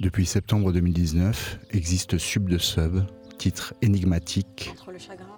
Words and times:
Depuis 0.00 0.24
septembre 0.24 0.72
2019, 0.72 1.58
existe 1.72 2.16
Sub 2.16 2.48
de 2.48 2.56
Sub, 2.56 3.02
titre 3.36 3.74
énigmatique. 3.82 4.70
Entre 4.72 4.92
le 4.92 4.98
chagrin 4.98 5.36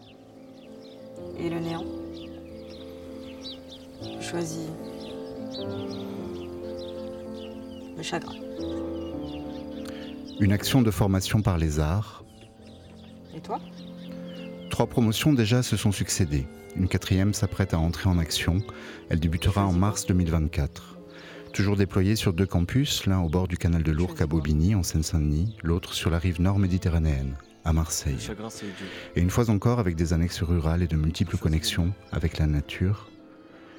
et 1.37 1.51
le 1.51 1.59
néant, 1.59 1.85
je 4.21 4.25
choisis 4.25 4.69
le 7.97 8.03
chagrin. 8.05 8.37
Une 10.39 10.53
action 10.53 10.81
de 10.81 10.93
formation 10.93 11.43
par 11.43 11.59
les 11.59 11.81
arts. 11.81 12.25
Et 13.35 13.41
toi? 13.41 13.59
Trois 14.71 14.87
promotions 14.87 15.33
déjà 15.33 15.65
se 15.65 15.77
sont 15.77 15.91
succédées. 15.91 16.47
Une 16.77 16.87
quatrième 16.87 17.35
s'apprête 17.35 17.75
à 17.75 17.81
entrer 17.81 18.09
en 18.09 18.17
action. 18.17 18.63
Elle 19.11 19.19
débutera 19.19 19.67
en 19.67 19.73
mars 19.73 20.07
2024. 20.07 21.02
Toujours 21.53 21.77
déployée 21.77 22.17
sur 22.17 22.33
deux 22.33 22.47
campus, 22.47 23.05
l'un 23.05 23.21
au 23.21 23.29
bord 23.29 23.47
du 23.47 23.59
canal 23.59 23.83
de 23.83 23.93
l'Ourcq 23.93 24.23
à 24.23 24.27
Bobigny, 24.27 24.75
en 24.75 24.83
Seine-Saint-Denis, 24.83 25.57
l'autre 25.63 25.93
sur 25.93 26.09
la 26.09 26.19
rive 26.19 26.41
nord 26.41 26.59
méditerranéenne, 26.59 27.37
à 27.65 27.75
Marseille. 27.75 28.31
Et 29.17 29.21
une 29.21 29.29
fois 29.29 29.51
encore 29.51 29.79
avec 29.79 29.95
des 29.95 30.15
annexes 30.15 30.43
rurales 30.43 30.83
et 30.83 30.87
de 30.87 30.97
multiples 30.97 31.37
connexions 31.37 31.93
avec 32.11 32.39
la 32.39 32.47
nature. 32.47 33.11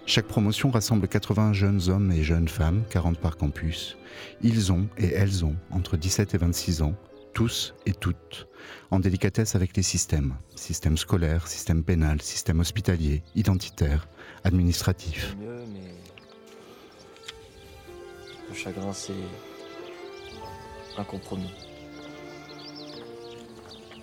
Chaque 0.05 0.27
promotion 0.27 0.69
rassemble 0.69 1.07
80 1.07 1.53
jeunes 1.53 1.89
hommes 1.89 2.11
et 2.11 2.21
jeunes 2.21 2.47
femmes, 2.47 2.83
40 2.91 3.17
par 3.17 3.37
campus. 3.37 3.97
Ils 4.43 4.71
ont 4.71 4.87
et 4.99 5.07
elles 5.07 5.43
ont 5.43 5.55
entre 5.71 5.97
17 5.97 6.35
et 6.35 6.37
26 6.37 6.83
ans, 6.83 6.93
tous 7.33 7.73
et 7.87 7.93
toutes, 7.93 8.47
en 8.91 8.99
délicatesse 8.99 9.55
avec 9.55 9.75
les 9.75 9.83
systèmes, 9.83 10.35
système 10.55 10.97
scolaire, 10.97 11.47
système 11.47 11.83
pénal, 11.83 12.21
système 12.21 12.59
hospitalier, 12.59 13.23
identitaire, 13.33 14.07
administratif. 14.43 15.35
Le 18.53 18.59
chagrin, 18.59 18.93
c'est 18.93 19.13
un 20.95 21.03
compromis. 21.03 21.51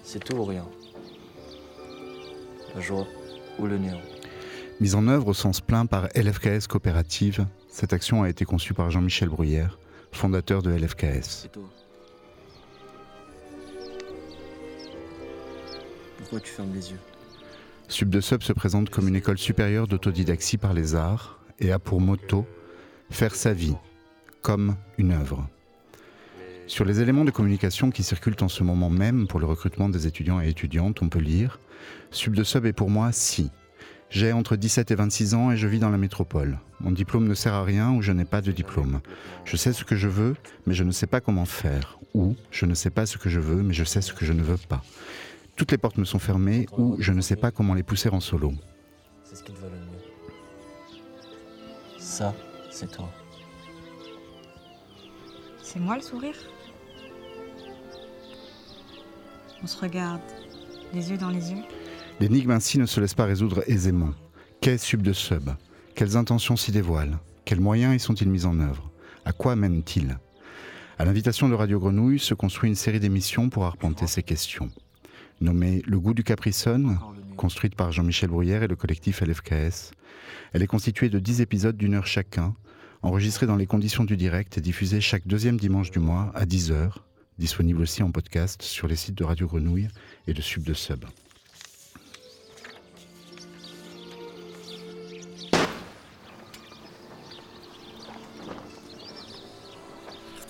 C'est 0.03 0.19
tout 0.19 0.35
ou 0.35 0.45
rien. 0.45 0.67
La 2.75 2.81
joie 2.81 3.07
ou 3.61 3.67
le 3.67 3.79
néant. 3.79 4.01
Mise 4.81 4.97
en 4.97 5.07
œuvre 5.07 5.29
au 5.29 5.35
sens 5.35 5.61
plein 5.61 5.87
par 5.87 6.09
LFKS 6.17 6.67
Coopérative, 6.69 7.47
cette 7.69 7.93
action 7.93 8.25
a 8.25 8.29
été 8.29 8.45
conçue 8.45 8.75
par 8.75 8.91
Jean-Michel 8.91 9.29
Bruyère, 9.29 9.79
fondateur 10.11 10.63
de 10.63 10.73
LFKS. 10.73 11.47
Pourquoi 16.19 16.41
tu 16.41 16.51
fermes 16.51 16.75
les 16.75 16.91
yeux? 16.91 17.01
Sub 17.87 18.11
de 18.11 18.21
Sub 18.21 18.43
se 18.43 18.53
présente 18.53 18.91
comme 18.91 19.07
une 19.07 19.15
école 19.15 19.39
supérieure 19.39 19.87
d'autodidaxie 19.87 20.59
par 20.59 20.75
les 20.75 20.97
arts 20.97 21.39
et 21.61 21.71
a 21.71 21.79
pour 21.79 22.01
motto 22.01 22.45
faire 23.11 23.37
sa 23.37 23.53
vie 23.53 23.77
comme 24.43 24.77
une 24.99 25.13
œuvre. 25.13 25.49
Sur 26.67 26.85
les 26.85 27.01
éléments 27.01 27.25
de 27.25 27.31
communication 27.31 27.91
qui 27.91 28.03
circulent 28.03 28.37
en 28.43 28.49
ce 28.49 28.63
moment 28.63 28.91
même 28.91 29.27
pour 29.27 29.41
le 29.41 29.47
recrutement 29.47 29.89
des 29.89 30.07
étudiants 30.07 30.41
et 30.41 30.49
étudiantes, 30.49 31.03
on 31.03 31.09
peut 31.09 31.19
lire 31.19 31.59
Sub 32.11 32.35
de 32.35 32.45
Sub 32.45 32.67
est 32.67 32.73
pour 32.73 32.91
moi 32.91 33.11
si. 33.13 33.51
J'ai 34.09 34.33
entre 34.33 34.57
17 34.57 34.91
et 34.91 34.95
26 34.97 35.35
ans 35.35 35.51
et 35.53 35.57
je 35.57 35.69
vis 35.69 35.79
dans 35.79 35.91
la 35.91 35.99
métropole. 35.99 36.59
Mon 36.81 36.91
diplôme 36.91 37.29
ne 37.29 37.35
sert 37.35 37.55
à 37.55 37.65
rien 37.65 37.93
ou 37.93 38.03
je 38.03 38.11
n'ai 38.11 38.25
pas 38.25 38.41
de 38.41 38.51
diplôme. 38.51 39.01
Je 39.45 39.57
sais 39.57 39.73
ce 39.73 39.85
que 39.85 39.95
je 39.95 40.09
veux, 40.09 40.35
mais 40.67 40.75
je 40.75 40.83
ne 40.83 40.91
sais 40.91 41.07
pas 41.07 41.21
comment 41.21 41.45
faire. 41.45 41.99
Ou 42.15 42.35
je 42.51 42.67
ne 42.67 42.75
sais 42.75 42.91
pas 42.91 43.07
ce 43.07 43.19
que 43.19 43.29
je 43.29 43.39
veux, 43.39 43.63
mais 43.63 43.75
je 43.75 43.85
sais 43.85 44.01
ce 44.01 44.13
que 44.13 44.25
je 44.25 44.33
ne 44.33 44.43
veux 44.43 44.57
pas. 44.57 44.83
Toutes 45.57 45.71
les 45.71 45.79
portes 45.79 45.99
me 45.99 46.05
sont 46.05 46.19
fermées 46.19 46.67
ou 46.77 46.97
je 46.99 47.13
ne 47.13 47.21
sais 47.21 47.37
pas 47.37 47.51
comment 47.53 47.75
les 47.75 47.85
pousser 47.85 48.09
en 48.09 48.21
solo. 48.21 48.53
C'est 49.25 49.37
ce 49.37 49.45
qui 49.45 49.53
te 49.53 49.61
va 49.61 49.69
le 49.69 49.77
mieux. 49.77 50.01
Ça, 51.99 52.35
c'est 52.71 52.91
toi. 52.91 53.09
C'est 55.73 55.79
moi 55.79 55.95
le 55.95 56.03
sourire 56.03 56.35
On 59.63 59.69
se 59.69 59.79
regarde, 59.79 60.21
les 60.93 61.13
yeux 61.13 61.17
dans 61.17 61.31
les 61.31 61.53
yeux. 61.53 61.63
L'énigme 62.19 62.51
ainsi 62.51 62.77
ne 62.81 62.87
se 62.87 62.99
laisse 62.99 63.15
pas 63.15 63.25
résoudre 63.25 63.63
aisément. 63.69 64.11
Qu'est 64.61 64.79
Sub 64.79 65.03
de 65.03 65.13
Sub? 65.13 65.49
Quelles 65.95 66.17
intentions 66.17 66.57
s'y 66.57 66.73
dévoilent? 66.73 67.21
Quels 67.45 67.61
moyens 67.61 67.95
y 67.95 68.01
sont-ils 68.01 68.29
mis 68.29 68.47
en 68.47 68.59
œuvre? 68.59 68.91
À 69.25 69.31
quoi 69.31 69.55
mènent-ils? 69.55 70.19
À 70.99 71.05
l'invitation 71.05 71.49
de 71.49 71.55
Radio 71.55 71.79
Grenouille 71.79 72.19
se 72.19 72.35
construit 72.35 72.69
une 72.69 72.75
série 72.75 72.99
d'émissions 72.99 73.49
pour 73.49 73.65
arpenter 73.65 74.09
ces 74.09 74.25
questions. 74.25 74.71
Nommée 75.41 75.85
Le 75.87 76.01
goût 76.01 76.15
du 76.15 76.25
Capricone, 76.25 76.99
construite 77.37 77.77
par 77.77 77.93
Jean-Michel 77.93 78.31
Bruyère 78.31 78.65
et 78.65 78.69
le 78.69 78.75
collectif 78.75 79.21
LFKS. 79.21 79.93
Elle 80.53 80.63
est 80.63 80.67
constituée 80.67 81.11
de 81.11 81.21
10 81.21 81.43
épisodes 81.43 81.77
d'une 81.77 81.95
heure 81.95 82.09
chacun, 82.09 82.57
enregistrés 83.03 83.47
dans 83.47 83.57
les 83.57 83.67
conditions 83.67 84.05
du 84.05 84.17
direct 84.17 84.59
et 84.59 84.61
diffusés 84.61 85.01
chaque 85.01 85.27
deuxième 85.27 85.59
dimanche 85.59 85.91
du 85.91 85.99
mois 85.99 86.31
à 86.35 86.45
10h, 86.45 86.93
disponible 87.39 87.83
aussi 87.83 88.03
en 88.03 88.11
podcast 88.11 88.63
sur 88.63 88.87
les 88.89 88.97
sites 88.97 89.15
de 89.15 89.25
Radio 89.25 89.47
Grenouille 89.47 89.89
et 90.27 90.35
de 90.35 90.43
Sub 90.43 90.63
de 90.63 90.75
Sub. 90.75 91.05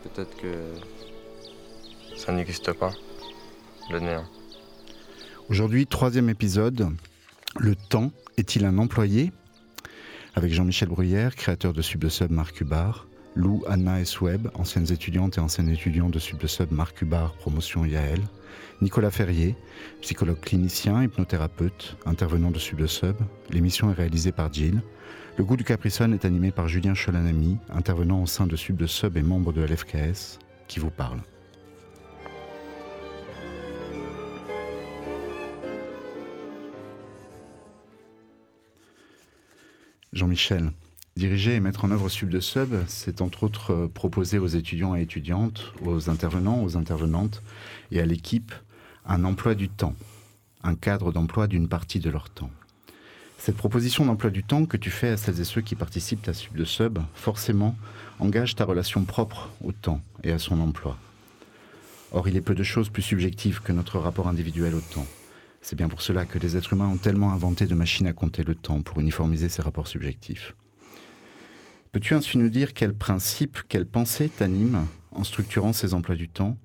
Peut-être 0.02 0.36
que 0.36 0.74
ça 2.16 2.32
n'existe 2.32 2.72
pas, 2.72 2.90
le 3.90 4.00
néant. 4.00 4.26
Aujourd'hui, 5.48 5.86
troisième 5.86 6.28
épisode. 6.28 6.88
Le 7.58 7.74
temps 7.74 8.12
est-il 8.36 8.64
un 8.64 8.78
employé? 8.78 9.32
Avec 10.34 10.52
Jean-Michel 10.52 10.88
Bruyère, 10.88 11.34
créateur 11.34 11.72
de 11.72 11.82
Sub 11.82 12.00
de 12.00 12.08
Sub 12.08 12.30
Marc 12.30 12.60
Hubar, 12.60 13.08
Lou, 13.34 13.64
Anna 13.68 14.00
et 14.00 14.04
Sweb, 14.04 14.48
anciennes 14.54 14.92
étudiantes 14.92 15.38
et 15.38 15.40
anciennes 15.40 15.68
étudiants 15.68 16.08
de 16.08 16.20
Sub 16.20 16.38
de 16.38 16.46
Sub 16.46 16.70
Marc 16.70 17.02
Hubar, 17.02 17.34
promotion 17.34 17.84
IAL, 17.84 18.20
Nicolas 18.80 19.10
Ferrier, 19.10 19.56
psychologue 20.02 20.40
clinicien, 20.40 21.02
hypnothérapeute, 21.02 21.96
intervenant 22.06 22.52
de 22.52 22.60
Sub 22.60 22.78
de 22.78 22.86
Sub. 22.86 23.16
L'émission 23.50 23.90
est 23.90 23.94
réalisée 23.94 24.32
par 24.32 24.52
Jill. 24.52 24.82
Le 25.36 25.44
goût 25.44 25.56
du 25.56 25.64
Capricone 25.64 26.14
est 26.14 26.24
animé 26.24 26.52
par 26.52 26.68
Julien 26.68 26.94
Cholanami, 26.94 27.58
intervenant 27.68 28.22
au 28.22 28.26
sein 28.26 28.46
de 28.46 28.54
Sub 28.54 28.76
de 28.76 28.86
Sub 28.86 29.16
et 29.16 29.22
membre 29.22 29.52
de 29.52 29.62
LFKS, 29.62 30.38
qui 30.68 30.78
vous 30.78 30.90
parle. 30.90 31.18
Jean-Michel, 40.12 40.72
diriger 41.14 41.54
et 41.54 41.60
mettre 41.60 41.84
en 41.84 41.92
œuvre 41.92 42.08
Sub 42.08 42.30
de 42.30 42.40
Sub, 42.40 42.74
c'est 42.88 43.20
entre 43.20 43.44
autres 43.44 43.72
euh, 43.72 43.88
proposer 43.88 44.38
aux 44.38 44.48
étudiants 44.48 44.96
et 44.96 45.02
étudiantes, 45.02 45.72
aux 45.82 46.10
intervenants, 46.10 46.64
aux 46.64 46.76
intervenantes 46.76 47.42
et 47.92 48.00
à 48.00 48.06
l'équipe 48.06 48.52
un 49.06 49.24
emploi 49.24 49.54
du 49.54 49.68
temps, 49.68 49.94
un 50.64 50.74
cadre 50.74 51.12
d'emploi 51.12 51.46
d'une 51.46 51.68
partie 51.68 52.00
de 52.00 52.10
leur 52.10 52.28
temps. 52.28 52.50
Cette 53.38 53.56
proposition 53.56 54.04
d'emploi 54.04 54.30
du 54.30 54.42
temps 54.42 54.66
que 54.66 54.76
tu 54.76 54.90
fais 54.90 55.10
à 55.10 55.16
celles 55.16 55.40
et 55.40 55.44
ceux 55.44 55.60
qui 55.60 55.76
participent 55.76 56.28
à 56.28 56.34
Sub 56.34 56.56
de 56.56 56.64
Sub, 56.64 56.98
forcément, 57.14 57.76
engage 58.18 58.56
ta 58.56 58.64
relation 58.64 59.04
propre 59.04 59.50
au 59.62 59.70
temps 59.70 60.00
et 60.24 60.32
à 60.32 60.40
son 60.40 60.60
emploi. 60.60 60.98
Or, 62.10 62.28
il 62.28 62.36
est 62.36 62.40
peu 62.40 62.56
de 62.56 62.64
choses 62.64 62.88
plus 62.88 63.02
subjectives 63.02 63.60
que 63.62 63.70
notre 63.70 64.00
rapport 64.00 64.26
individuel 64.26 64.74
au 64.74 64.80
temps. 64.80 65.06
C'est 65.62 65.76
bien 65.76 65.88
pour 65.88 66.00
cela 66.00 66.24
que 66.24 66.38
les 66.38 66.56
êtres 66.56 66.72
humains 66.72 66.88
ont 66.88 66.96
tellement 66.96 67.32
inventé 67.32 67.66
de 67.66 67.74
machines 67.74 68.06
à 68.06 68.12
compter 68.12 68.42
le 68.42 68.54
temps 68.54 68.80
pour 68.80 69.00
uniformiser 69.00 69.48
ces 69.48 69.62
rapports 69.62 69.88
subjectifs. 69.88 70.54
Peux-tu 71.92 72.14
ainsi 72.14 72.38
nous 72.38 72.48
dire 72.48 72.72
quels 72.72 72.94
principes, 72.94 73.58
quelles 73.68 73.86
pensées 73.86 74.28
t'animent 74.28 74.86
en 75.12 75.24
structurant 75.24 75.72
ces 75.72 75.92
emplois 75.92 76.14
du 76.14 76.28
temps 76.28 76.56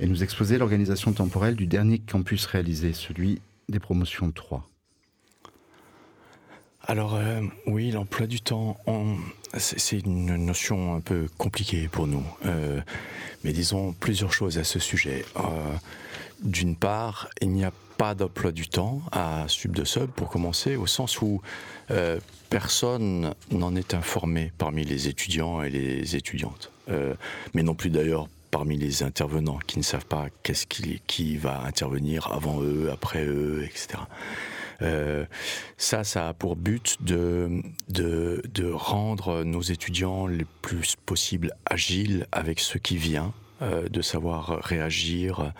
et 0.00 0.06
nous 0.06 0.22
exposer 0.22 0.58
l'organisation 0.58 1.12
temporelle 1.12 1.54
du 1.54 1.66
dernier 1.66 1.98
campus 1.98 2.46
réalisé, 2.46 2.92
celui 2.94 3.40
des 3.68 3.78
promotions 3.78 4.32
3 4.32 4.66
Alors 6.82 7.14
euh, 7.14 7.42
oui, 7.66 7.90
l'emploi 7.90 8.26
du 8.26 8.40
temps, 8.40 8.78
c'est 9.58 9.98
une 9.98 10.34
notion 10.36 10.94
un 10.94 11.00
peu 11.00 11.26
compliquée 11.36 11.88
pour 11.88 12.06
nous. 12.06 12.24
Euh, 12.46 12.80
mais 13.44 13.52
disons 13.52 13.92
plusieurs 13.92 14.32
choses 14.32 14.58
à 14.58 14.64
ce 14.64 14.78
sujet. 14.78 15.24
Euh, 15.36 15.74
D'une 16.42 16.74
part, 16.74 17.28
il 17.42 17.50
n'y 17.50 17.64
a 17.64 17.72
pas 18.00 18.14
d'emploi 18.14 18.50
du 18.50 18.66
temps 18.66 19.02
à 19.12 19.44
Sub 19.46 19.72
de 19.72 19.84
Sub 19.84 20.08
pour 20.10 20.30
commencer, 20.30 20.74
au 20.74 20.86
sens 20.86 21.20
où 21.20 21.42
euh, 21.90 22.18
personne 22.48 23.34
n'en 23.50 23.76
est 23.76 23.92
informé 23.92 24.52
parmi 24.56 24.86
les 24.86 25.08
étudiants 25.08 25.62
et 25.62 25.68
les 25.68 26.16
étudiantes. 26.16 26.72
Euh, 26.88 27.12
mais 27.52 27.62
non 27.62 27.74
plus 27.74 27.90
d'ailleurs 27.90 28.26
parmi 28.50 28.78
les 28.78 29.02
intervenants 29.02 29.58
qui 29.66 29.78
ne 29.78 29.84
savent 29.84 30.06
pas 30.06 30.28
qu'est-ce 30.42 30.66
qui, 30.66 31.02
qui 31.06 31.36
va 31.36 31.60
intervenir 31.66 32.32
avant 32.32 32.62
eux, 32.62 32.88
après 32.90 33.26
eux, 33.26 33.64
etc. 33.64 33.98
Euh, 34.80 35.26
ça, 35.76 36.02
ça 36.02 36.30
a 36.30 36.32
pour 36.32 36.56
but 36.56 36.96
de, 37.02 37.60
de, 37.90 38.42
de 38.54 38.70
rendre 38.70 39.44
nos 39.44 39.60
étudiants 39.60 40.26
le 40.26 40.46
plus 40.62 40.96
possible 41.04 41.52
agiles 41.66 42.26
avec 42.32 42.60
ce 42.60 42.78
qui 42.78 42.96
vient, 42.96 43.34
de 43.60 44.00
savoir 44.00 44.58
réagir 44.62 45.52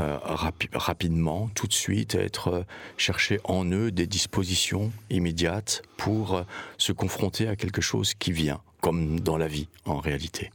euh, 0.00 0.18
rapi- 0.24 0.68
rapidement, 0.72 1.48
tout 1.54 1.66
de 1.66 1.72
suite, 1.72 2.14
être 2.14 2.48
euh, 2.48 2.62
chercher 2.96 3.38
en 3.44 3.64
eux 3.70 3.90
des 3.90 4.06
dispositions 4.06 4.90
immédiates 5.10 5.82
pour 5.96 6.34
euh, 6.34 6.42
se 6.78 6.92
confronter 6.92 7.46
à 7.48 7.56
quelque 7.56 7.80
chose 7.80 8.14
qui 8.14 8.32
vient, 8.32 8.60
comme 8.80 9.20
dans 9.20 9.36
la 9.36 9.46
vie 9.46 9.68
en 9.84 9.98
réalité. 9.98 10.50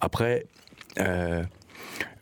Après, 0.00 0.46
euh, 0.98 1.44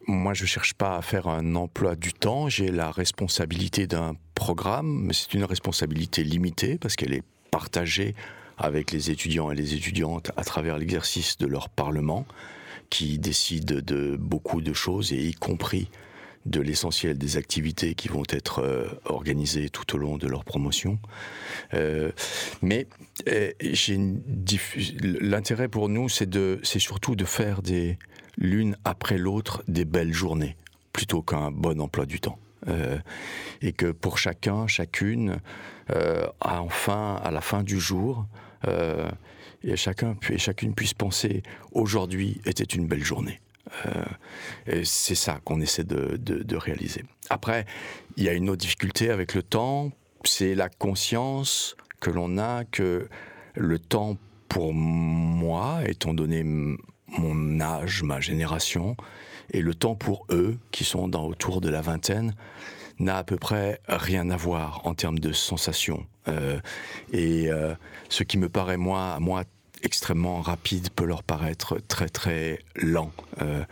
moi, 0.06 0.35
je 0.35 0.43
ne 0.43 0.49
cherche 0.49 0.75
pas 0.75 0.97
à 0.97 1.03
faire 1.03 1.29
un 1.29 1.55
emploi 1.55 1.97
du 1.97 2.12
temps. 2.12 2.49
J'ai 2.49 2.71
la 2.71 2.91
responsabilité 2.91 3.87
d'un 3.87 4.17
programme, 4.35 5.05
mais 5.05 5.15
c'est 5.15 5.35
une 5.35 5.44
responsabilité 5.44 6.25
limitée 6.25 6.79
parce 6.79 6.97
qu'elle 6.97 7.15
est 7.15 7.25
partagée 7.50 8.15
avec 8.59 8.93
les 8.93 9.11
étudiants 9.11 9.50
et 9.50 9.55
les 9.55 9.75
étudiantes 9.75 10.31
à 10.37 10.44
travers 10.44 10.79
l'exercice 10.79 11.38
de 11.38 11.47
leur 11.47 11.69
parlement, 11.69 12.26
qui 12.91 13.19
décide 13.19 13.81
de 13.81 14.17
beaucoup 14.17 14.61
de 14.61 14.73
choses, 14.73 15.12
et 15.12 15.26
y 15.26 15.35
compris 15.35 15.88
de 16.46 16.61
l'essentiel 16.61 17.17
des 17.17 17.37
activités 17.37 17.94
qui 17.94 18.08
vont 18.08 18.25
être 18.29 18.61
euh, 18.61 18.87
organisées 19.05 19.70
tout 19.70 19.94
au 19.94 19.99
long 19.99 20.19
de 20.19 20.29
leur 20.29 20.44
promotion. 20.44 20.99
Euh, 21.73 22.12
mais 22.62 22.87
euh, 23.29 23.52
l'intérêt 25.20 25.69
pour 25.69 25.88
nous, 25.88 26.08
c'est 26.08 26.79
surtout 26.79 27.17
de 27.17 27.25
faire 27.25 27.61
l'une 28.37 28.76
après 28.85 29.19
l'autre 29.19 29.62
des 29.69 29.85
belles 29.85 30.12
journées, 30.12 30.56
plutôt 30.93 31.23
qu'un 31.23 31.50
bon 31.50 31.81
emploi 31.81 32.06
du 32.06 32.20
temps. 32.20 32.38
et 33.61 33.73
que 33.73 33.93
pour 33.93 34.17
chacun, 34.17 34.67
chacune, 34.67 35.38
à 35.88 36.62
enfin, 36.62 37.20
à 37.23 37.31
la 37.31 37.43
fin 37.43 37.62
du 37.62 37.79
jour, 37.79 38.26
et 39.62 39.76
chacun 39.76 40.17
et 40.31 40.38
chacune 40.38 40.75
puisse 40.75 40.94
penser 40.94 41.43
aujourd'hui 41.73 42.40
était 42.47 42.64
une 42.64 42.87
belle 42.87 43.05
journée. 43.05 43.38
Euh, 43.87 44.82
c'est 44.84 45.14
ça 45.14 45.40
qu'on 45.44 45.61
essaie 45.61 45.84
de, 45.84 46.56
réaliser. 46.56 47.05
Après, 47.31 47.66
il 48.16 48.25
y 48.25 48.28
a 48.28 48.32
une 48.32 48.49
autre 48.50 48.61
difficulté 48.61 49.11
avec 49.11 49.34
le 49.34 49.43
temps, 49.43 49.90
c'est 50.25 50.55
la 50.55 50.69
conscience 50.69 51.76
que 52.00 52.11
l'on 52.11 52.38
a 52.38 52.64
que 52.64 53.08
le 53.55 53.78
temps 53.78 54.16
pour 54.49 54.72
moi, 54.72 55.81
étant 55.87 56.14
donné 56.14 56.44
mon 56.44 57.61
âge, 57.61 58.02
ma 58.02 58.20
génération, 58.20 58.96
et 59.50 59.61
le 59.61 59.75
temps 59.75 59.94
pour 59.94 60.26
eux, 60.31 60.58
qui 60.70 60.84
sont 60.84 61.08
dans 61.08 61.25
autour 61.25 61.61
de 61.61 61.69
la 61.69 61.81
vingtaine, 61.81 62.34
n'a 62.99 63.19
à 63.19 63.25
peu 63.25 63.37
près 63.37 63.81
rien 63.88 64.31
à 64.31 64.37
voir 64.37 64.82
en 64.84 64.94
termes 64.94 65.19
de 65.19 65.32
sensations. 65.32 66.06
Euh, 66.28 66.61
et 67.12 67.50
euh, 67.50 67.75
ce 68.08 68.22
qui 68.22 68.38
me 68.38 68.49
paraît 68.49 68.76
moi, 68.76 69.19
moi 69.20 69.44
extrêmement 69.85 70.41
rapide 70.41 70.91
peut 70.91 71.05
leur 71.05 71.23
paraître 71.23 71.79
très 71.87 72.09
très 72.09 72.59
lent. 72.75 73.13
Euh, 73.41 73.65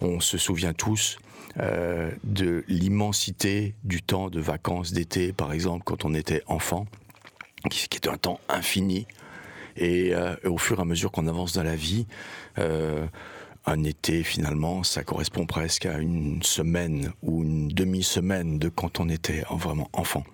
on 0.00 0.20
se 0.20 0.36
souvient 0.36 0.74
tous 0.74 1.18
euh, 1.60 2.10
de 2.24 2.64
l'immensité 2.68 3.74
du 3.84 4.02
temps 4.02 4.28
de 4.28 4.40
vacances 4.40 4.92
d'été, 4.92 5.32
par 5.32 5.52
exemple, 5.52 5.84
quand 5.84 6.04
on 6.04 6.14
était 6.14 6.42
enfant, 6.46 6.86
qui, 7.70 7.88
est 7.94 8.08
un 8.08 8.18
temps 8.18 8.40
infini. 8.48 9.06
Et, 9.76 10.14
euh, 10.14 10.34
au 10.44 10.58
fur 10.58 10.78
et 10.78 10.82
à 10.82 10.84
mesure 10.84 11.12
qu'on 11.12 11.28
avance 11.28 11.52
dans 11.54 11.62
la 11.62 11.76
vie, 11.76 12.06
un 13.64 13.84
été 13.84 14.24
finalement, 14.24 14.82
ça 14.82 15.04
correspond 15.04 15.46
presque 15.46 15.86
à 15.86 15.98
une 15.98 16.42
semaine 16.42 17.12
ou 17.22 17.44
une 17.44 17.68
demi-semaine 17.68 18.58
de 18.58 18.68
quand 18.68 18.98
on 18.98 19.08
était 19.08 19.44
vraiment 19.50 19.88
enfant. 19.92 20.24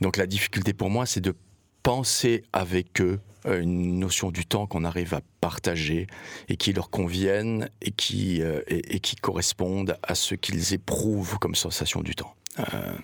donc 0.00 0.16
la 0.16 0.26
difficulté 0.26 0.72
pour 0.72 0.90
moi, 0.90 1.06
c'est 1.06 1.20
de 1.20 1.34
penser 1.82 2.44
avec 2.52 3.00
eux 3.00 3.20
une 3.56 3.98
notion 3.98 4.30
du 4.30 4.46
temps 4.46 4.66
qu'on 4.66 4.84
arrive 4.84 5.14
à 5.14 5.20
partager 5.40 6.06
et 6.48 6.56
qui 6.56 6.72
leur 6.72 6.90
convienne 6.90 7.68
et 7.80 7.90
qui, 7.90 8.42
euh, 8.42 8.60
et, 8.66 9.00
qui 9.00 9.16
correspondent 9.16 9.96
à 10.02 10.14
ce 10.14 10.34
qu'ils 10.34 10.74
éprouvent 10.74 11.38
comme 11.38 11.54
sensation 11.54 12.02
du 12.02 12.14
temps. 12.14 12.34
Euh, 12.58 12.94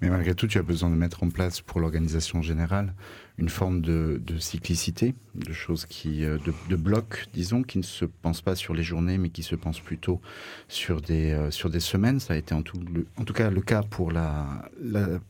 mais 0.00 0.08
malgré 0.08 0.34
tout, 0.34 0.46
tu 0.46 0.58
as 0.58 0.62
besoin 0.62 0.90
de 0.90 0.96
mettre 0.96 1.22
en 1.22 1.30
place 1.30 1.60
pour 1.60 1.80
l'organisation 1.80 2.42
générale 2.42 2.92
une 3.36 3.48
forme 3.48 3.80
de, 3.80 4.20
cyclicité, 4.38 5.14
de 5.34 5.52
choses 5.52 5.86
qui, 5.86 6.24
euh, 6.24 6.38
de, 6.68 6.76
blocs, 6.76 7.26
disons, 7.32 7.62
qui 7.62 7.78
ne 7.78 7.82
se 7.82 8.04
pensent 8.04 8.42
pas 8.42 8.54
sur 8.54 8.74
les 8.74 8.84
journées, 8.84 9.18
mais 9.18 9.30
qui 9.30 9.42
se 9.42 9.56
pensent 9.56 9.80
plutôt 9.80 10.20
sur 10.68 11.00
des, 11.00 11.32
euh, 11.32 11.50
sur 11.50 11.68
des 11.68 11.80
semaines. 11.80 12.20
Ça 12.20 12.34
a 12.34 12.36
été 12.36 12.54
en 12.54 12.62
tout, 12.62 12.78
en 13.16 13.24
tout 13.24 13.32
cas 13.32 13.50
le 13.50 13.60
cas 13.60 13.82
pour 13.82 14.12
la, 14.12 14.68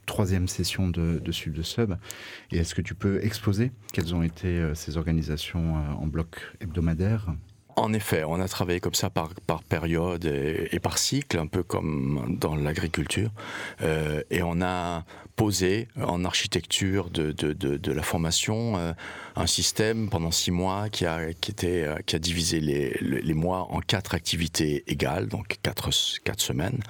troisième 0.06 0.48
session 0.48 0.88
de, 0.88 1.18
de 1.18 1.32
Sub 1.32 1.54
de 1.54 1.62
Sub. 1.62 1.96
Et 2.52 2.58
est-ce 2.58 2.74
que 2.74 2.82
tu 2.82 2.94
peux 2.94 3.24
exposer 3.24 3.72
quelles 3.92 4.14
ont 4.14 4.22
été 4.22 4.48
euh, 4.48 4.74
ces 4.74 4.96
organisations 4.96 5.76
en 5.76 6.06
blocs 6.06 6.40
hebdomadaires? 6.60 7.34
En 7.76 7.92
effet, 7.92 8.24
on 8.24 8.40
a 8.40 8.48
travaillé 8.48 8.80
comme 8.80 8.94
ça 8.94 9.10
par, 9.10 9.32
période 9.68 10.24
et, 10.24 10.78
par 10.80 10.98
cycle, 10.98 11.38
un 11.38 11.46
peu 11.46 11.62
comme 11.62 12.36
dans 12.40 12.54
l'agriculture. 12.54 13.30
Euh, 13.82 14.22
et 14.30 14.42
on 14.42 14.60
a 14.62 15.04
posé 15.36 15.88
en 16.00 16.24
architecture 16.24 17.10
de, 17.10 17.92
la 17.92 18.02
formation 18.02 18.76
euh, 18.76 18.92
un 19.36 19.46
système 19.46 20.08
pendant 20.08 20.30
six 20.30 20.52
mois 20.52 20.88
qui 20.88 21.06
a, 21.06 21.18
euh, 21.18 22.18
divisé 22.18 22.60
les, 22.60 23.34
mois 23.34 23.66
en 23.70 23.80
quatre 23.80 24.14
activités 24.14 24.84
égales, 24.86 25.26
donc 25.28 25.58
quatre 25.62 25.90
semaines. 26.40 26.80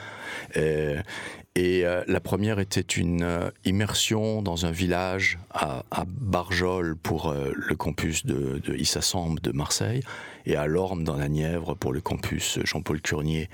Et 1.57 1.87
euh, 1.87 2.03
la 2.09 2.19
première 2.19 2.59
était 2.59 2.81
une 2.81 3.23
euh, 3.23 3.51
immersion 3.65 4.43
dans 4.43 4.67
un 4.67 4.73
village 4.73 5.39
à, 5.51 5.85
Barjol 6.09 6.97
pour 6.97 7.29
euh, 7.29 7.53
le 7.55 7.77
campus 7.77 8.27
de, 8.27 8.59
de 8.59 9.41
de 9.41 9.53
Marseille 9.53 10.03
et 10.47 10.57
à 10.57 10.67
Lorme 10.67 11.05
dans 11.05 11.17
la 11.17 11.29
Nièvre 11.29 11.75
pour 11.77 11.93
le 11.93 12.01
campus 12.01 12.59
Jean-Paul 12.65 13.01
Curnier 13.01 13.49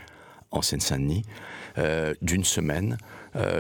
en 0.51 0.63
Seine-Saint-Denis, 0.63 1.23
d'une 2.23 2.43
semaine, 2.43 2.99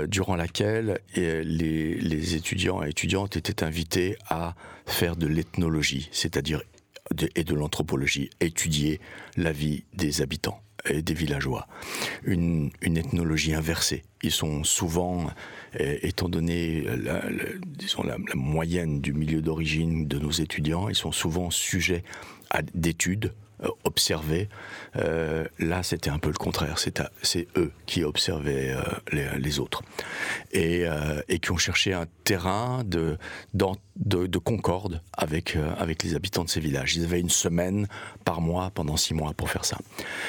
durant 0.09 0.35
laquelle 0.35 0.99
les, 1.15 1.45
les, 1.45 2.35
étudiants 2.35 2.83
et 2.83 2.89
étudiantes 2.89 3.37
étaient 3.37 3.63
invités 3.63 4.17
à 4.29 4.57
faire 4.87 5.15
de 5.15 5.29
l'ethnologie, 5.29 6.09
c'est-à-dire 6.11 6.63
et 7.37 7.45
de 7.45 7.55
l'anthropologie, 7.55 8.31
étudier 8.41 9.01
la 9.37 9.53
vie 9.53 9.85
des 9.95 10.21
habitants 10.21 10.61
et 10.89 11.03
des 11.03 11.15
villageois. 11.15 11.67
Une, 12.25 12.71
ethnologie 12.83 13.55
inversée. 13.55 14.03
Ils 14.23 14.31
sont 14.31 14.65
souvent, 14.65 15.31
étant 15.79 16.29
donné 16.29 16.83
la, 16.83 17.23
disons 17.65 18.03
la, 18.03 18.17
moyenne 18.35 19.01
du 19.01 19.13
milieu 19.13 19.41
d'origine 19.41 20.07
de 20.07 20.19
nos 20.19 20.31
étudiants, 20.31 20.89
ils 20.89 20.95
sont 20.95 21.13
souvent 21.13 21.51
sujets 21.51 22.05
à 22.51 22.63
d'études 22.63 23.33
euh, 23.63 23.69
observés. 23.85 24.49
Euh, 24.97 25.45
là, 25.59 25.83
c'était 25.83 26.09
un 26.11 26.19
peu 26.19 26.29
le 26.29 26.37
contraire. 26.37 26.79
C'est 26.79 27.49
eux 27.57 27.73
qui 27.87 28.05
observaient 28.05 28.71
euh, 28.71 29.39
les, 29.39 29.59
autres 29.59 29.83
et, 30.53 30.87
qui 31.43 31.51
ont 31.51 31.59
cherché 31.59 31.93
un 31.93 32.07
terrain 32.25 32.83
de 32.85 33.19
concorde 34.39 35.03
avec, 35.13 35.57
avec 35.79 36.03
les 36.03 36.15
habitants 36.15 36.45
de 36.45 36.49
ces 36.49 36.61
villages. 36.61 36.97
Ils 36.97 37.05
avaient 37.05 37.21
une 37.21 37.31
semaine 37.31 37.87
par 38.25 38.41
mois 38.41 38.71
pendant 38.71 38.97
six 38.97 39.15
mois 39.15 39.35
pour 39.35 39.51
faire 39.51 39.65
ça. 39.65 39.79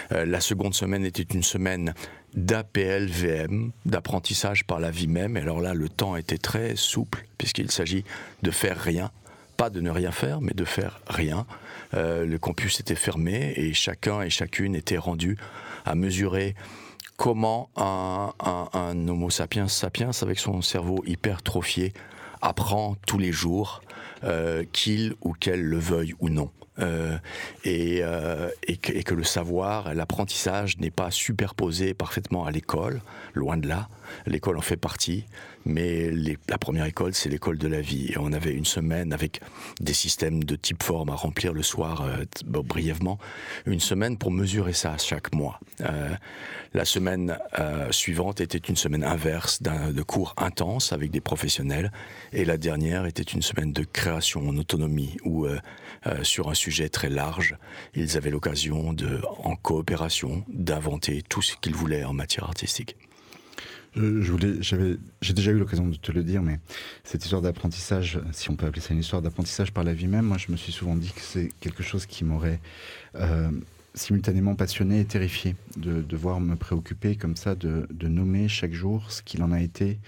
la 0.09 0.41
seconde 0.41 0.73
semaine 0.73 1.05
était 1.05 1.23
une 1.23 1.43
semaine 1.43 1.93
d'APLVM, 2.33 3.71
d'apprentissage 3.85 4.65
par 4.65 4.79
la 4.79 4.91
vie 4.91 5.07
même. 5.07 5.37
Et 5.37 5.41
alors 5.41 5.61
là, 5.61 5.73
le 5.73 5.89
temps 5.89 6.15
était 6.15 6.37
très 6.37 6.75
souple, 6.75 7.25
puisqu'il 7.37 7.71
s'agit 7.71 8.03
de 8.41 8.51
faire 8.51 8.77
rien. 8.77 9.11
Pas 9.57 9.69
de 9.69 9.79
ne 9.79 9.89
rien 9.89 10.11
faire, 10.11 10.41
mais 10.41 10.53
de 10.53 10.65
faire 10.65 10.99
rien. 11.07 11.45
Euh, 11.93 12.25
le 12.25 12.37
campus 12.37 12.79
était 12.79 12.95
fermé 12.95 13.53
et 13.55 13.73
chacun 13.73 14.21
et 14.21 14.29
chacune 14.29 14.75
était 14.75 14.97
rendu 14.97 15.37
à 15.85 15.95
mesurer 15.95 16.55
comment 17.17 17.69
un, 17.75 19.07
Homo 19.07 19.29
sapiens 19.29 19.67
sapiens, 19.67 20.11
avec 20.21 20.39
son 20.39 20.61
cerveau 20.61 21.03
hypertrophié, 21.05 21.93
apprend 22.41 22.95
tous 23.05 23.19
les 23.19 23.31
jours, 23.31 23.81
euh, 24.23 24.63
qu'il 24.71 25.13
ou 25.21 25.33
qu'elle 25.33 25.61
le 25.61 25.77
veuille 25.77 26.15
ou 26.19 26.29
non. 26.29 26.49
Euh, 26.79 27.17
et, 27.63 28.01
et, 28.67 28.77
que, 28.77 29.13
le 29.13 29.23
savoir, 29.23 29.93
l'apprentissage 29.93 30.77
n'est 30.79 30.89
pas 30.89 31.11
superposé 31.11 31.93
parfaitement 31.93 32.45
à 32.45 32.51
l'école, 32.51 33.01
loin 33.35 33.57
de 33.57 33.67
là. 33.67 33.87
L'école 34.25 34.57
en 34.57 34.61
fait 34.61 34.77
partie, 34.77 35.25
mais 35.65 36.11
la 36.47 36.57
première 36.57 36.85
école, 36.85 37.13
c'est 37.13 37.29
l'école 37.29 37.57
de 37.57 37.67
la 37.67 37.81
vie. 37.81 38.11
Et 38.11 38.17
on 38.17 38.33
avait 38.33 38.53
une 38.53 38.65
semaine 38.65 39.13
avec 39.13 39.41
des 39.79 39.93
systèmes 39.93 40.43
de 40.43 40.55
type 40.55 40.83
forme 40.83 41.09
à 41.09 41.15
remplir 41.15 41.53
le 41.53 41.63
soir, 41.63 42.01
euh, 42.01 42.25
brièvement, 42.63 43.19
une 43.65 43.79
semaine 43.79 44.17
pour 44.17 44.31
mesurer 44.31 44.73
ça 44.73 44.97
chaque 44.97 45.33
mois. 45.33 45.59
Euh, 45.81 46.09
la 46.73 46.85
semaine 46.85 47.37
euh, 47.59 47.91
suivante 47.91 48.41
était 48.41 48.57
une 48.57 48.75
semaine 48.75 49.03
inverse 49.03 49.61
de 49.61 50.03
cours 50.03 50.33
intenses 50.37 50.93
avec 50.93 51.11
des 51.11 51.21
professionnels, 51.21 51.91
et 52.33 52.45
la 52.45 52.57
dernière 52.57 53.05
était 53.05 53.23
une 53.23 53.41
semaine 53.41 53.73
de 53.73 53.83
création 53.83 54.47
en 54.47 54.57
autonomie, 54.57 55.17
où 55.25 55.47
sur 56.23 56.49
un 56.49 56.53
sujet 56.53 56.89
très 56.89 57.09
large, 57.09 57.55
ils 57.93 58.17
avaient 58.17 58.29
l'occasion 58.29 58.95
en 59.43 59.55
coopération, 59.55 60.43
d'inventer 60.47 61.23
tout 61.27 61.41
ce 61.41 61.55
qu'ils 61.57 61.75
voulaient 61.75 62.05
en 62.05 62.13
matière 62.13 62.45
artistique. 62.45 62.95
Voulais, 63.95 64.61
j'avais, 64.61 64.97
j'ai 65.21 65.33
déjà 65.33 65.51
eu 65.51 65.57
l'occasion 65.57 65.87
de 65.87 65.97
te 65.97 66.13
le 66.13 66.23
dire, 66.23 66.41
mais 66.41 66.59
cette 67.03 67.23
histoire 67.23 67.41
d'apprentissage, 67.41 68.19
si 68.31 68.49
on 68.49 68.55
peut 68.55 68.65
appeler 68.65 68.81
ça 68.81 68.93
une 68.93 69.01
histoire 69.01 69.21
d'apprentissage 69.21 69.73
par 69.73 69.83
la 69.83 69.93
vie 69.93 70.07
même, 70.07 70.25
moi 70.25 70.37
je 70.37 70.49
me 70.51 70.55
suis 70.55 70.71
souvent 70.71 70.95
dit 70.95 71.11
que 71.11 71.19
c'est 71.19 71.49
quelque 71.59 71.83
chose 71.83 72.05
qui 72.05 72.23
m'aurait 72.23 72.61
euh, 73.15 73.51
simultanément 73.93 74.55
passionné 74.55 75.01
et 75.01 75.05
terrifié 75.05 75.55
de 75.75 76.01
devoir 76.01 76.39
me 76.39 76.55
préoccuper 76.55 77.17
comme 77.17 77.35
ça, 77.35 77.55
de, 77.55 77.85
nommer 78.07 78.47
chaque 78.47 78.73
jour 78.73 79.11
ce 79.11 79.21
qu'il 79.21 79.43
en 79.43 79.51
a 79.51 79.61
été, 79.61 79.99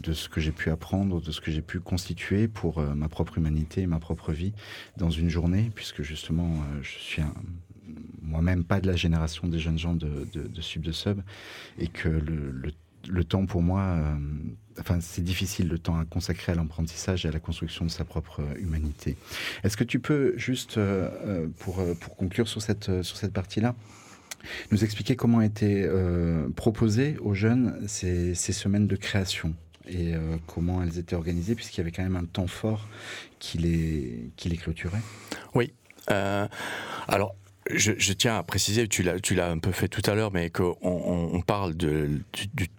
de 0.00 0.12
ce 0.12 0.28
que 0.28 0.40
j'ai 0.40 0.52
pu 0.52 0.70
apprendre, 0.70 1.20
de 1.20 1.30
ce 1.30 1.40
que 1.40 1.52
j'ai 1.52 1.62
pu 1.62 1.78
constituer 1.80 2.48
pour 2.48 2.78
euh, 2.78 2.94
ma 2.94 3.08
propre 3.08 3.38
humanité, 3.38 3.86
ma 3.86 4.00
propre 4.00 4.32
vie 4.32 4.52
dans 4.96 5.10
une 5.10 5.28
journée, 5.28 5.70
puisque 5.74 6.02
justement 6.02 6.54
euh, 6.54 6.82
je 6.82 6.98
suis 6.98 7.22
moi-même 8.22 8.64
pas 8.64 8.80
de 8.80 8.86
la 8.86 8.96
génération 8.96 9.48
des 9.48 9.58
jeunes 9.58 9.78
gens 9.78 9.94
de, 9.94 10.26
Sub 10.60 10.82
de 10.82 10.92
Sub, 10.92 11.20
et 11.78 11.88
que 11.88 12.08
le, 12.08 12.72
temps 13.24 13.46
pour 13.46 13.62
moi, 13.62 13.80
euh, 13.80 14.14
enfin 14.80 14.98
c'est 15.00 15.22
difficile 15.22 15.68
le 15.68 15.78
temps 15.78 15.98
à 15.98 16.04
consacrer 16.04 16.52
à 16.52 16.54
l'apprentissage 16.54 17.24
et 17.24 17.28
à 17.28 17.32
la 17.32 17.40
construction 17.40 17.84
de 17.84 17.90
sa 17.90 18.04
propre 18.04 18.42
humanité. 18.58 19.16
Est-ce 19.64 19.76
que 19.76 19.84
tu 19.84 19.98
peux 20.00 20.34
juste, 20.36 20.78
pour, 21.58 21.82
pour 22.00 22.16
conclure 22.16 22.48
sur 22.48 22.62
cette, 22.62 23.02
sur 23.02 23.16
cette 23.16 23.32
partie-là, 23.32 23.74
nous 24.70 24.84
expliquer 24.84 25.16
comment 25.16 25.40
étaient 25.40 25.84
euh, 25.86 26.48
proposées 26.50 27.16
aux 27.20 27.34
jeunes 27.34 27.86
ces, 27.86 28.34
semaines 28.34 28.86
de 28.86 28.96
création 28.96 29.54
et 29.88 30.14
euh, 30.14 30.36
comment 30.46 30.82
elles 30.82 30.98
étaient 30.98 31.16
organisées, 31.16 31.54
puisqu'il 31.54 31.78
y 31.78 31.80
avait 31.80 31.92
quand 31.92 32.02
même 32.02 32.16
un 32.16 32.24
temps 32.24 32.46
fort 32.46 32.86
qui 33.38 33.58
les, 33.58 34.30
qui 34.36 34.48
les 34.48 34.56
clôturait? 34.56 35.00
Oui. 35.54 35.72
Euh, 36.10 36.46
alors, 37.06 37.34
je, 37.70 38.12
tiens 38.12 38.36
à 38.36 38.42
préciser, 38.42 38.88
tu 38.88 39.02
l'as, 39.02 39.50
un 39.50 39.58
peu 39.58 39.72
fait 39.72 39.88
tout 39.88 40.02
à 40.10 40.14
l'heure, 40.14 40.32
mais 40.32 40.50
qu'on 40.50 40.76
on, 40.82 41.40
parle 41.40 41.76
de, 41.76 42.20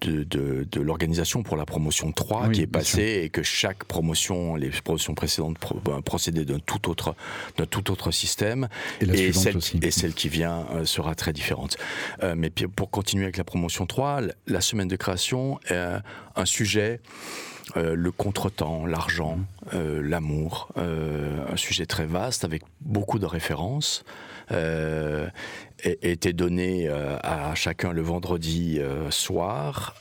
de, 0.01 0.23
de, 0.23 0.81
l'organisation 0.81 1.43
pour 1.43 1.57
la 1.57 1.65
promotion 1.65 2.11
3 2.11 2.49
qui 2.49 2.61
est 2.61 2.67
passée 2.67 3.21
et 3.23 3.29
que 3.29 3.43
chaque 3.43 3.83
promotion, 3.85 4.55
les 4.55 4.69
promotions 4.69 5.13
précédentes 5.13 5.57
ben, 5.85 6.01
procédaient 6.01 6.45
d'un 6.45 6.59
tout 6.59 6.89
autre, 6.89 7.15
tout 7.69 7.91
autre 7.91 8.11
système 8.11 8.67
et, 9.01 9.33
celle, 9.33 9.57
aussi. 9.57 9.79
et 9.81 9.91
celle 9.91 10.13
qui 10.13 10.29
vient 10.29 10.65
euh, 10.73 10.85
sera 10.85 11.15
très 11.15 11.33
différente. 11.33 11.77
Euh, 12.23 12.35
mais 12.37 12.49
pour 12.49 12.89
continuer 12.89 13.23
avec 13.23 13.37
la 13.37 13.43
promotion 13.43 13.85
3, 13.85 14.21
la 14.47 14.61
semaine 14.61 14.87
de 14.87 14.95
création 14.95 15.59
est 15.69 15.99
un 16.35 16.45
sujet 16.45 16.99
euh, 17.77 17.95
le 17.95 18.11
contretemps, 18.11 18.85
l'argent, 18.85 19.37
euh, 19.73 20.01
l'amour, 20.01 20.69
euh, 20.77 21.45
un 21.47 21.55
sujet 21.55 21.85
très 21.85 22.05
vaste 22.05 22.43
avec 22.43 22.63
beaucoup 22.81 23.19
de 23.19 23.27
références, 23.27 24.03
était 25.83 26.33
donné 26.33 26.89
à 26.89 27.53
chacun 27.55 27.91
le 27.91 28.01
vendredi 28.01 28.79
soir 29.09 29.95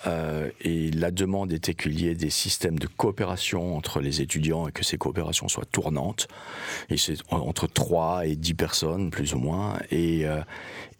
et 0.60 0.90
la 0.90 1.10
demande 1.10 1.52
était 1.52 1.74
qu'il 1.74 2.00
y 2.00 2.08
ait 2.08 2.14
des 2.14 2.30
systèmes 2.30 2.78
de 2.78 2.86
coopération 2.86 3.76
entre 3.76 4.00
les 4.00 4.20
étudiants 4.20 4.68
et 4.68 4.72
que 4.72 4.84
ces 4.84 4.98
coopérations 4.98 5.48
soient 5.48 5.66
tournantes. 5.70 6.28
Et 6.90 6.96
c'est 6.96 7.16
entre 7.30 7.66
3 7.66 8.26
et 8.26 8.36
10 8.36 8.54
personnes 8.54 9.10
plus 9.10 9.34
ou 9.34 9.38
moins 9.38 9.78
et, 9.90 10.24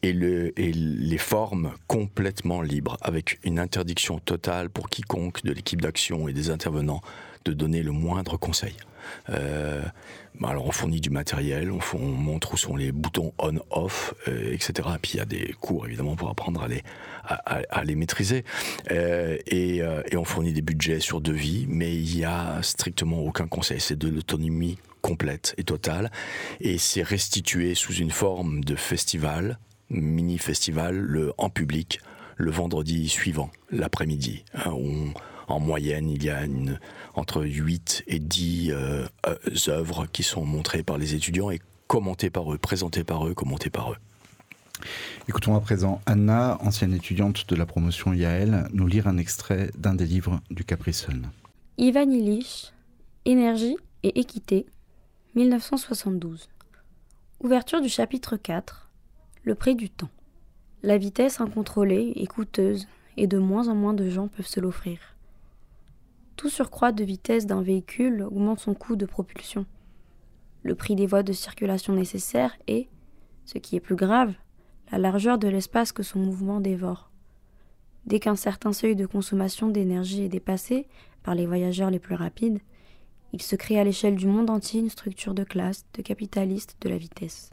et, 0.03 0.13
le, 0.13 0.59
et 0.59 0.73
les 0.73 1.19
formes 1.19 1.73
complètement 1.87 2.63
libres, 2.63 2.97
avec 3.01 3.39
une 3.45 3.59
interdiction 3.59 4.19
totale 4.19 4.71
pour 4.71 4.89
quiconque 4.89 5.43
de 5.45 5.53
l'équipe 5.53 5.81
d'action 5.81 6.29
et 6.29 6.33
des 6.33 6.51
intervenants 6.51 7.01
de 7.45 7.53
donner 7.53 7.83
le 7.83 7.93
moindre 7.93 8.37
conseil. 8.37 8.75
Euh, 9.31 9.83
alors 10.45 10.67
on 10.67 10.73
fournit 10.73 11.01
du 11.01 11.11
matériel, 11.11 11.71
on, 11.71 11.81
on, 11.95 12.07
montre 12.07 12.55
où 12.55 12.57
sont 12.57 12.77
les 12.77 12.93
boutons 12.93 13.33
on/off, 13.39 14.15
euh, 14.29 14.53
etc. 14.53 14.89
Et 14.95 14.99
puis 14.99 15.13
il 15.15 15.17
y 15.19 15.21
a 15.21 15.25
des 15.25 15.55
cours 15.61 15.87
évidemment 15.87 16.17
pour 16.17 16.29
apprendre 16.31 16.63
à 16.63 17.85
les, 17.85 17.95
maîtriser. 17.95 18.45
Euh, 18.91 19.37
et, 19.47 19.83
on 20.17 20.25
fournit 20.25 20.53
des 20.53 20.63
budgets 20.63 21.01
sur 21.01 21.21
devis, 21.21 21.67
mais 21.69 21.95
il 21.95 22.17
n'y 22.17 22.25
a 22.25 22.63
strictement 22.63 23.21
aucun 23.21 23.47
conseil. 23.47 23.81
C'est 23.81 23.99
de 23.99 24.09
l'autonomie 24.09 24.79
complète 25.03 25.55
et 25.59 25.65
totale. 25.65 26.11
Et 26.61 26.79
c'est 26.79 27.03
restitué 27.03 27.75
sous 27.75 27.95
une 27.95 28.11
forme 28.11 28.65
de 28.65 28.75
festival 28.75 29.59
mini-festival 29.91 31.33
en 31.39 31.49
public 31.49 32.01
le 32.37 32.51
vendredi 32.51 33.09
suivant, 33.09 33.51
l'après-midi. 33.71 34.45
Hein, 34.55 34.73
en 35.49 35.61
moyenne, 35.61 36.11
il 36.11 36.23
y 36.23 36.31
a 36.31 36.45
une, 36.45 36.79
entre 37.15 37.43
8 37.43 38.05
et 38.07 38.19
10 38.19 38.71
euh, 38.71 39.07
euh, 39.27 39.37
œuvres 39.69 40.07
qui 40.07 40.23
sont 40.23 40.45
montrées 40.45 40.83
par 40.83 40.99
les 40.99 41.15
étudiants 41.15 41.51
et 41.51 41.61
commentées 41.87 42.31
par 42.31 42.53
eux, 42.53 42.59
présentées 42.59 43.05
par 43.05 43.27
eux, 43.27 43.35
commentées 43.35 43.71
par 43.71 43.93
eux. 43.93 43.97
Écoutons 45.29 45.57
à 45.57 45.61
présent 45.61 46.01
Anna, 46.07 46.59
ancienne 46.61 46.95
étudiante 46.95 47.49
de 47.49 47.57
la 47.57 47.67
promotion 47.67 48.13
IAL, 48.13 48.69
nous 48.73 48.87
lire 48.87 49.09
un 49.09 49.17
extrait 49.17 49.71
d'un 49.77 49.95
des 49.95 50.07
livres 50.07 50.41
du 50.51 50.65
Capricon. 50.65 51.23
Ivan 51.79 52.11
Illich, 52.11 52.73
Énergie 53.25 53.77
et 54.03 54.21
équité, 54.21 54.67
1972. 55.35 56.49
Ouverture 57.41 57.81
du 57.81 57.89
chapitre 57.89 58.37
4 58.37 58.89
le 59.45 59.55
prix 59.55 59.75
du 59.75 59.89
temps. 59.89 60.11
La 60.83 60.99
vitesse 60.99 61.41
incontrôlée 61.41 62.13
est 62.17 62.27
coûteuse 62.27 62.87
et 63.17 63.27
de 63.27 63.39
moins 63.39 63.69
en 63.69 63.75
moins 63.75 63.95
de 63.95 64.11
gens 64.11 64.29
peuvent 64.29 64.47
se 64.47 64.61
l'offrir. 64.61 64.99
Tout 66.39 66.49
surcroît 66.49 66.93
de 66.93 67.03
vitesse 67.03 67.47
d'un 67.47 67.63
véhicule 67.63 68.23
augmente 68.23 68.61
son 68.61 68.73
coût 68.73 68.95
de 68.95 69.07
propulsion. 69.07 69.67
Le 70.63 70.77
prix 70.77 70.95
des 70.95 71.09
voies 71.09 71.25
de 71.25 71.33
circulation 71.33 71.95
nécessaires 71.95 72.57
est, 72.69 72.87
ce 73.45 73.59
qui 73.59 73.75
est 73.75 73.81
plus 73.81 73.97
grave, 73.97 74.33
la 74.93 74.99
largeur 74.99 75.39
de 75.39 75.49
l'espace 75.49 75.91
que 75.91 76.05
son 76.05 76.21
mouvement 76.21 76.61
dévore. 76.61 77.11
Dès 78.07 78.21
qu'un 78.21 78.37
certain 78.37 78.73
seuil 78.73 78.95
de 78.95 79.05
consommation 79.05 79.69
d'énergie 79.69 80.23
est 80.23 80.29
dépassé 80.29 80.87
par 81.25 81.35
les 81.35 81.45
voyageurs 81.45 81.91
les 81.91 81.99
plus 81.99 82.15
rapides, 82.15 82.61
il 83.33 83.43
se 83.43 83.57
crée 83.57 83.81
à 83.81 83.85
l'échelle 83.85 84.15
du 84.15 84.29
monde 84.29 84.49
entier 84.49 84.79
une 84.79 84.91
structure 84.91 85.35
de 85.35 85.43
classe 85.43 85.87
de 85.95 86.03
capitalistes 86.03 86.77
de 86.81 86.89
la 86.89 86.99
vitesse. 86.99 87.51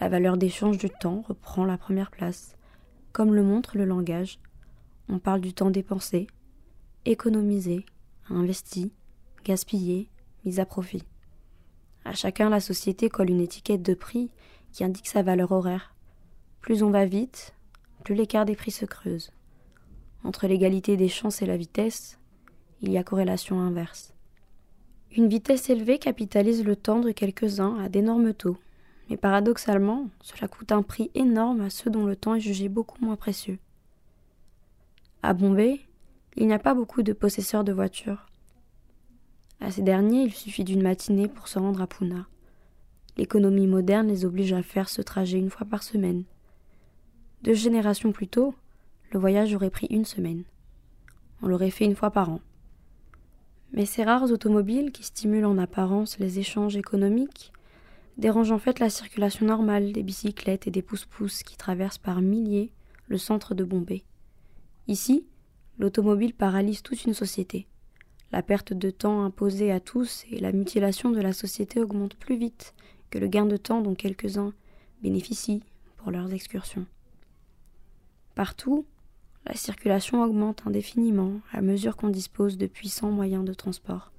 La 0.00 0.08
valeur 0.08 0.38
d'échange 0.38 0.78
du 0.78 0.88
temps 0.88 1.24
reprend 1.28 1.66
la 1.66 1.76
première 1.76 2.10
place. 2.10 2.56
Comme 3.12 3.34
le 3.34 3.42
montre 3.42 3.76
le 3.76 3.84
langage, 3.84 4.38
on 5.10 5.18
parle 5.18 5.42
du 5.42 5.52
temps 5.52 5.70
dépensé, 5.70 6.26
économisé, 7.04 7.84
investi, 8.28 8.92
gaspillé, 9.44 10.08
mis 10.44 10.60
à 10.60 10.66
profit. 10.66 11.04
À 12.04 12.12
chacun, 12.12 12.48
la 12.48 12.60
société 12.60 13.08
colle 13.08 13.30
une 13.30 13.40
étiquette 13.40 13.82
de 13.82 13.94
prix 13.94 14.30
qui 14.72 14.84
indique 14.84 15.08
sa 15.08 15.22
valeur 15.22 15.52
horaire. 15.52 15.94
Plus 16.60 16.82
on 16.82 16.90
va 16.90 17.04
vite, 17.04 17.54
plus 18.04 18.14
l'écart 18.14 18.44
des 18.44 18.56
prix 18.56 18.70
se 18.70 18.84
creuse. 18.84 19.30
Entre 20.24 20.46
l'égalité 20.46 20.96
des 20.96 21.08
chances 21.08 21.42
et 21.42 21.46
la 21.46 21.56
vitesse, 21.56 22.18
il 22.80 22.92
y 22.92 22.98
a 22.98 23.04
corrélation 23.04 23.60
inverse. 23.60 24.14
Une 25.14 25.28
vitesse 25.28 25.68
élevée 25.70 25.98
capitalise 25.98 26.64
le 26.64 26.76
temps 26.76 27.00
de 27.00 27.10
quelques-uns 27.10 27.78
à 27.78 27.88
d'énormes 27.88 28.32
taux, 28.32 28.56
mais 29.10 29.16
paradoxalement, 29.16 30.08
cela 30.22 30.48
coûte 30.48 30.72
un 30.72 30.82
prix 30.82 31.10
énorme 31.14 31.60
à 31.60 31.70
ceux 31.70 31.90
dont 31.90 32.06
le 32.06 32.16
temps 32.16 32.34
est 32.34 32.40
jugé 32.40 32.68
beaucoup 32.68 33.04
moins 33.04 33.16
précieux. 33.16 33.58
À 35.22 35.34
Bombay, 35.34 35.80
il 36.36 36.46
n'y 36.46 36.52
a 36.52 36.58
pas 36.58 36.74
beaucoup 36.74 37.02
de 37.02 37.12
possesseurs 37.12 37.64
de 37.64 37.72
voitures. 37.72 38.26
À 39.60 39.70
ces 39.70 39.82
derniers, 39.82 40.22
il 40.22 40.32
suffit 40.32 40.64
d'une 40.64 40.82
matinée 40.82 41.28
pour 41.28 41.48
se 41.48 41.58
rendre 41.58 41.82
à 41.82 41.86
Pune. 41.86 42.24
L'économie 43.16 43.66
moderne 43.66 44.08
les 44.08 44.24
oblige 44.24 44.52
à 44.52 44.62
faire 44.62 44.88
ce 44.88 45.02
trajet 45.02 45.38
une 45.38 45.50
fois 45.50 45.66
par 45.66 45.82
semaine. 45.82 46.24
Deux 47.42 47.54
générations 47.54 48.12
plus 48.12 48.28
tôt, 48.28 48.54
le 49.12 49.20
voyage 49.20 49.54
aurait 49.54 49.70
pris 49.70 49.86
une 49.90 50.04
semaine. 50.04 50.44
On 51.42 51.46
l'aurait 51.46 51.70
fait 51.70 51.84
une 51.84 51.96
fois 51.96 52.10
par 52.10 52.30
an. 52.30 52.40
Mais 53.72 53.86
ces 53.86 54.04
rares 54.04 54.30
automobiles 54.30 54.92
qui 54.92 55.04
stimulent 55.04 55.46
en 55.46 55.58
apparence 55.58 56.18
les 56.18 56.38
échanges 56.38 56.76
économiques 56.76 57.52
dérange 58.18 58.52
en 58.52 58.58
fait 58.58 58.78
la 58.78 58.90
circulation 58.90 59.46
normale 59.46 59.92
des 59.92 60.02
bicyclettes 60.02 60.66
et 60.66 60.70
des 60.70 60.82
pousse-pousses 60.82 61.42
qui 61.42 61.56
traversent 61.56 61.98
par 61.98 62.20
milliers 62.20 62.72
le 63.08 63.18
centre 63.18 63.54
de 63.54 63.64
Bombay. 63.64 64.04
Ici, 64.88 65.26
l'automobile 65.78 66.34
paralyse 66.34 66.82
toute 66.82 67.04
une 67.04 67.14
société. 67.14 67.66
La 68.30 68.42
perte 68.42 68.72
de 68.72 68.90
temps 68.90 69.24
imposée 69.24 69.72
à 69.72 69.80
tous 69.80 70.24
et 70.30 70.38
la 70.38 70.52
mutilation 70.52 71.10
de 71.10 71.20
la 71.20 71.32
société 71.32 71.80
augmentent 71.80 72.16
plus 72.16 72.36
vite 72.36 72.74
que 73.10 73.18
le 73.18 73.28
gain 73.28 73.46
de 73.46 73.56
temps 73.56 73.82
dont 73.82 73.94
quelques-uns 73.94 74.54
bénéficient 75.02 75.62
pour 75.98 76.10
leurs 76.10 76.32
excursions. 76.32 76.86
Partout, 78.34 78.86
la 79.44 79.54
circulation 79.54 80.22
augmente 80.22 80.62
indéfiniment 80.66 81.40
à 81.52 81.60
mesure 81.60 81.96
qu'on 81.96 82.08
dispose 82.08 82.56
de 82.56 82.66
puissants 82.66 83.10
moyens 83.10 83.44
de 83.44 83.52
transport. 83.52 84.12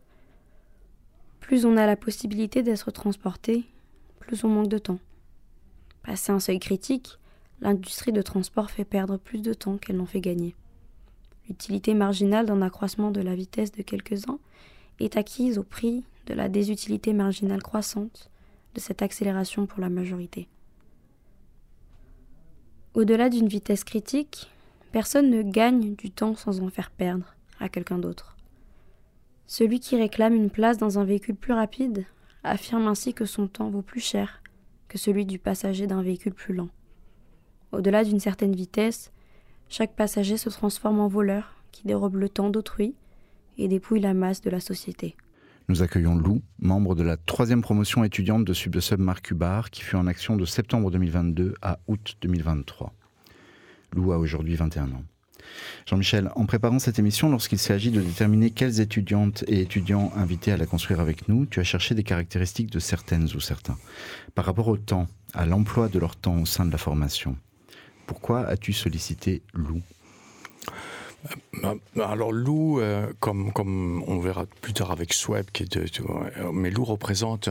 Plus 1.40 1.66
on 1.66 1.78
a 1.78 1.86
la 1.86 1.96
possibilité 1.96 2.62
d'être 2.62 2.92
transporté, 2.92 3.66
plus 4.20 4.44
on 4.44 4.50
manque 4.50 4.70
de 4.70 4.78
temps. 4.78 5.00
Passé 6.04 6.32
un 6.32 6.40
seuil 6.40 6.60
critique, 6.60 7.18
l'industrie 7.62 8.12
de 8.12 8.22
transport 8.22 8.70
fait 8.70 8.86
perdre 8.86 9.18
plus 9.18 9.42
de 9.42 9.54
temps 9.54 9.78
qu'elle 9.78 9.98
n'en 9.98 10.06
fait 10.06 10.22
gagner. 10.22 10.56
L'utilité 11.48 11.94
marginale 11.94 12.46
d'un 12.46 12.62
accroissement 12.62 13.12
de 13.12 13.22
la 13.22 13.36
vitesse 13.36 13.72
de 13.72 13.82
quelques-uns 13.82 14.40
est 15.00 15.18
acquise 15.18 15.58
au 15.58 15.64
prix 15.64 16.04
de 16.26 16.34
la 16.34 16.50
désutilité 16.50 17.14
marginale 17.14 17.62
croissante 17.62 18.30
de 18.76 18.80
cette 18.80 19.02
accélération 19.02 19.66
pour 19.66 19.80
la 19.80 19.90
majorité. 19.90 20.48
Au-delà 22.94 23.30
d'une 23.30 23.48
vitesse 23.48 23.84
critique, 23.84 24.50
personne 24.92 25.30
ne 25.30 25.42
gagne 25.42 25.96
du 25.96 26.12
temps 26.12 26.36
sans 26.36 26.62
en 26.62 26.70
faire 26.70 26.92
perdre 26.92 27.36
à 27.60 27.70
quelqu'un 27.70 27.98
d'autre. 27.98 28.38
Celui 29.48 29.80
qui 29.80 29.96
réclame 29.96 30.36
une 30.36 30.50
place 30.50 30.78
dans 30.78 31.00
un 31.00 31.04
véhicule 31.04 31.36
plus 31.36 31.54
rapide 31.54 32.06
affirme 32.44 32.88
ainsi 32.88 33.14
que 33.14 33.26
son 33.26 33.48
temps 33.48 33.70
vaut 33.70 33.82
plus 33.82 34.02
cher 34.02 34.42
que 34.88 34.98
celui 34.98 35.26
du 35.26 35.40
passager 35.40 35.88
d'un 35.88 36.02
véhicule 36.02 36.34
plus 36.34 36.54
lent. 36.54 36.70
Au-delà 37.72 38.04
d'une 38.04 38.20
certaine 38.20 38.56
vitesse, 38.56 39.12
chaque 39.74 39.96
passager 39.96 40.38
se 40.38 40.50
transforme 40.50 41.00
en 41.00 41.08
voleur 41.08 41.56
qui 41.72 41.88
dérobe 41.88 42.18
le 42.18 42.30
temps 42.30 42.52
d'autrui 42.52 42.94
et 43.58 43.68
dépouille 43.68 44.02
la 44.02 44.14
masse 44.14 44.40
de 44.42 44.52
la 44.52 44.60
société. 44.60 45.16
Nous 45.68 45.82
accueillons 45.82 46.14
Lou, 46.16 46.44
membre 46.60 46.94
de 46.94 47.02
la 47.02 47.18
troisième 47.18 47.64
promotion 47.64 48.04
étudiante 48.04 48.46
de 48.46 48.54
Sub 48.54 48.72
de 48.72 48.80
Sub 48.80 49.00
Marc 49.00 49.32
Hubar, 49.32 49.72
qui 49.72 49.82
fut 49.82 49.96
en 49.96 50.06
action 50.06 50.36
de 50.36 50.46
septembre 50.46 50.92
2022 50.92 51.56
à 51.64 51.80
août 51.88 52.18
2023. 52.22 52.94
Lou 53.94 54.12
a 54.12 54.20
aujourd'hui 54.20 54.56
21 54.56 54.92
ans. 54.92 55.04
Jean-Michel, 55.88 56.30
en 56.36 56.46
préparant 56.46 56.78
cette 56.78 57.00
émission, 57.00 57.32
lorsqu'il 57.32 57.58
s'agit 57.58 57.90
de 57.90 58.02
déterminer 58.02 58.52
quelles 58.52 58.80
étudiantes 58.80 59.44
et 59.48 59.60
étudiants 59.60 60.12
invités 60.16 60.52
à 60.52 60.58
la 60.58 60.68
construire 60.68 61.00
avec 61.00 61.28
nous, 61.28 61.48
tu 61.48 61.60
as 61.60 61.64
cherché 61.64 61.96
des 61.96 62.04
caractéristiques 62.04 62.70
de 62.70 62.80
certaines 62.80 63.28
ou 63.36 63.40
certains. 63.40 63.78
Par 64.36 64.46
rapport 64.46 64.68
au 64.68 64.78
temps, 64.78 65.08
à 65.34 65.48
l'emploi 65.48 65.90
de 65.90 65.98
leur 65.98 66.16
temps 66.16 66.40
au 66.40 66.46
sein 66.46 66.64
de 66.64 66.72
la 66.72 66.78
formation, 66.78 67.38
pourquoi 68.06 68.46
as-tu 68.48 68.74
sollicité 68.74 69.42
Lou? 69.54 69.82
Euh, 71.64 71.76
alors 72.02 72.32
Lou, 72.32 72.80
euh, 72.80 73.08
comme, 73.20 73.54
comme 73.54 74.04
on 74.08 74.20
verra 74.20 74.46
plus 74.62 74.74
tard 74.74 74.92
avec 74.92 75.14
Sweb, 75.14 75.46
mais 76.52 76.70
Lou 76.70 76.84
représente 76.84 77.50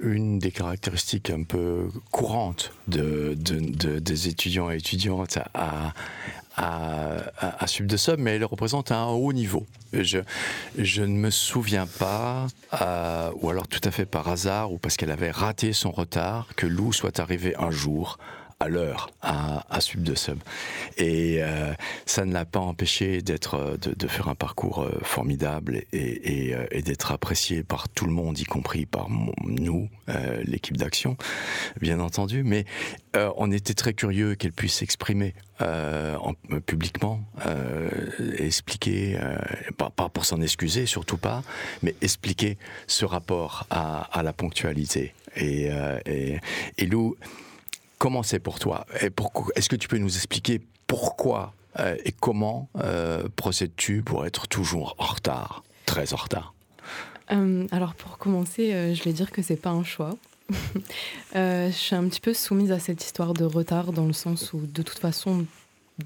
une 0.00 0.38
des 0.38 0.50
caractéristiques 0.50 1.30
un 1.30 1.44
peu 1.44 1.88
courantes 2.10 2.72
de, 2.88 3.34
des 3.34 4.28
étudiants 4.28 4.70
et 4.70 4.76
étudiantes 4.76 5.38
à, 5.54 5.92
à, 6.56 7.62
à, 7.62 7.66
Sub 7.66 7.86
de 7.86 7.96
Sub, 7.96 8.18
mais 8.18 8.36
elle 8.36 8.44
représente 8.44 8.92
un 8.92 9.06
haut 9.06 9.32
niveau. 9.32 9.66
Je, 9.92 10.18
je 10.76 11.02
ne 11.02 11.14
me 11.16 11.30
souviens 11.30 11.86
pas, 11.86 12.46
euh, 12.80 13.30
ou 13.40 13.50
alors 13.50 13.68
tout 13.68 13.80
à 13.84 13.90
fait 13.90 14.06
par 14.06 14.28
hasard, 14.28 14.72
ou 14.72 14.78
parce 14.78 14.96
qu'elle 14.96 15.10
avait 15.10 15.30
raté 15.30 15.72
son 15.72 15.90
retard, 15.90 16.48
que 16.56 16.66
Lou 16.66 16.92
soit 16.92 17.20
arrivée 17.20 17.54
un 17.56 17.70
jour 17.70 18.18
à 18.62 18.68
l'heure 18.68 19.10
à, 19.22 19.80
Sub 19.80 20.02
de 20.02 20.14
Sub. 20.14 20.38
Et 20.96 21.38
euh, 21.42 21.72
ça 22.06 22.24
ne 22.24 22.32
l'a 22.32 22.44
pas 22.44 22.60
empêché 22.60 23.20
d'être, 23.20 23.76
de, 23.78 24.06
faire 24.06 24.28
un 24.28 24.36
parcours 24.36 24.82
euh, 24.82 25.00
formidable 25.02 25.82
et, 25.92 26.54
euh, 26.54 26.80
d'être 26.80 27.10
apprécié 27.10 27.64
par 27.64 27.88
tout 27.88 28.06
le 28.06 28.12
monde, 28.12 28.38
y 28.38 28.44
compris 28.44 28.86
par 28.86 29.08
nous, 29.44 29.88
l'équipe 30.44 30.76
d'action, 30.76 31.16
bien 31.80 31.98
entendu. 32.00 32.44
Mais 32.44 32.64
on 33.14 33.50
était 33.50 33.74
très 33.74 33.94
curieux 33.94 34.34
qu'elle 34.34 34.52
puisse 34.52 34.74
s'exprimer 34.74 35.34
en, 35.60 36.34
publiquement, 36.66 37.20
expliquer, 38.38 39.18
pas, 39.76 39.90
pour 39.90 40.24
s'en 40.24 40.40
excuser, 40.40 40.86
surtout 40.86 41.16
pas, 41.16 41.42
mais 41.82 41.94
expliquer 42.02 42.58
ce 42.86 43.04
rapport 43.04 43.66
à, 43.70 44.22
la 44.22 44.32
ponctualité. 44.32 45.14
Et 45.36 45.70
Lou, 46.86 47.16
Comment 48.02 48.24
c'est 48.24 48.40
pour 48.40 48.58
toi 48.58 48.84
Est-ce 49.54 49.68
que 49.68 49.76
tu 49.76 49.86
peux 49.86 49.96
nous 49.96 50.16
expliquer 50.16 50.60
pourquoi 50.88 51.54
euh, 51.78 51.94
et 52.04 52.10
comment 52.10 52.68
euh, 52.80 53.28
procèdes-tu 53.36 54.02
pour 54.02 54.26
être 54.26 54.48
toujours 54.48 54.96
en 54.98 55.06
retard, 55.06 55.62
très 55.86 56.12
en 56.12 56.16
retard? 56.16 56.52
Euh, 57.30 57.64
Alors 57.70 57.94
pour 57.94 58.18
commencer, 58.18 58.92
je 58.92 59.04
vais 59.04 59.12
dire 59.12 59.30
que 59.30 59.40
c'est 59.40 59.54
pas 59.54 59.70
un 59.70 59.84
choix. 59.84 60.16
je 61.32 61.70
suis 61.70 61.94
un 61.94 62.08
petit 62.08 62.20
peu 62.20 62.34
soumise 62.34 62.72
à 62.72 62.80
cette 62.80 63.04
histoire 63.04 63.34
de 63.34 63.44
retard 63.44 63.92
dans 63.92 64.06
le 64.06 64.12
sens 64.12 64.52
où 64.52 64.66
de 64.66 64.82
toute 64.82 64.98
façon, 64.98 65.46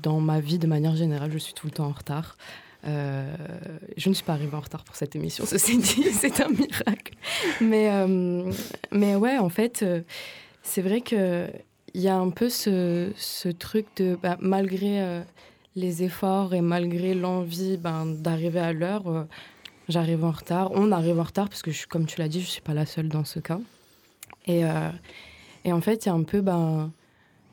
dans 0.02 0.20
ma 0.20 0.38
vie 0.38 0.58
de 0.58 0.66
manière 0.66 0.96
générale, 0.96 1.32
je 1.32 1.38
suis 1.38 1.54
tout 1.54 1.66
le 1.66 1.72
temps 1.72 1.86
en 1.86 1.92
retard. 1.92 2.36
je 2.84 4.08
ne 4.08 4.12
suis 4.12 4.22
pas 4.22 4.34
arrivée 4.34 4.54
en 4.54 4.60
retard 4.60 4.84
pour 4.84 4.96
cette 4.96 5.16
émission, 5.16 5.46
ceci 5.48 5.78
dit, 5.78 6.12
c'est 6.12 6.42
un 6.42 6.50
miracle. 6.50 7.14
Mais, 7.62 7.90
mais 8.92 9.16
ouais, 9.16 9.38
en 9.38 9.48
fait, 9.48 9.82
c'est 10.62 10.82
vrai 10.82 11.00
que 11.00 11.48
il 11.96 12.02
y 12.02 12.08
a 12.08 12.16
un 12.16 12.28
peu 12.28 12.50
ce, 12.50 13.10
ce 13.16 13.48
truc 13.48 13.86
de, 13.96 14.18
bah, 14.22 14.36
malgré 14.38 15.00
euh, 15.00 15.22
les 15.76 16.02
efforts 16.02 16.52
et 16.52 16.60
malgré 16.60 17.14
l'envie 17.14 17.78
ben, 17.78 18.04
d'arriver 18.04 18.60
à 18.60 18.74
l'heure, 18.74 19.08
euh, 19.08 19.24
j'arrive 19.88 20.22
en 20.22 20.30
retard. 20.30 20.70
On 20.72 20.92
arrive 20.92 21.18
en 21.18 21.22
retard 21.22 21.48
parce 21.48 21.62
que, 21.62 21.70
je, 21.70 21.86
comme 21.86 22.04
tu 22.04 22.20
l'as 22.20 22.28
dit, 22.28 22.40
je 22.42 22.46
ne 22.46 22.50
suis 22.50 22.60
pas 22.60 22.74
la 22.74 22.84
seule 22.84 23.08
dans 23.08 23.24
ce 23.24 23.38
cas. 23.38 23.58
Et, 24.46 24.66
euh, 24.66 24.90
et 25.64 25.72
en 25.72 25.80
fait, 25.80 26.04
il 26.04 26.10
y 26.10 26.12
a 26.12 26.14
un 26.14 26.22
peu 26.22 26.42
ben, 26.42 26.92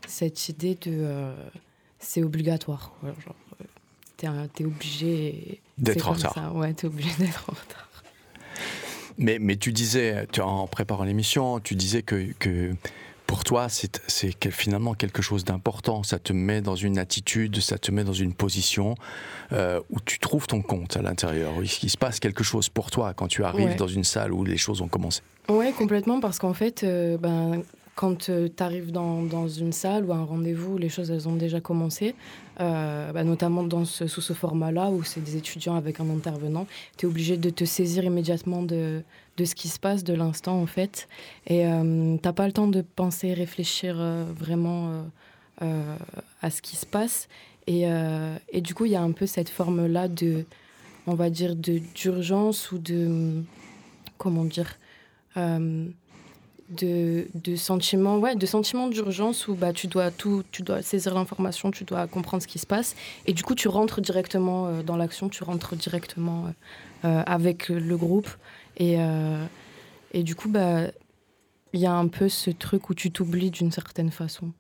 cette 0.07 0.50
idée 0.50 0.77
de 0.81 1.31
c'est 2.00 2.21
obligatoire. 2.21 2.91
tu 4.17 4.25
es, 4.25 4.65
obligé. 4.65 5.62
D'être 5.77 6.10
en 6.10 6.13
retard. 6.13 6.34
Ça. 6.34 6.51
Ouais, 6.51 6.73
tu 6.73 6.86
es 6.86 6.89
obligé 6.89 7.12
d'être 7.17 7.45
en 7.49 7.53
retard. 7.53 7.89
Mais, 9.17 9.39
mais 9.39 9.56
tu 9.56 9.71
disais, 9.71 10.27
tu, 10.34 10.41
en 10.41 10.67
préparant 10.67 11.06
l'émission, 11.06 11.62
tu 11.62 11.75
disais 11.75 12.01
que, 12.01 12.34
que 12.39 12.75
pour 13.34 13.43
toi, 13.43 13.65
c'est 13.67 14.52
finalement 14.52 14.93
quelque 14.93 15.24
chose 15.24 15.43
d'important. 15.43 16.04
Ça 16.04 16.19
te 16.19 16.32
met 16.32 16.62
dans 16.62 16.76
une 16.76 17.00
attitude, 17.00 17.60
ça 17.62 17.80
te 17.80 17.89
met 17.89 18.04
dans 18.04 18.13
une 18.13 18.36
position 18.36 18.93
euh, 19.54 19.82
où 19.89 20.00
tu 20.00 20.19
trouves 20.19 20.46
ton 20.46 20.62
compte 20.62 20.98
à 20.98 21.02
l'intérieur. 21.02 21.52
Il, 21.63 21.89
se 21.89 21.98
passe 21.98 22.19
quelque 22.19 22.43
chose 22.43 22.69
pour 22.69 22.91
toi 22.91 23.15
quand 23.15 23.28
tu 23.28 23.43
arrives 23.43 23.76
dans 23.76 23.88
une 23.88 24.04
salle 24.04 24.34
où 24.34 24.43
les 24.43 24.58
choses 24.58 24.82
ont 24.82 24.88
commencé. 24.88 25.22
Oui, 25.50 25.74
complètement, 25.74 26.19
parce 26.19 26.38
qu'en 26.38 26.54
fait, 26.54 26.84
euh, 26.84 27.17
ben, 27.17 27.63
quand 27.96 28.30
euh, 28.30 28.50
tu 28.56 28.62
arrives 28.62 28.91
dans, 28.91 29.24
dans, 29.24 29.48
une 29.48 29.74
salle 29.74 30.06
ou 30.06 30.13
un 30.13 30.26
rendez-vous, 30.26 30.78
les 30.78 30.89
choses 30.89 31.10
elles 31.10 31.28
ont 31.28 31.36
déjà 31.36 31.60
commencé, 31.60 32.13
ben, 32.60 33.24
notamment 33.24 33.63
dans 33.63 33.84
ce, 33.84 34.06
sous 34.06 34.22
ce 34.22 34.34
format-là 34.34 34.91
où 34.91 35.02
c'est 35.02 35.22
des 35.22 35.38
étudiants 35.38 35.76
avec 35.76 36.00
un 36.00 36.10
intervenant, 36.12 36.67
tu 36.98 37.08
es 37.08 37.10
obligé 37.10 37.38
de 37.38 37.50
te 37.50 37.65
saisir 37.65 38.04
immédiatement 38.04 38.62
de, 38.62 39.02
de 39.38 39.46
ce 39.46 39.56
qui 39.56 39.67
se 39.67 39.80
passe, 39.80 40.04
de 40.04 40.13
l'instant 40.13 40.60
en 40.62 40.65
fait. 40.65 41.08
Et 41.48 41.65
euh, 41.65 42.17
t'as 42.22 42.34
pas 42.34 42.46
le 42.46 42.54
temps 42.54 42.67
de 42.67 42.82
penser, 42.82 43.34
réfléchir 43.34 43.96
euh, 43.98 44.26
vraiment 44.36 44.89
euh, 44.89 45.02
euh, 45.63 45.96
à 46.41 46.50
ce 46.50 46.62
qui 46.62 46.76
se 46.76 46.86
passe. 46.86 47.28
Et, 47.65 47.86
et 48.52 48.60
du 48.60 48.76
coup, 48.76 48.84
il 48.84 48.91
y 48.91 48.96
a 48.98 49.02
un 49.02 49.13
peu 49.13 49.26
cette 49.26 49.48
forme-là 49.48 50.10
de, 50.10 50.43
on 51.08 51.13
va 51.13 51.30
dire, 51.30 51.56
d'urgence 51.56 52.74
ou 52.74 52.78
de, 52.78 53.41
comment 54.17 54.43
dire, 54.43 54.78
de, 55.38 57.26
de 57.34 57.56
sentiment, 57.56 58.17
ouais, 58.17 58.36
de 58.36 58.89
d'urgence 58.89 59.48
où 59.48 59.56
bah, 59.56 59.72
tu 59.72 59.88
dois 59.88 60.12
tout, 60.12 60.43
tu 60.52 60.62
dois 60.62 60.82
saisir 60.82 61.13
l'information, 61.13 61.72
tu 61.72 61.86
dois 61.86 62.06
comprendre 62.06 62.43
ce 62.43 62.50
qui 62.50 62.60
se 62.60 62.67
passe. 62.67 62.98
Et 63.28 63.32
du 63.32 63.43
coup, 63.43 63.56
tu 63.56 63.69
rentres 63.69 64.02
directement 64.02 64.82
dans 64.82 64.98
l'action, 64.98 65.30
tu 65.30 65.46
rentres 65.46 65.78
directement 65.78 66.54
avec 67.04 67.69
le 67.69 67.96
groupe. 67.96 68.28
Et, 68.77 68.95
euh, 68.99 69.45
et 70.13 70.23
du 70.23 70.36
coup, 70.36 70.49
bah, 70.49 70.88
il 71.73 71.79
y 71.79 71.86
a 71.86 71.93
un 71.93 72.07
peu 72.07 72.29
ce 72.29 72.51
truc 72.51 72.89
où 72.89 72.93
tu 72.93 73.12
t'oublies 73.12 73.51
d'une 73.51 73.71
certaine 73.71 74.12
façon. 74.12 74.51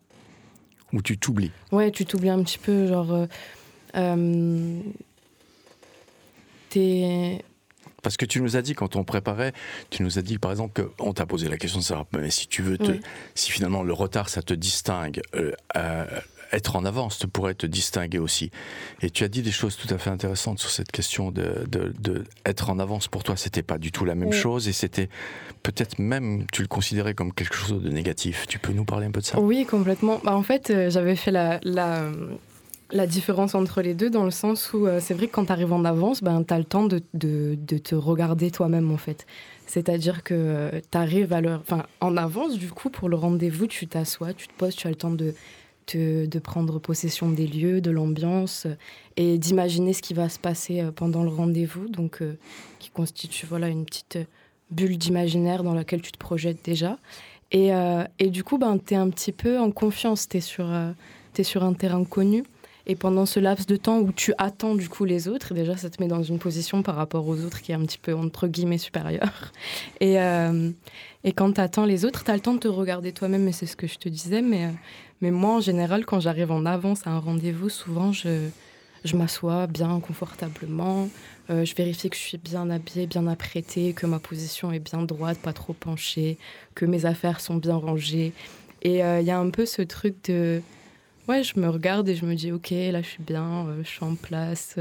Où 0.91 1.01
tu 1.01 1.17
t'oublies 1.17 1.51
Ouais, 1.71 1.91
tu 1.91 2.05
t'oublies 2.05 2.29
un 2.29 2.43
petit 2.43 2.59
peu, 2.59 2.87
genre. 2.87 3.11
Euh, 3.11 3.25
euh, 3.95 4.79
t'es. 6.69 7.43
Parce 8.01 8.17
que 8.17 8.25
tu 8.25 8.41
nous 8.41 8.57
as 8.57 8.61
dit, 8.61 8.73
quand 8.73 8.95
on 8.97 9.03
préparait, 9.03 9.53
tu 9.89 10.03
nous 10.03 10.19
as 10.19 10.21
dit, 10.21 10.37
par 10.37 10.51
exemple, 10.51 10.87
qu'on 10.97 11.13
t'a 11.13 11.25
posé 11.25 11.47
la 11.47 11.57
question 11.57 11.79
de 11.79 11.85
savoir, 11.85 12.05
mais 12.11 12.29
si 12.29 12.47
tu 12.47 12.61
veux, 12.61 12.77
te, 12.77 12.91
si 13.33 13.49
finalement 13.49 13.81
le 13.81 13.93
retard, 13.93 14.27
ça 14.27 14.41
te 14.41 14.53
distingue, 14.53 15.21
euh, 15.35 15.53
être 16.53 16.75
en 16.75 16.85
avance 16.85 17.25
pourrait 17.31 17.55
te 17.55 17.65
distinguer 17.65 18.19
aussi. 18.19 18.51
Et 19.01 19.09
tu 19.09 19.23
as 19.23 19.27
dit 19.27 19.41
des 19.41 19.51
choses 19.51 19.75
tout 19.75 19.91
à 19.93 19.97
fait 19.97 20.09
intéressantes 20.09 20.59
sur 20.59 20.69
cette 20.69 20.91
question 20.91 21.31
de, 21.31 21.65
de, 21.67 22.23
être 22.45 22.69
en 22.69 22.79
avance 22.79 23.07
pour 23.07 23.23
toi, 23.23 23.35
c'était 23.35 23.63
pas 23.63 23.77
du 23.77 23.91
tout 23.91 24.05
la 24.05 24.15
même 24.15 24.31
chose 24.31 24.67
et 24.67 24.73
c'était 24.73 25.09
peut-être 25.63 25.99
même 25.99 26.45
tu 26.51 26.61
le 26.61 26.67
considérais 26.67 27.13
comme 27.13 27.33
quelque 27.33 27.55
chose 27.55 27.81
de 27.81 27.89
négatif. 27.89 28.45
Tu 28.47 28.59
peux 28.59 28.71
nous 28.71 28.85
parler 28.85 29.07
un 29.07 29.11
peu 29.11 29.19
de 29.19 29.25
ça? 29.25 29.39
Oui, 29.39 29.65
complètement. 29.65 30.21
Bah, 30.23 30.35
en 30.35 30.43
fait, 30.43 30.69
euh, 30.69 30.89
j'avais 30.89 31.15
fait 31.15 31.31
la, 31.31 31.59
la, 31.63 32.11
la, 32.91 33.07
différence 33.07 33.55
entre 33.55 33.81
les 33.81 33.93
deux 33.93 34.09
dans 34.09 34.25
le 34.25 34.31
sens 34.31 34.73
où 34.73 34.85
euh, 34.85 34.99
c'est 35.01 35.13
vrai 35.13 35.27
que 35.27 35.31
quand 35.31 35.45
tu 35.45 35.51
arrives 35.51 35.73
en 35.73 35.85
avance, 35.85 36.21
ben, 36.21 36.43
tu 36.43 36.53
as 36.53 36.57
le 36.57 36.65
temps 36.65 36.85
de, 36.85 37.01
de, 37.13 37.57
de 37.57 37.77
te 37.77 37.95
regarder 37.95 38.51
toi-même 38.51 38.91
en 38.91 38.97
fait. 38.97 39.25
C'est-à-dire 39.65 40.23
que 40.23 40.33
euh, 40.35 40.81
tu 40.91 40.97
arrives 40.97 41.33
à 41.33 41.41
l'heure, 41.41 41.61
enfin 41.61 41.85
en 42.01 42.15
avance 42.17 42.57
du 42.57 42.69
coup 42.69 42.89
pour 42.89 43.09
le 43.09 43.15
rendez-vous, 43.15 43.67
tu 43.67 43.87
t'assois, 43.87 44.33
tu 44.33 44.47
te 44.47 44.53
poses, 44.53 44.75
tu 44.75 44.87
as 44.87 44.89
le 44.91 44.95
temps 44.95 45.11
de 45.11 45.33
de, 45.87 46.39
prendre 46.39 46.79
possession 46.79 47.29
des 47.29 47.47
lieux, 47.47 47.81
de 47.81 47.91
l'ambiance 47.91 48.65
euh, 48.65 48.75
et 49.17 49.37
d'imaginer 49.37 49.93
ce 49.93 50.01
qui 50.01 50.13
va 50.13 50.29
se 50.29 50.39
passer 50.39 50.81
euh, 50.81 50.91
pendant 50.91 51.23
le 51.23 51.29
rendez-vous, 51.29 51.87
donc 51.87 52.21
euh, 52.21 52.37
qui 52.79 52.89
constitue 52.89 53.45
voilà 53.45 53.67
une 53.67 53.85
petite 53.85 54.19
bulle 54.71 54.97
d'imaginaire 54.97 55.63
dans 55.63 55.73
laquelle 55.73 56.01
tu 56.01 56.11
te 56.11 56.17
projettes 56.17 56.63
déjà. 56.63 56.97
Et, 57.51 57.69
et 58.17 58.31
du 58.31 58.43
coup, 58.43 58.57
ben, 58.57 58.79
tu 58.83 58.95
es 58.95 58.97
un 58.97 59.11
petit 59.11 59.31
peu 59.31 59.59
en 59.59 59.69
confiance, 59.69 60.27
tu 60.27 60.37
es, 60.37 60.41
sur 60.41 60.65
un 60.71 61.73
terrain 61.77 62.03
connu. 62.03 62.43
Et 62.87 62.95
pendant 62.95 63.27
ce 63.27 63.39
laps 63.39 63.67
de 63.67 63.75
temps 63.75 63.99
où 63.99 64.11
tu 64.11 64.33
attends 64.39 64.73
du 64.73 64.89
coup 64.89 65.05
les 65.05 65.27
autres, 65.27 65.53
déjà 65.53 65.77
ça 65.77 65.91
te 65.91 66.01
met 66.01 66.07
dans 66.07 66.23
une 66.23 66.39
position 66.39 66.81
par 66.81 66.95
rapport 66.95 67.27
aux 67.27 67.39
autres 67.45 67.61
qui 67.61 67.71
est 67.71 67.75
un 67.75 67.85
petit 67.85 67.99
peu 67.99 68.15
entre 68.15 68.47
guillemets 68.47 68.79
supérieure. 68.79 69.51
Et, 70.01 70.15
et 71.23 71.31
quand 71.31 71.53
tu 71.53 71.61
attends 71.61 71.85
les 71.85 72.05
autres, 72.05 72.23
tu 72.23 72.31
as 72.31 72.33
le 72.33 72.41
temps 72.41 72.55
de 72.55 72.59
te 72.59 72.67
regarder 72.67 73.11
toi-même, 73.11 73.47
et 73.47 73.51
c'est 73.51 73.67
ce 73.67 73.75
que 73.75 73.85
je 73.85 73.97
te 73.97 74.09
disais, 74.09 74.41
mais 74.41 74.69
mais 75.21 75.31
moi, 75.31 75.55
en 75.55 75.61
général, 75.61 76.05
quand 76.05 76.19
j'arrive 76.19 76.51
en 76.51 76.65
avance 76.65 77.07
à 77.07 77.11
un 77.11 77.19
rendez-vous, 77.19 77.69
souvent, 77.69 78.11
je, 78.11 78.49
je 79.03 79.15
m'assois 79.15 79.67
bien 79.67 79.99
confortablement. 79.99 81.09
Euh, 81.49 81.65
je 81.65 81.75
vérifie 81.75 82.09
que 82.09 82.15
je 82.15 82.21
suis 82.21 82.37
bien 82.37 82.69
habillée, 82.69 83.07
bien 83.07 83.27
apprêtée, 83.27 83.93
que 83.93 84.05
ma 84.05 84.19
position 84.19 84.71
est 84.71 84.79
bien 84.79 85.01
droite, 85.01 85.39
pas 85.39 85.53
trop 85.53 85.73
penchée, 85.73 86.37
que 86.75 86.85
mes 86.85 87.05
affaires 87.05 87.41
sont 87.41 87.55
bien 87.55 87.75
rangées. 87.75 88.33
Et 88.81 89.03
euh, 89.03 89.21
il 89.21 89.27
y 89.27 89.31
a 89.31 89.39
un 89.39 89.49
peu 89.49 89.65
ce 89.65 89.81
truc 89.81 90.15
de... 90.25 90.61
Ouais, 91.27 91.41
je 91.43 91.57
me 91.57 91.69
regarde 91.69 92.07
et 92.09 92.15
je 92.15 92.25
me 92.25 92.35
dis, 92.35 92.51
ok, 92.51 92.71
là, 92.71 93.01
je 93.01 93.07
suis 93.07 93.23
bien, 93.23 93.65
euh, 93.67 93.83
je 93.83 93.89
suis 93.89 94.03
en 94.03 94.15
place. 94.15 94.77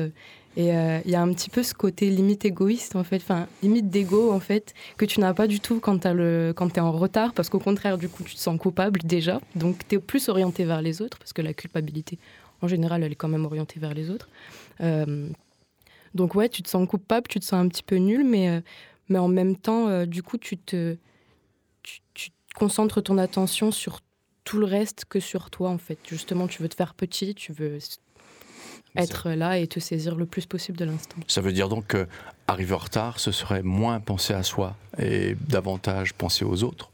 Et 0.56 0.76
euh, 0.76 1.00
il 1.04 1.10
y 1.10 1.14
a 1.14 1.22
un 1.22 1.32
petit 1.32 1.48
peu 1.48 1.62
ce 1.62 1.72
côté 1.72 2.10
limite 2.10 2.44
égoïste, 2.44 2.94
en 2.94 3.04
fait, 3.04 3.16
enfin, 3.16 3.46
limite 3.62 3.88
d'ego, 3.88 4.32
en 4.32 4.40
fait, 4.40 4.74
que 4.98 5.04
tu 5.04 5.20
n'as 5.20 5.32
pas 5.32 5.46
du 5.46 5.60
tout 5.60 5.80
quand 5.80 5.98
tu 5.98 6.08
es 6.08 6.80
en 6.80 6.92
retard, 6.92 7.32
parce 7.32 7.48
qu'au 7.48 7.58
contraire, 7.58 7.96
du 7.96 8.08
coup, 8.08 8.22
tu 8.22 8.34
te 8.34 8.40
sens 8.40 8.58
coupable 8.58 9.00
déjà. 9.02 9.40
Donc, 9.54 9.86
tu 9.88 9.94
es 9.94 9.98
plus 9.98 10.28
orienté 10.28 10.64
vers 10.64 10.82
les 10.82 11.00
autres, 11.00 11.18
parce 11.18 11.32
que 11.32 11.40
la 11.40 11.54
culpabilité, 11.54 12.18
en 12.60 12.68
général, 12.68 13.02
elle 13.02 13.12
est 13.12 13.16
quand 13.16 13.28
même 13.28 13.46
orientée 13.46 13.80
vers 13.80 13.94
les 13.94 14.10
autres. 14.10 14.28
Euh, 14.82 15.28
donc, 16.14 16.34
ouais, 16.34 16.50
tu 16.50 16.62
te 16.62 16.68
sens 16.68 16.86
coupable, 16.86 17.28
tu 17.28 17.40
te 17.40 17.44
sens 17.44 17.64
un 17.64 17.68
petit 17.68 17.82
peu 17.82 17.96
nul, 17.96 18.24
mais, 18.24 18.50
euh, 18.50 18.60
mais 19.08 19.18
en 19.18 19.28
même 19.28 19.56
temps, 19.56 20.04
du 20.04 20.22
coup, 20.22 20.36
tu 20.36 20.58
te, 20.58 20.96
tu 21.82 22.30
concentres 22.54 23.02
ton 23.02 23.16
attention 23.16 23.70
sur 23.70 24.00
tout 24.44 24.58
le 24.58 24.66
reste 24.66 25.06
que 25.06 25.20
sur 25.20 25.48
toi, 25.48 25.70
en 25.70 25.78
fait. 25.78 25.98
Justement, 26.06 26.46
tu 26.46 26.62
veux 26.62 26.68
te 26.68 26.74
faire 26.74 26.92
petit, 26.94 27.34
tu 27.34 27.52
veux 27.52 27.78
être 28.96 29.30
là 29.30 29.58
et 29.58 29.66
te 29.66 29.80
saisir 29.80 30.14
le 30.14 30.26
plus 30.26 30.46
possible 30.46 30.78
de 30.78 30.85
l'instant. 30.85 31.16
Ça 31.26 31.40
veut 31.40 31.52
dire 31.52 31.68
donc 31.68 31.96
qu'arriver 31.96 32.74
en 32.74 32.78
retard, 32.78 33.20
ce 33.20 33.32
serait 33.32 33.62
moins 33.62 34.00
penser 34.00 34.35
à 34.35 34.42
soi 34.42 34.76
et 34.98 35.37
davantage 35.48 36.14
penser 36.14 36.44
aux 36.44 36.62
autres 36.62 36.90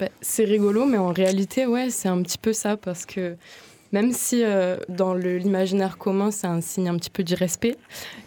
bah, 0.00 0.08
C'est 0.20 0.44
rigolo, 0.44 0.86
mais 0.86 0.98
en 0.98 1.12
réalité, 1.12 1.66
ouais, 1.66 1.90
c'est 1.90 2.08
un 2.08 2.22
petit 2.22 2.38
peu 2.38 2.52
ça 2.52 2.76
parce 2.76 3.06
que 3.06 3.36
même 3.92 4.12
si 4.12 4.42
euh, 4.42 4.76
dans 4.88 5.14
l'imaginaire 5.14 5.96
commun, 5.96 6.30
c'est 6.30 6.46
un 6.46 6.60
signe 6.60 6.88
un 6.88 6.96
petit 6.96 7.10
peu 7.10 7.22
d'irrespect. 7.22 7.76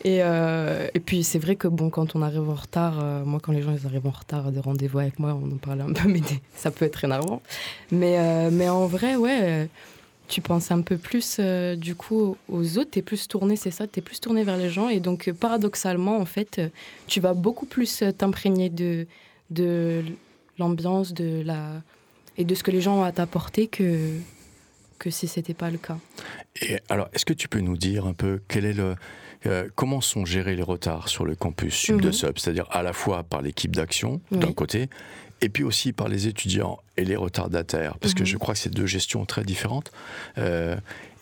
Et, 0.03 0.19
euh, 0.23 0.88
et 0.93 0.99
puis 0.99 1.23
c'est 1.23 1.39
vrai 1.39 1.55
que 1.55 1.67
bon, 1.67 1.89
quand 1.89 2.15
on 2.15 2.21
arrive 2.21 2.49
en 2.49 2.55
retard, 2.55 2.99
euh, 3.03 3.23
moi 3.25 3.39
quand 3.41 3.51
les 3.51 3.62
gens 3.62 3.75
ils 3.79 3.85
arrivent 3.85 4.07
en 4.07 4.12
retard 4.12 4.47
à 4.47 4.51
des 4.51 4.62
rendez-vous 4.62 4.99
avec 4.99 5.19
moi, 5.19 5.38
on 5.41 5.51
en 5.51 5.57
parle 5.57 5.81
un 5.81 5.93
peu, 5.93 6.07
mais 6.07 6.21
ça 6.55 6.71
peut 6.71 6.85
être 6.85 7.03
énervant. 7.03 7.41
Mais, 7.91 8.49
mais 8.51 8.69
en 8.69 8.88
vrai, 8.88 9.15
ouais 9.15 9.69
tu 10.29 10.41
penses 10.41 10.71
un 10.71 10.81
peu 10.81 10.97
plus 10.97 11.37
euh, 11.39 11.75
du 11.75 11.95
coup 11.95 12.37
aux 12.47 12.77
autres, 12.77 12.91
tu 12.91 12.99
es 12.99 13.01
plus 13.01 13.27
tourné, 13.27 13.55
c'est 13.55 13.71
ça, 13.71 13.87
tu 13.87 13.99
es 13.99 14.01
plus 14.01 14.21
tourné 14.21 14.43
vers 14.43 14.57
les 14.57 14.69
gens 14.69 14.87
et 14.87 14.99
donc 14.99 15.27
euh, 15.27 15.33
paradoxalement 15.33 16.17
en 16.17 16.25
fait, 16.25 16.59
euh, 16.59 16.69
tu 17.07 17.19
vas 17.19 17.33
beaucoup 17.33 17.65
plus 17.65 18.03
t'imprégner 18.17 18.69
de 18.69 19.07
de 19.49 20.03
l'ambiance 20.59 21.13
de 21.13 21.41
la 21.43 21.81
et 22.37 22.45
de 22.45 22.55
ce 22.55 22.63
que 22.63 22.71
les 22.71 22.79
gens 22.79 22.99
ont 22.99 23.03
à 23.03 23.11
t'apporter 23.11 23.67
que 23.67 24.11
que 24.99 25.09
si 25.09 25.27
c'était 25.27 25.53
pas 25.53 25.71
le 25.71 25.77
cas. 25.77 25.97
Et 26.61 26.79
alors, 26.89 27.09
est-ce 27.13 27.25
que 27.25 27.33
tu 27.33 27.47
peux 27.47 27.61
nous 27.61 27.77
dire 27.77 28.05
un 28.05 28.13
peu 28.13 28.41
quel 28.47 28.65
est 28.65 28.73
le 28.73 28.95
comment 29.75 30.02
sont 30.02 30.25
gérés 30.25 30.56
les 30.56 30.63
retards 30.63 31.10
sur 31.10 31.25
le 31.25 31.36
campus 31.36 31.73
sub 31.73 32.02
de 32.02 32.08
mhm. 32.08 32.13
Sub, 32.13 32.38
c'est-à-dire 32.38 32.65
à 32.71 32.84
la 32.84 32.93
fois 32.93 33.23
par 33.23 33.41
l'équipe 33.41 33.75
d'action 33.75 34.21
d'un 34.32 34.52
côté 34.52 34.89
et 35.41 35.49
puis 35.49 35.63
aussi 35.63 35.93
par 35.93 36.08
les 36.10 36.28
étudiants 36.28 36.80
et 36.97 37.06
les 37.06 37.15
retardataires, 37.15 37.97
parce 37.99 38.13
que 38.13 38.21
mhm. 38.21 38.28
je 38.28 38.38
crois 38.38 38.54
que 38.54 38.60
c'est 38.60 38.73
deux 38.73 38.86
gestions 38.86 39.25
très 39.25 39.43
différentes. 39.43 39.91
Euh, 40.38 40.75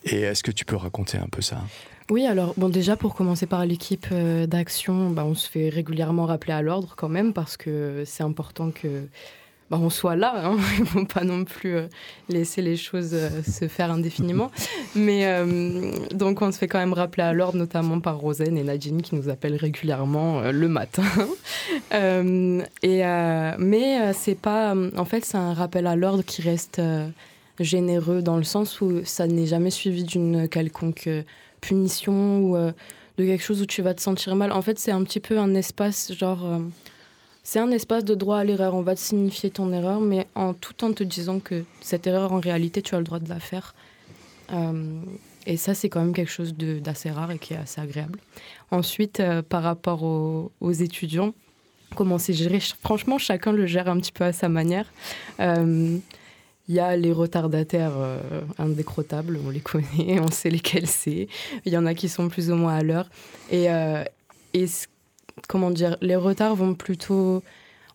et 0.04 0.20
est-ce 0.20 0.42
que 0.42 0.50
tu 0.50 0.64
peux 0.64 0.76
raconter 0.76 1.18
un 1.18 1.28
peu 1.30 1.42
ça? 1.42 1.62
Oui, 2.10 2.26
alors 2.26 2.54
bon, 2.56 2.68
déjà 2.68 2.96
pour 2.96 3.14
commencer 3.14 3.46
par 3.46 3.66
l'équipe 3.66 4.06
euh, 4.12 4.46
d'action, 4.46 5.10
bah, 5.10 5.24
on 5.24 5.34
se 5.34 5.48
fait 5.48 5.68
régulièrement 5.68 6.24
rappeler 6.24 6.54
à 6.54 6.62
l'ordre 6.62 6.94
quand 6.96 7.08
même 7.08 7.32
parce 7.32 7.56
que 7.56 8.02
c'est 8.06 8.22
important 8.22 8.70
que 8.70 9.06
bah, 9.70 9.78
on 9.80 9.90
soit 9.90 10.16
là. 10.16 10.46
Hein. 10.46 10.56
Il 10.76 10.80
ne 10.80 10.86
faut 10.86 11.04
pas 11.04 11.24
non 11.24 11.44
plus 11.44 11.76
euh, 11.76 11.86
laisser 12.30 12.62
les 12.62 12.76
choses 12.76 13.10
euh, 13.12 13.42
se 13.42 13.68
faire 13.68 13.90
indéfiniment. 13.90 14.50
Mais 14.94 15.26
euh, 15.26 15.92
donc, 16.12 16.40
on 16.40 16.50
se 16.50 16.58
fait 16.58 16.68
quand 16.68 16.78
même 16.78 16.94
rappeler 16.94 17.22
à 17.22 17.34
l'ordre, 17.34 17.58
notamment 17.58 18.00
par 18.00 18.18
Rosen 18.18 18.56
et 18.56 18.62
Nadine 18.62 19.02
qui 19.02 19.14
nous 19.14 19.28
appellent 19.28 19.56
régulièrement 19.56 20.50
le 20.50 20.68
matin. 20.68 21.04
et, 21.92 23.02
mais 23.58 24.12
c'est 24.12 24.34
pas. 24.34 24.74
En 24.96 25.04
fait, 25.04 25.24
c'est 25.24 25.36
un 25.36 25.52
rappel 25.52 25.86
à 25.86 25.96
l'ordre 25.96 26.22
qui 26.22 26.42
reste 26.42 26.80
généreux 27.60 28.22
dans 28.22 28.36
le 28.36 28.44
sens 28.44 28.80
où 28.80 29.04
ça 29.04 29.26
n'est 29.26 29.46
jamais 29.46 29.70
suivi 29.70 30.04
d'une 30.04 30.48
quelconque 30.48 31.08
punition 31.60 32.40
ou 32.40 32.56
de 32.56 33.24
quelque 33.24 33.42
chose 33.42 33.62
où 33.62 33.66
tu 33.66 33.82
vas 33.82 33.94
te 33.94 34.00
sentir 34.00 34.34
mal. 34.36 34.52
En 34.52 34.62
fait, 34.62 34.78
c'est 34.78 34.92
un 34.92 35.02
petit 35.04 35.20
peu 35.20 35.38
un 35.38 35.54
espace 35.54 36.12
genre 36.12 36.60
c'est 37.50 37.60
un 37.60 37.70
espace 37.70 38.04
de 38.04 38.14
droit 38.14 38.36
à 38.36 38.44
l'erreur. 38.44 38.74
On 38.74 38.82
va 38.82 38.94
te 38.94 39.00
signifier 39.00 39.48
ton 39.48 39.72
erreur, 39.72 40.02
mais 40.02 40.26
en 40.34 40.52
tout 40.52 40.84
en 40.84 40.92
te 40.92 41.02
disant 41.02 41.40
que 41.40 41.64
cette 41.80 42.06
erreur, 42.06 42.34
en 42.34 42.40
réalité, 42.40 42.82
tu 42.82 42.94
as 42.94 42.98
le 42.98 43.04
droit 43.04 43.20
de 43.20 43.28
la 43.30 43.40
faire. 43.40 43.74
Euh, 44.52 45.00
et 45.46 45.56
ça, 45.56 45.72
c'est 45.72 45.88
quand 45.88 46.00
même 46.00 46.12
quelque 46.12 46.30
chose 46.30 46.54
d'assez 46.54 47.10
rare 47.10 47.30
et 47.30 47.38
qui 47.38 47.54
est 47.54 47.56
assez 47.56 47.80
agréable. 47.80 48.18
Ensuite, 48.70 49.20
euh, 49.20 49.40
par 49.40 49.62
rapport 49.62 50.02
aux, 50.02 50.72
étudiants, 50.72 51.32
comment 51.94 52.18
c'est 52.18 52.34
géré? 52.34 52.60
Franchement, 52.82 53.16
chacun 53.16 53.52
le 53.52 53.64
gère 53.64 53.88
un 53.88 53.98
petit 53.98 54.12
peu 54.12 54.24
à 54.24 54.34
sa 54.34 54.50
manière. 54.50 54.92
Euh, 55.40 55.96
il 56.68 56.74
y 56.74 56.80
a 56.80 56.98
les 56.98 57.12
retardataires 57.12 57.96
indécrottables, 58.58 59.38
on 59.46 59.48
les 59.48 59.60
connaît, 59.62 60.20
on 60.20 60.30
sait 60.30 60.50
lesquels 60.50 60.86
c'est. 60.86 61.28
Il 61.64 61.72
y 61.72 61.78
en 61.78 61.86
a 61.86 61.94
qui 61.94 62.10
sont 62.10 62.28
plus 62.28 62.50
ou 62.50 62.56
moins 62.56 62.76
à 62.76 62.82
l'heure. 62.82 63.08
Et, 63.50 63.68
et 64.52 64.66
ce 64.66 64.86
comment 65.46 65.70
dire, 65.70 65.96
les 66.00 66.16
retards 66.16 66.56
vont 66.56 66.74
plutôt. 66.74 67.42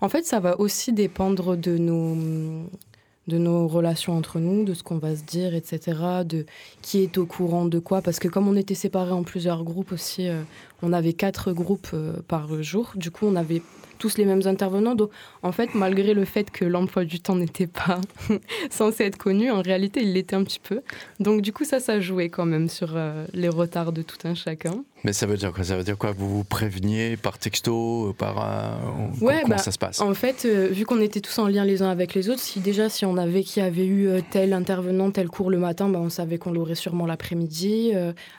En 0.02 0.10
fait, 0.10 0.26
ça 0.26 0.40
va 0.40 0.60
aussi 0.60 0.94
dépendre 0.94 1.56
de 1.56 1.78
nos, 1.78 3.68
relations 3.68 4.18
entre 4.18 4.40
nous, 4.40 4.64
de 4.64 4.74
ce 4.74 4.84
qu'on 4.84 4.98
va 4.98 5.16
se 5.16 5.24
dire, 5.24 5.56
etc., 5.56 5.80
de 6.26 6.46
qui 6.82 7.02
est 7.04 7.18
au 7.18 7.26
courant 7.26 7.66
de 7.66 7.80
quoi. 7.80 8.02
Parce 8.02 8.20
que 8.20 8.28
comme 8.28 8.48
on 8.48 8.56
était 8.56 8.76
séparés 8.76 9.12
en 9.12 9.24
plusieurs 9.24 9.64
groupes 9.64 9.92
aussi, 9.92 10.28
euh, 10.28 10.44
on 10.84 10.94
avait 10.94 11.14
quatre 11.14 11.54
groupes 11.54 11.88
euh, 11.94 12.14
par 12.28 12.62
jour. 12.62 12.92
Du 12.96 13.10
coup, 13.10 13.26
on 13.26 13.36
avait 13.36 13.64
tous 14.04 14.18
les 14.18 14.26
mêmes 14.26 14.42
intervenants. 14.46 14.96
Donc, 14.96 15.12
en 15.44 15.54
fait, 15.54 15.74
malgré 15.76 16.14
le 16.14 16.26
fait 16.26 16.52
que 16.52 16.66
l'emploi 16.66 17.06
du 17.06 17.22
temps 17.22 17.36
n'était 17.44 17.68
pas 17.68 18.02
censé 18.70 19.06
être 19.06 19.18
connu, 19.18 19.50
en 19.50 19.62
réalité, 19.62 20.02
il 20.02 20.12
l'était 20.12 20.36
un 20.36 20.44
petit 20.44 20.60
peu. 20.60 20.82
Donc, 21.22 21.42
du 21.42 21.54
coup, 21.54 21.64
ça, 21.64 21.80
ça 21.80 22.02
jouait 22.02 22.28
quand 22.28 22.46
même 22.46 22.68
sur 22.68 22.98
euh, 22.98 23.26
les 23.34 23.48
retards 23.48 23.94
de 23.94 24.02
tout 24.02 24.18
un 24.26 24.36
chacun. 24.36 24.84
Mais 25.06 25.14
ça 25.14 25.26
veut 25.26 25.38
dire 25.38 25.54
quoi? 25.54 25.64
Ça 25.64 25.78
veut 25.78 25.84
dire 25.84 25.98
quoi? 25.98 26.12
Vous 26.12 26.30
vous 26.30 26.44
préveniez 26.44 27.16
par 27.16 27.38
texto, 27.38 28.14
par 28.18 28.44
euh, 28.44 29.26
ouais, 29.26 29.40
comment 29.44 29.56
bah, 29.56 29.62
ça 29.62 29.72
se 29.72 29.78
passe? 29.78 30.02
En 30.02 30.14
fait, 30.14 30.44
euh, 30.46 30.68
vu 30.70 30.86
qu'on 30.86 31.00
était 31.00 31.22
tous 31.22 31.40
en 31.40 31.48
lien 31.48 31.64
les 31.64 31.82
uns 31.82 31.90
avec 31.90 32.14
les 32.14 32.30
autres, 32.30 32.40
si 32.42 32.60
déjà 32.60 32.90
si 32.90 33.06
on 33.06 33.16
avait 33.16 33.44
qui 33.44 33.62
avait 33.62 33.86
eu 33.86 34.10
tel 34.32 34.52
intervenant, 34.52 35.12
tel 35.12 35.30
cours 35.30 35.50
le 35.50 35.60
matin, 35.60 35.88
bah, 35.88 36.00
on 36.02 36.10
savait 36.10 36.38
qu'on 36.38 36.52
l'aurait 36.52 36.76
sûrement 36.76 37.06
l'après-midi. 37.06 37.92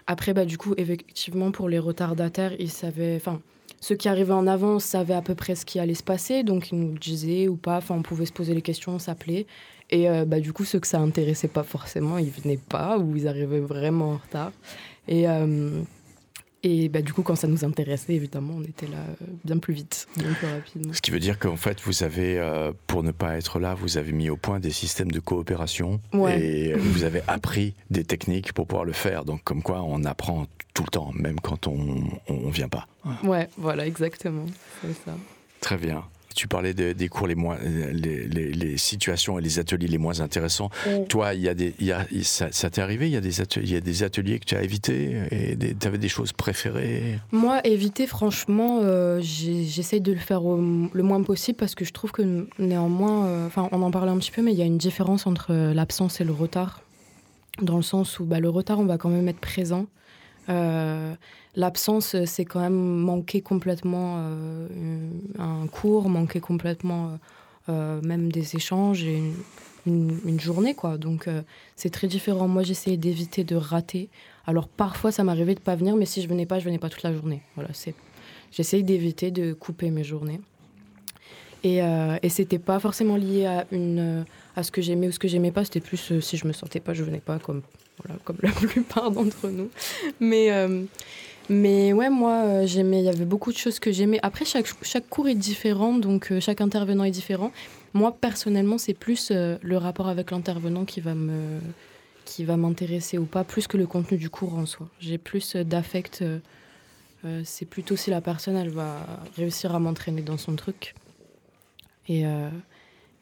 après, 0.06 0.34
bah, 0.34 0.44
du 0.44 0.58
coup, 0.58 0.74
effectivement, 0.76 1.50
pour 1.50 1.68
les 1.68 1.78
ils 2.58 2.70
savaient, 2.70 3.16
enfin 3.16 3.40
ceux 3.80 3.94
qui 3.94 4.08
arrivaient 4.08 4.32
en 4.32 4.46
avance 4.46 4.84
savaient 4.84 5.14
à 5.14 5.22
peu 5.22 5.34
près 5.34 5.54
ce 5.54 5.66
qui 5.66 5.78
allait 5.78 5.94
se 5.94 6.02
passer, 6.02 6.42
donc 6.42 6.72
ils 6.72 6.78
nous 6.78 6.96
disaient 6.96 7.48
ou 7.48 7.56
pas, 7.56 7.76
enfin 7.76 7.96
on 7.96 8.02
pouvait 8.02 8.26
se 8.26 8.32
poser 8.32 8.54
les 8.54 8.62
questions, 8.62 8.98
s'appeler. 8.98 9.46
Et 9.90 10.08
euh, 10.08 10.24
bah, 10.24 10.40
du 10.40 10.52
coup, 10.52 10.64
ceux 10.64 10.80
que 10.80 10.86
ça 10.86 10.98
intéressait 10.98 11.48
pas 11.48 11.62
forcément, 11.62 12.16
ils 12.16 12.30
venaient 12.30 12.58
pas 12.68 12.98
ou 12.98 13.14
ils 13.16 13.28
arrivaient 13.28 13.60
vraiment 13.60 14.12
en 14.12 14.16
retard. 14.16 14.52
Et, 15.06 15.28
euh, 15.28 15.82
et 16.64 16.88
bah, 16.88 17.02
du 17.02 17.12
coup, 17.12 17.22
quand 17.22 17.36
ça 17.36 17.46
nous 17.46 17.64
intéressait, 17.64 18.14
évidemment, 18.14 18.54
on 18.56 18.62
était 18.64 18.86
là 18.86 18.98
euh, 18.98 19.26
bien 19.44 19.58
plus 19.58 19.74
vite, 19.74 20.08
bien 20.16 20.32
plus 20.32 20.46
rapidement. 20.46 20.92
Ce 20.92 21.00
qui 21.00 21.10
veut 21.10 21.20
dire 21.20 21.38
qu'en 21.38 21.56
fait, 21.56 21.80
vous 21.82 22.02
avez, 22.02 22.40
pour 22.86 23.02
ne 23.02 23.10
pas 23.10 23.36
être 23.36 23.58
là, 23.58 23.74
vous 23.74 23.98
avez 23.98 24.12
mis 24.12 24.30
au 24.30 24.36
point 24.36 24.60
des 24.60 24.70
systèmes 24.70 25.10
de 25.10 25.20
coopération 25.20 26.00
et 26.28 26.72
vous 26.74 27.04
avez 27.04 27.22
appris 27.28 27.74
des 27.90 28.04
techniques 28.04 28.52
pour 28.52 28.66
pouvoir 28.66 28.84
le 28.84 28.92
faire. 28.92 29.24
Donc, 29.24 29.42
comme 29.44 29.62
quoi, 29.62 29.82
on 29.82 30.04
apprend 30.04 30.46
tout 30.72 30.82
le 30.82 30.90
temps, 30.90 31.10
même 31.14 31.38
quand 31.40 31.66
on 31.66 31.76
ne 31.76 32.50
vient 32.50 32.68
pas. 32.68 32.88
Ouais, 33.22 33.48
voilà, 33.56 33.86
exactement. 33.86 34.46
C'est 34.82 34.94
ça. 35.04 35.16
Très 35.60 35.76
bien. 35.76 36.04
Tu 36.34 36.48
parlais 36.48 36.74
des 36.74 37.08
cours 37.08 37.26
les 37.26 37.34
moins, 37.34 37.58
les, 37.62 38.26
les, 38.26 38.76
situations 38.76 39.38
et 39.38 39.42
les 39.42 39.58
ateliers 39.58 39.86
les 39.86 39.98
moins 39.98 40.20
intéressants. 40.20 40.70
Toi, 41.08 41.34
il 41.34 41.42
y 41.42 41.48
a 41.48 41.54
des, 41.54 41.74
y 41.80 41.92
a, 41.92 42.06
ça, 42.22 42.50
t'est 42.50 42.80
arrivé 42.80 43.06
Il 43.06 43.12
y 43.12 43.16
a 43.16 43.20
des 43.20 43.40
ateliers, 43.40 43.66
il 43.66 43.72
y 43.72 43.76
a 43.76 43.80
des 43.80 44.02
ateliers 44.02 44.38
que 44.38 44.44
tu 44.44 44.56
as 44.56 44.62
évités 44.62 45.22
et 45.30 45.56
tu 45.56 45.86
avais 45.86 45.98
des 45.98 46.08
choses 46.08 46.32
préférées? 46.32 47.18
Moi, 47.32 47.60
éviter, 47.64 48.06
franchement, 48.06 48.80
euh, 48.82 49.20
j'essaye 49.22 50.00
de 50.00 50.12
le 50.12 50.18
faire 50.18 50.42
le 50.42 51.02
moins 51.02 51.22
possible 51.22 51.56
parce 51.56 51.74
que 51.74 51.84
je 51.84 51.92
trouve 51.92 52.12
que 52.12 52.46
néanmoins, 52.58 53.26
euh, 53.26 53.46
enfin, 53.46 53.68
on 53.72 53.82
en 53.82 53.90
parlait 53.90 54.10
un 54.10 54.18
petit 54.18 54.30
peu, 54.30 54.42
mais 54.42 54.52
il 54.52 54.58
y 54.58 54.62
a 54.62 54.66
une 54.66 54.78
différence 54.78 55.26
entre 55.26 55.52
l'absence 55.52 56.20
et 56.20 56.24
le 56.24 56.32
retard, 56.32 56.82
dans 57.62 57.76
le 57.76 57.82
sens 57.82 58.18
où 58.18 58.24
bah, 58.24 58.40
le 58.40 58.48
retard, 58.48 58.78
on 58.80 58.86
va 58.86 58.98
quand 58.98 59.10
même 59.10 59.28
être 59.28 59.40
présent. 59.40 59.86
Euh, 60.48 61.14
l'absence, 61.56 62.16
c'est 62.24 62.44
quand 62.44 62.60
même 62.60 62.74
manquer 62.74 63.40
complètement 63.40 64.16
euh, 64.18 65.08
un 65.38 65.66
cours, 65.66 66.08
manquer 66.08 66.40
complètement 66.40 67.18
euh, 67.68 68.00
même 68.02 68.30
des 68.30 68.56
échanges 68.56 69.04
et 69.04 69.22
une, 69.86 70.40
journée, 70.40 70.74
quoi. 70.74 70.96
Donc, 70.98 71.28
c'est 71.76 71.90
très 71.90 72.06
différent. 72.06 72.48
Moi, 72.48 72.62
j'essayais 72.62 72.96
d'éviter 72.96 73.44
de 73.44 73.56
rater. 73.56 74.08
Alors, 74.46 74.68
parfois, 74.68 75.12
ça 75.12 75.24
m'arrivait 75.24 75.54
de 75.54 75.60
pas 75.60 75.76
venir, 75.76 75.96
mais 75.96 76.06
si 76.06 76.22
je 76.22 76.28
venais 76.28 76.46
pas, 76.46 76.58
je 76.58 76.64
venais 76.64 76.78
pas 76.78 76.88
toute 76.88 77.02
la 77.02 77.12
journée. 77.12 77.42
Voilà, 77.54 77.70
c'est... 77.72 77.94
J'essaye 78.50 78.84
d'éviter 78.84 79.30
de 79.30 79.52
couper 79.52 79.90
mes 79.90 80.04
journées. 80.04 80.40
Et, 81.64 81.78
et 81.78 82.28
c'était 82.28 82.58
pas 82.58 82.78
forcément 82.78 83.16
lié 83.16 83.46
à, 83.46 83.66
une, 83.72 84.24
à 84.54 84.62
ce 84.62 84.70
que 84.70 84.80
j'aimais 84.80 85.08
ou 85.08 85.12
ce 85.12 85.18
que 85.18 85.28
j'aimais 85.28 85.50
pas, 85.50 85.64
c'était 85.64 85.80
plus 85.80 86.20
si 86.20 86.36
je 86.36 86.46
me 86.46 86.52
sentais 86.52 86.78
pas, 86.78 86.92
je 86.92 87.02
venais 87.02 87.20
pas, 87.20 87.38
comme 87.38 87.62
comme 88.24 88.38
la 88.42 88.50
plupart 88.68 89.10
d'entre 89.10 89.48
nous. 89.48 89.70
Mais, 90.20 90.50
euh, 90.52 90.82
mais 91.48 91.92
ouais, 91.92 92.10
moi, 92.10 92.42
euh, 92.44 92.66
j'aimais, 92.66 93.00
il 93.00 93.04
y 93.04 93.08
avait 93.08 93.24
beaucoup 93.24 93.52
de 93.52 93.56
choses 93.56 93.78
que 93.78 93.92
j'aimais. 93.92 94.18
Après, 94.22 94.44
chaque, 94.44 94.66
chaque 94.82 95.08
cours 95.08 95.28
est 95.28 95.34
différent, 95.34 95.94
donc 95.94 96.30
euh, 96.30 96.40
chaque 96.40 96.60
intervenant 96.60 97.04
est 97.04 97.10
différent. 97.10 97.52
Moi, 97.92 98.12
personnellement, 98.12 98.78
c'est 98.78 98.94
plus 98.94 99.30
le 99.30 99.76
rapport 99.76 100.08
avec 100.08 100.30
l'intervenant 100.32 100.84
qui 100.84 101.00
va 101.00 101.14
me 101.14 101.60
qui 102.24 102.42
va 102.44 102.56
m'intéresser 102.56 103.18
ou 103.18 103.26
pas, 103.26 103.44
plus 103.44 103.66
que 103.66 103.76
le 103.76 103.86
contenu 103.86 104.16
du 104.16 104.30
cours 104.30 104.54
en 104.54 104.64
soi. 104.64 104.88
J'ai 104.98 105.18
plus 105.18 105.56
d'affect 105.56 106.24
Euh, 107.24 107.40
c'est 107.44 107.64
plutôt 107.64 107.96
si 107.96 108.10
la 108.10 108.20
personne, 108.20 108.56
elle 108.56 108.70
va 108.70 109.06
réussir 109.36 109.74
à 109.74 109.78
m'entraîner 109.78 110.22
dans 110.22 110.36
son 110.38 110.56
truc. 110.56 110.94
Et, 112.08 112.26
euh, 112.26 112.50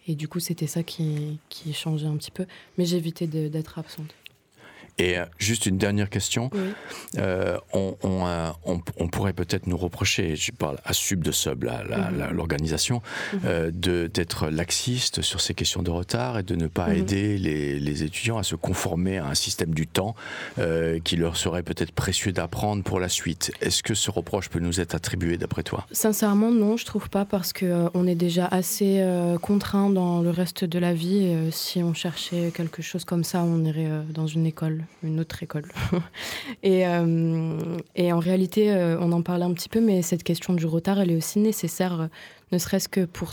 et 0.08 0.14
du 0.14 0.28
coup, 0.28 0.40
c'était 0.40 0.66
ça 0.66 0.82
qui, 0.82 1.38
qui 1.48 1.72
changeait 1.72 2.06
un 2.06 2.16
petit 2.16 2.32
peu. 2.32 2.46
Mais 2.78 2.84
j'évitais 2.84 3.26
d'être 3.26 3.78
absente. 3.78 4.12
Et 4.98 5.18
euh, 5.18 5.24
juste 5.38 5.66
une 5.66 5.78
dernière 5.78 6.10
question. 6.10 6.50
Oui. 6.52 6.60
Euh, 7.18 7.56
on, 7.72 7.96
on, 8.02 8.26
euh, 8.26 8.50
on- 8.64 8.80
on 8.98 9.08
pourrait 9.08 9.32
peut-être 9.32 9.66
nous 9.66 9.76
reprocher, 9.76 10.36
je 10.36 10.52
parle 10.52 10.78
à 10.84 10.92
Sub 10.92 11.22
de 11.24 11.32
Sub, 11.32 11.64
Mhm. 11.64 12.28
l'organisation, 12.32 13.00
Mhm. 13.32 13.40
euh, 13.44 13.70
d'être 14.08 14.48
laxiste 14.48 15.22
sur 15.22 15.40
ces 15.40 15.54
questions 15.54 15.82
de 15.82 15.90
retard 15.90 16.38
et 16.38 16.42
de 16.42 16.54
ne 16.56 16.66
pas 16.66 16.88
Mhm. 16.88 16.96
aider 16.96 17.38
les, 17.38 17.78
les 17.80 18.02
étudiants 18.04 18.38
à 18.38 18.42
se 18.42 18.54
conformer 18.54 19.18
à 19.18 19.26
un 19.26 19.34
système 19.34 19.74
du 19.74 19.86
temps 19.86 20.14
euh, 20.58 20.98
qui 21.02 21.16
leur 21.16 21.36
serait 21.36 21.62
peut-être 21.62 21.92
précieux 21.92 22.32
d'apprendre 22.32 22.82
pour 22.82 23.00
la 23.00 23.08
suite. 23.08 23.52
Est-ce 23.60 23.82
que 23.82 23.94
ce 23.94 24.10
reproche 24.10 24.48
peut 24.50 24.58
nous 24.60 24.80
être 24.80 24.94
attribué 24.94 25.36
d'après 25.38 25.62
toi? 25.62 25.86
Sincèrement, 25.92 26.50
non, 26.50 26.76
je 26.76 26.84
trouve 26.84 27.08
pas 27.08 27.24
parce 27.24 27.52
que 27.52 27.64
euh, 27.66 27.88
on 27.94 28.06
est 28.06 28.14
déjà 28.14 28.46
assez 28.46 29.02
contraint 29.40 29.90
dans 29.90 30.20
le 30.20 30.30
reste 30.30 30.64
de 30.64 30.78
la 30.78 30.92
vie. 30.94 31.34
Si 31.50 31.82
on 31.82 31.94
cherchait 31.94 32.52
quelque 32.54 32.82
chose 32.82 33.04
comme 33.04 33.24
ça, 33.24 33.42
on 33.42 33.64
irait 33.64 33.90
dans 34.10 34.26
une 34.26 34.46
école, 34.46 34.84
une 35.02 35.20
autre 35.20 35.42
école. 35.42 35.64
et, 36.62 36.86
euh, 36.86 37.78
et 37.94 38.12
en 38.12 38.18
réalité, 38.18 38.72
euh, 38.72 38.98
on 39.00 39.12
en 39.12 39.22
parlait 39.22 39.44
un 39.44 39.52
petit 39.52 39.68
peu, 39.68 39.80
mais 39.80 40.02
cette 40.02 40.22
question 40.22 40.54
du 40.54 40.66
retard, 40.66 41.00
elle 41.00 41.10
est 41.10 41.16
aussi 41.16 41.38
nécessaire, 41.38 42.00
euh, 42.00 42.06
ne 42.52 42.58
serait-ce 42.58 42.88
que 42.88 43.04
pour 43.04 43.32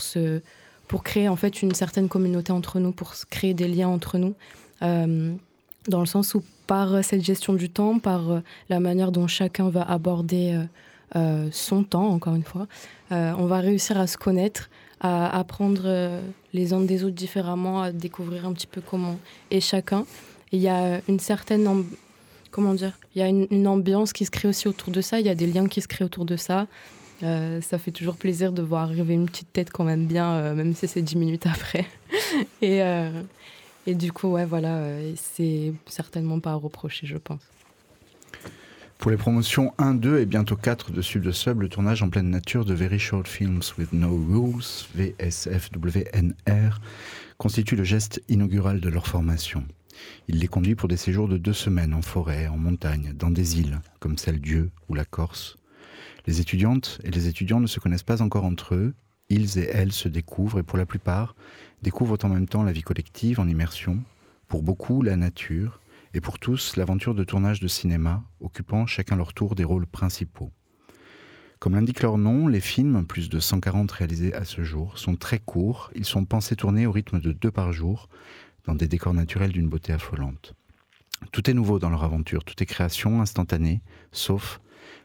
pour 0.88 1.04
créer 1.04 1.28
en 1.28 1.36
fait 1.36 1.62
une 1.62 1.72
certaine 1.72 2.08
communauté 2.08 2.52
entre 2.52 2.80
nous, 2.80 2.90
pour 2.90 3.14
créer 3.30 3.54
des 3.54 3.68
liens 3.68 3.88
entre 3.88 4.18
nous, 4.18 4.34
dans 4.80 6.00
le 6.00 6.06
sens 6.06 6.34
où 6.34 6.42
par 6.66 7.04
cette 7.04 7.22
gestion 7.22 7.52
du 7.52 7.70
temps, 7.70 8.00
par 8.00 8.42
la 8.68 8.80
manière 8.80 9.12
dont 9.12 9.28
chacun 9.28 9.68
va 9.68 9.82
aborder 9.82 10.58
son 11.52 11.84
temps, 11.84 12.08
encore 12.08 12.34
une 12.34 12.42
fois, 12.42 12.66
on 13.10 13.46
va 13.46 13.60
réussir 13.60 14.00
à 14.00 14.08
se 14.08 14.16
connaître, 14.16 14.68
à 14.98 15.38
apprendre 15.38 16.20
les 16.52 16.72
uns 16.72 16.80
des 16.80 17.04
autres 17.04 17.14
différemment, 17.14 17.82
à 17.82 17.92
découvrir 17.92 18.44
un 18.46 18.52
petit 18.52 18.66
peu 18.66 18.80
comment 18.80 19.16
est 19.52 19.60
chacun. 19.60 20.04
Il 20.52 20.60
y 20.60 20.68
a 20.68 21.00
une 21.08 21.20
certaine, 21.20 21.84
comment 22.50 22.74
dire, 22.74 22.98
il 23.14 23.20
y 23.20 23.22
a 23.22 23.28
une, 23.28 23.66
ambiance 23.66 24.12
qui 24.12 24.24
se 24.24 24.30
crée 24.30 24.48
aussi 24.48 24.68
autour 24.68 24.92
de 24.92 25.00
ça. 25.00 25.20
Il 25.20 25.26
y 25.26 25.28
a 25.28 25.34
des 25.34 25.46
liens 25.46 25.68
qui 25.68 25.80
se 25.80 25.88
créent 25.88 26.04
autour 26.04 26.24
de 26.24 26.36
ça. 26.36 26.66
Euh, 27.22 27.60
ça 27.60 27.78
fait 27.78 27.90
toujours 27.90 28.16
plaisir 28.16 28.52
de 28.52 28.62
voir 28.62 28.84
arriver 28.84 29.14
une 29.14 29.26
petite 29.26 29.52
tête 29.52 29.70
quand 29.70 29.84
même 29.84 30.06
bien, 30.06 30.32
euh, 30.32 30.54
même 30.54 30.74
si 30.74 30.88
c'est 30.88 31.02
dix 31.02 31.16
minutes 31.16 31.46
après. 31.46 31.86
et, 32.62 32.82
euh, 32.82 33.22
et 33.86 33.94
du 33.94 34.10
coup, 34.10 34.28
ouais, 34.28 34.46
voilà, 34.46 34.82
c'est 35.16 35.72
certainement 35.86 36.40
pas 36.40 36.52
à 36.52 36.54
reprocher, 36.54 37.06
je 37.06 37.18
pense. 37.18 37.40
Pour 39.00 39.10
les 39.10 39.16
promotions 39.16 39.72
1, 39.78 39.94
2 39.94 40.18
et 40.18 40.26
bientôt 40.26 40.56
4 40.56 40.92
de 40.92 41.00
Sub 41.00 41.22
de 41.22 41.32
Sub, 41.32 41.62
le 41.62 41.70
tournage 41.70 42.02
en 42.02 42.10
pleine 42.10 42.28
nature 42.28 42.66
de 42.66 42.74
Very 42.74 42.98
Short 42.98 43.26
Films 43.26 43.62
with 43.78 43.94
No 43.94 44.10
Rules, 44.10 44.86
VSFWNR, 44.94 46.80
constitue 47.38 47.76
le 47.76 47.84
geste 47.84 48.22
inaugural 48.28 48.78
de 48.80 48.90
leur 48.90 49.06
formation. 49.06 49.64
Il 50.28 50.38
les 50.38 50.48
conduit 50.48 50.74
pour 50.74 50.88
des 50.88 50.96
séjours 50.96 51.28
de 51.28 51.38
deux 51.38 51.52
semaines 51.52 51.94
en 51.94 52.02
forêt, 52.02 52.46
en 52.46 52.56
montagne, 52.56 53.12
dans 53.14 53.30
des 53.30 53.58
îles, 53.58 53.80
comme 53.98 54.18
celle 54.18 54.40
d'Yeux 54.40 54.70
ou 54.88 54.94
la 54.94 55.04
Corse. 55.04 55.56
Les 56.26 56.40
étudiantes 56.40 57.00
et 57.04 57.10
les 57.10 57.28
étudiants 57.28 57.60
ne 57.60 57.66
se 57.66 57.80
connaissent 57.80 58.02
pas 58.02 58.22
encore 58.22 58.44
entre 58.44 58.74
eux, 58.74 58.94
ils 59.28 59.58
et 59.58 59.68
elles 59.72 59.92
se 59.92 60.08
découvrent 60.08 60.58
et 60.58 60.62
pour 60.62 60.78
la 60.78 60.86
plupart 60.86 61.34
découvrent 61.82 62.18
en 62.22 62.28
même 62.28 62.48
temps 62.48 62.62
la 62.62 62.72
vie 62.72 62.82
collective 62.82 63.40
en 63.40 63.48
immersion, 63.48 63.98
pour 64.48 64.62
beaucoup 64.62 65.02
la 65.02 65.16
nature, 65.16 65.80
et 66.14 66.20
pour 66.20 66.38
tous 66.38 66.76
l'aventure 66.76 67.14
de 67.14 67.24
tournage 67.24 67.60
de 67.60 67.68
cinéma, 67.68 68.22
occupant 68.40 68.86
chacun 68.86 69.16
leur 69.16 69.32
tour 69.32 69.54
des 69.54 69.64
rôles 69.64 69.86
principaux. 69.86 70.50
Comme 71.60 71.74
l'indique 71.74 72.02
leur 72.02 72.16
nom, 72.16 72.48
les 72.48 72.60
films, 72.60 73.04
plus 73.06 73.28
de 73.28 73.38
140 73.38 73.90
réalisés 73.92 74.34
à 74.34 74.44
ce 74.44 74.64
jour, 74.64 74.98
sont 74.98 75.14
très 75.14 75.38
courts, 75.38 75.90
ils 75.94 76.06
sont 76.06 76.24
pensés 76.24 76.56
tourner 76.56 76.86
au 76.86 76.92
rythme 76.92 77.20
de 77.20 77.32
deux 77.32 77.50
par 77.50 77.72
jour, 77.72 78.08
dans 78.64 78.74
des 78.74 78.88
décors 78.88 79.14
naturels 79.14 79.52
d'une 79.52 79.68
beauté 79.68 79.92
affolante. 79.92 80.54
Tout 81.32 81.50
est 81.50 81.54
nouveau 81.54 81.78
dans 81.78 81.90
leur 81.90 82.04
aventure, 82.04 82.44
tout 82.44 82.62
est 82.62 82.66
création 82.66 83.20
instantanée, 83.20 83.82
sauf 84.12 84.60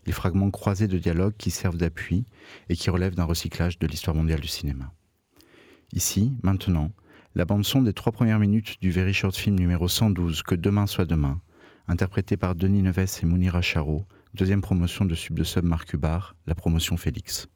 les 0.05 0.13
fragments 0.13 0.51
croisés 0.51 0.87
de 0.87 0.97
dialogue 0.97 1.35
qui 1.37 1.51
servent 1.51 1.77
d'appui 1.77 2.25
et 2.69 2.75
qui 2.75 2.89
relèvent 2.89 3.15
d'un 3.15 3.25
recyclage 3.25 3.79
de 3.79 3.87
l'histoire 3.87 4.15
mondiale 4.15 4.39
du 4.39 4.47
cinéma. 4.47 4.93
Ici, 5.93 6.37
maintenant, 6.43 6.91
la 7.35 7.45
bande-son 7.45 7.81
des 7.81 7.93
trois 7.93 8.11
premières 8.11 8.39
minutes 8.39 8.77
du 8.81 8.91
Very 8.91 9.13
Short 9.13 9.35
Film 9.35 9.59
numéro 9.59 9.87
112, 9.87 10.43
Que 10.43 10.55
demain 10.55 10.87
soit 10.87 11.05
demain, 11.05 11.41
interprété 11.87 12.37
par 12.37 12.55
Denis 12.55 12.81
Neves 12.81 13.19
et 13.21 13.25
Mounira 13.25 13.61
Charo, 13.61 14.05
deuxième 14.33 14.61
promotion 14.61 15.05
de 15.05 15.15
Sub 15.15 15.37
de 15.37 15.43
Sub 15.43 15.65
Marc 15.65 15.93
Hubbard, 15.93 16.35
la 16.47 16.55
promotion 16.55 16.97
Félix. 16.97 17.47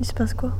Il 0.00 0.06
se 0.06 0.14
passe 0.14 0.32
quoi? 0.32 0.52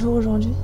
Jour 0.00 0.14
aujourd'hui 0.14 0.54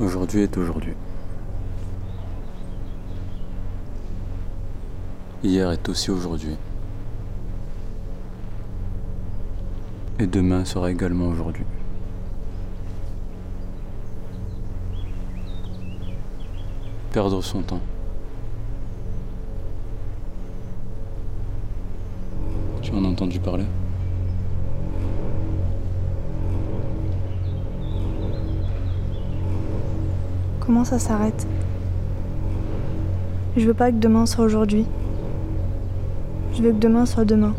Aujourd'hui 0.00 0.42
est 0.42 0.56
aujourd'hui. 0.56 0.94
Hier 5.42 5.72
est 5.72 5.88
aussi 5.88 6.12
aujourd'hui. 6.12 6.56
Et 10.20 10.28
demain 10.28 10.64
sera 10.64 10.92
également 10.92 11.26
aujourd'hui. 11.26 11.64
Perdre 17.12 17.42
son 17.42 17.62
temps. 17.62 17.80
Tu 22.82 22.92
en 22.92 23.04
as 23.04 23.08
entendu 23.08 23.40
parler? 23.40 23.64
Comment 30.60 30.84
ça 30.84 30.98
s'arrête? 30.98 31.46
Je 33.56 33.66
veux 33.66 33.74
pas 33.74 33.90
que 33.90 33.96
demain 33.96 34.26
soit 34.26 34.44
aujourd'hui. 34.44 34.84
Je 36.52 36.62
veux 36.62 36.72
que 36.72 36.78
demain 36.78 37.06
soit 37.06 37.24
demain. 37.24 37.54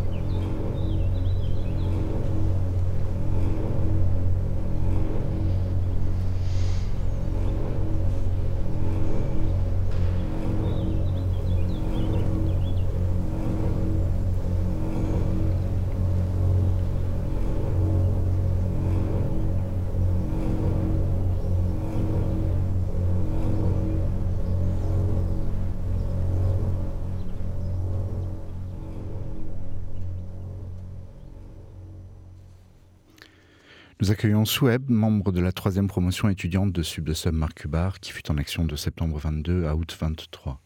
Accueillons 34.40 34.46
Soueb, 34.46 34.90
membre 34.90 35.34
de 35.34 35.42
la 35.42 35.52
troisième 35.52 35.90
promotion 35.90 36.30
étudiante 36.30 36.72
de 36.72 36.82
Sub 36.82 37.04
de 37.04 37.14
Sub 37.14 37.34
Marc 37.34 37.66
Hubar, 37.66 38.00
qui 38.00 38.14
fut 38.14 38.32
en 38.32 38.38
action 38.38 38.64
de 38.64 38.78
septembre 38.78 39.20
22 39.20 39.66
à 39.66 39.76
août 39.76 39.98
23. 40.00 40.62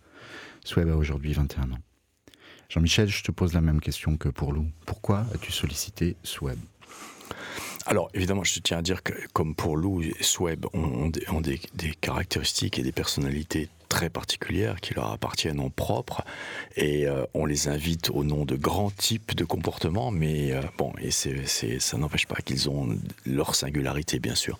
Soueb 0.63 0.89
a 0.89 0.95
aujourd'hui 0.95 1.33
21 1.33 1.71
ans. 1.71 1.79
Jean-Michel, 2.69 3.07
je 3.07 3.23
te 3.23 3.31
pose 3.31 3.55
la 3.55 3.61
même 3.61 3.81
question 3.81 4.15
que 4.15 4.29
pour 4.29 4.53
Lou. 4.53 4.67
Pourquoi 4.85 5.25
as-tu 5.33 5.51
sollicité 5.51 6.17
Soueb 6.21 6.59
alors, 7.85 8.09
évidemment, 8.13 8.43
je 8.43 8.59
tiens 8.59 8.77
à 8.77 8.81
dire 8.81 9.03
que, 9.03 9.13
comme 9.33 9.55
pour 9.55 9.75
Lou, 9.75 10.03
Sweb 10.21 10.65
ont, 10.73 11.09
des, 11.41 11.59
caractéristiques 11.99 12.79
et 12.79 12.81
des 12.81 12.91
personnalités 12.91 13.67
très 13.89 14.09
particulières 14.09 14.79
qui 14.81 14.93
leur 14.93 15.11
appartiennent 15.11 15.59
en 15.59 15.69
propre 15.69 16.23
et 16.75 17.05
euh, 17.05 17.25
on 17.35 17.45
les 17.45 17.67
invite 17.67 18.09
au 18.09 18.23
nom 18.23 18.43
de 18.43 18.55
grands 18.55 18.89
types 18.89 19.35
de 19.35 19.45
comportements 19.45 20.09
mais 20.09 20.51
euh, 20.51 20.61
bon 20.79 20.91
et 20.99 21.11
ça 21.11 21.97
n'empêche 21.99 22.25
pas 22.25 22.37
qu'ils 22.43 22.71
ont 22.71 22.97
leur 23.27 23.53
singularité 23.53 24.17
bien 24.17 24.33
sûr. 24.33 24.57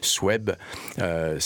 Sweb 0.00 0.52
euh, 1.00 1.38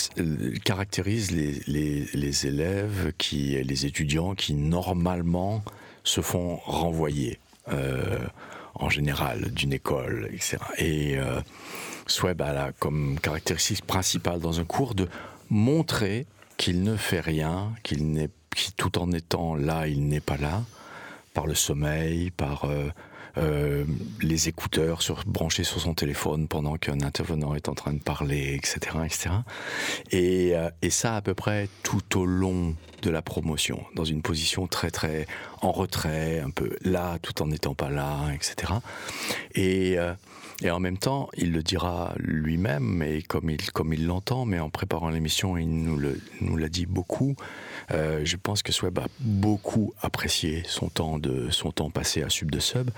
caractérise 0.63 1.31
les, 1.31 2.05
les, 2.13 2.47
élèves 2.47 3.11
qui 3.17 3.61
les 3.61 3.85
étudiants 3.85 4.33
qui 4.33 4.53
normalement 4.53 5.63
se 6.05 6.21
font 6.21 6.61
renvoyer 6.63 7.39
en 8.79 8.89
général 8.89 9.51
d'une 9.51 9.73
école 9.73 10.29
etc 10.31 10.57
et 10.77 11.17
Sweb 12.07 12.41
a 12.41 12.71
comme 12.79 13.19
caractéristique 13.19 13.85
principale 13.85 14.39
dans 14.39 14.59
un 14.59 14.65
cours 14.65 14.95
de 14.95 15.07
montrer 15.49 16.25
qu'il 16.57 16.83
ne 16.83 16.95
fait 16.95 17.19
rien, 17.19 17.73
qu'il 17.83 18.11
n'est, 18.11 18.29
tout 18.77 18.97
en 18.97 19.11
étant 19.11 19.55
là, 19.55 19.87
il 19.87 20.07
n'est 20.07 20.21
pas 20.21 20.37
là, 20.37 20.63
par 21.33 21.45
le 21.45 21.53
sommeil, 21.53 22.31
par 22.31 22.65
euh, 22.65 22.89
euh, 23.37 23.85
les 24.21 24.49
écouteurs 24.49 25.01
sur, 25.01 25.23
branchés 25.25 25.63
sur 25.63 25.79
son 25.79 25.93
téléphone 25.93 26.47
pendant 26.47 26.75
qu'un 26.77 27.01
intervenant 27.01 27.55
est 27.55 27.69
en 27.69 27.75
train 27.75 27.93
de 27.93 28.01
parler, 28.01 28.55
etc. 28.55 28.97
etc. 29.05 29.29
Et, 30.11 30.55
euh, 30.55 30.69
et, 30.81 30.89
ça 30.89 31.15
à 31.15 31.21
peu 31.21 31.33
près 31.33 31.69
tout 31.83 32.19
au 32.19 32.25
long 32.25 32.75
de 33.01 33.09
la 33.09 33.21
promotion, 33.21 33.83
dans 33.95 34.05
une 34.05 34.21
position 34.21 34.67
très 34.67 34.91
très 34.91 35.27
en 35.61 35.71
retrait, 35.71 36.39
un 36.39 36.49
peu 36.49 36.75
là 36.81 37.19
tout 37.21 37.41
en 37.41 37.47
n'étant 37.47 37.75
pas 37.75 37.89
là, 37.89 38.31
etc. 38.33 38.73
Et 39.53 39.97
et 40.63 40.71
en 40.71 40.79
même 40.79 40.97
temps, 40.97 41.29
il 41.37 41.51
le 41.51 41.61
dira 41.61 42.15
lui-même, 42.17 43.03
et 43.03 43.21
comme 43.21 43.49
il 43.49 43.71
comme 43.71 43.93
il 43.93 44.07
l'entend, 44.07 44.45
mais 44.45 44.59
en 44.59 44.71
préparant 44.71 45.09
l'émission, 45.09 45.55
il 45.55 45.69
nous 45.69 45.97
le 45.97 46.19
nous 46.41 46.57
l'a 46.57 46.69
dit 46.69 46.87
beaucoup. 46.87 47.35
Euh, 47.91 48.21
je 48.23 48.37
pense 48.37 48.63
que 48.63 48.71
Sweb 48.71 48.97
a 48.97 49.07
beaucoup 49.19 49.93
apprécié 50.01 50.63
son 50.65 50.89
temps 50.89 51.19
de 51.19 51.51
son 51.51 51.71
temps 51.71 51.91
passé 51.91 52.23
à 52.23 52.29
Sub 52.29 52.49
de 52.49 52.59
Sub. 52.59 52.89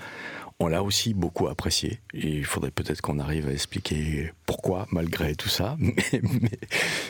On 0.58 0.68
l'a 0.68 0.82
aussi 0.82 1.14
beaucoup 1.14 1.48
apprécié. 1.48 2.00
Il 2.12 2.44
faudrait 2.44 2.70
peut-être 2.70 3.00
qu'on 3.00 3.18
arrive 3.18 3.48
à 3.48 3.52
expliquer 3.52 4.32
pourquoi, 4.44 4.86
malgré 4.90 5.34
tout 5.34 5.48
ça. 5.48 5.76
Mais, 5.78 6.20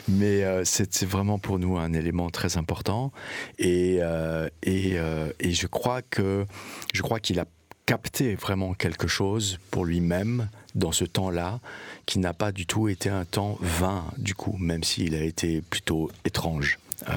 mais, 0.07 0.43
euh, 0.43 0.63
c'est 0.63 1.05
vraiment 1.05 1.37
pour 1.37 1.59
nous 1.59 1.77
un 1.77 1.91
élément 1.91 2.29
très 2.29 2.57
important. 2.57 3.11
Et, 3.57 3.97
euh, 4.01 4.49
et, 4.63 4.95
et 5.39 5.51
je 5.51 5.67
crois 5.67 6.01
que 6.01 6.45
je 6.93 7.01
crois 7.01 7.19
qu'il 7.19 7.39
a 7.39 7.45
capter 7.91 8.35
vraiment 8.35 8.73
quelque 8.73 9.09
chose 9.09 9.59
pour 9.69 9.83
lui-même 9.83 10.47
dans 10.75 10.93
ce 10.93 11.03
temps-là, 11.03 11.59
qui 12.05 12.19
n'a 12.19 12.31
pas 12.31 12.53
du 12.53 12.65
tout 12.65 12.87
été 12.87 13.09
un 13.09 13.25
temps 13.25 13.57
vain, 13.59 14.05
du 14.17 14.33
coup, 14.33 14.55
même 14.57 14.81
s'il 14.81 15.13
a 15.13 15.21
été 15.21 15.59
plutôt 15.59 16.09
étrange. 16.23 16.79
Euh, 17.09 17.13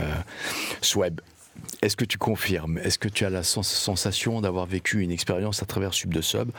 Sweb, 0.80 1.20
est-ce 1.80 1.96
que 1.96 2.04
tu 2.04 2.18
confirmes? 2.18 2.78
Est-ce 2.78 2.98
que 2.98 3.06
tu 3.06 3.24
as 3.24 3.30
la 3.30 3.44
sensation 3.44 4.40
d'avoir 4.40 4.66
vécu 4.66 5.00
une 5.02 5.12
expérience 5.12 5.62
à 5.62 5.66
travers 5.66 5.94
Sub 5.94 6.12
de 6.12 6.20
Sub 6.20 6.50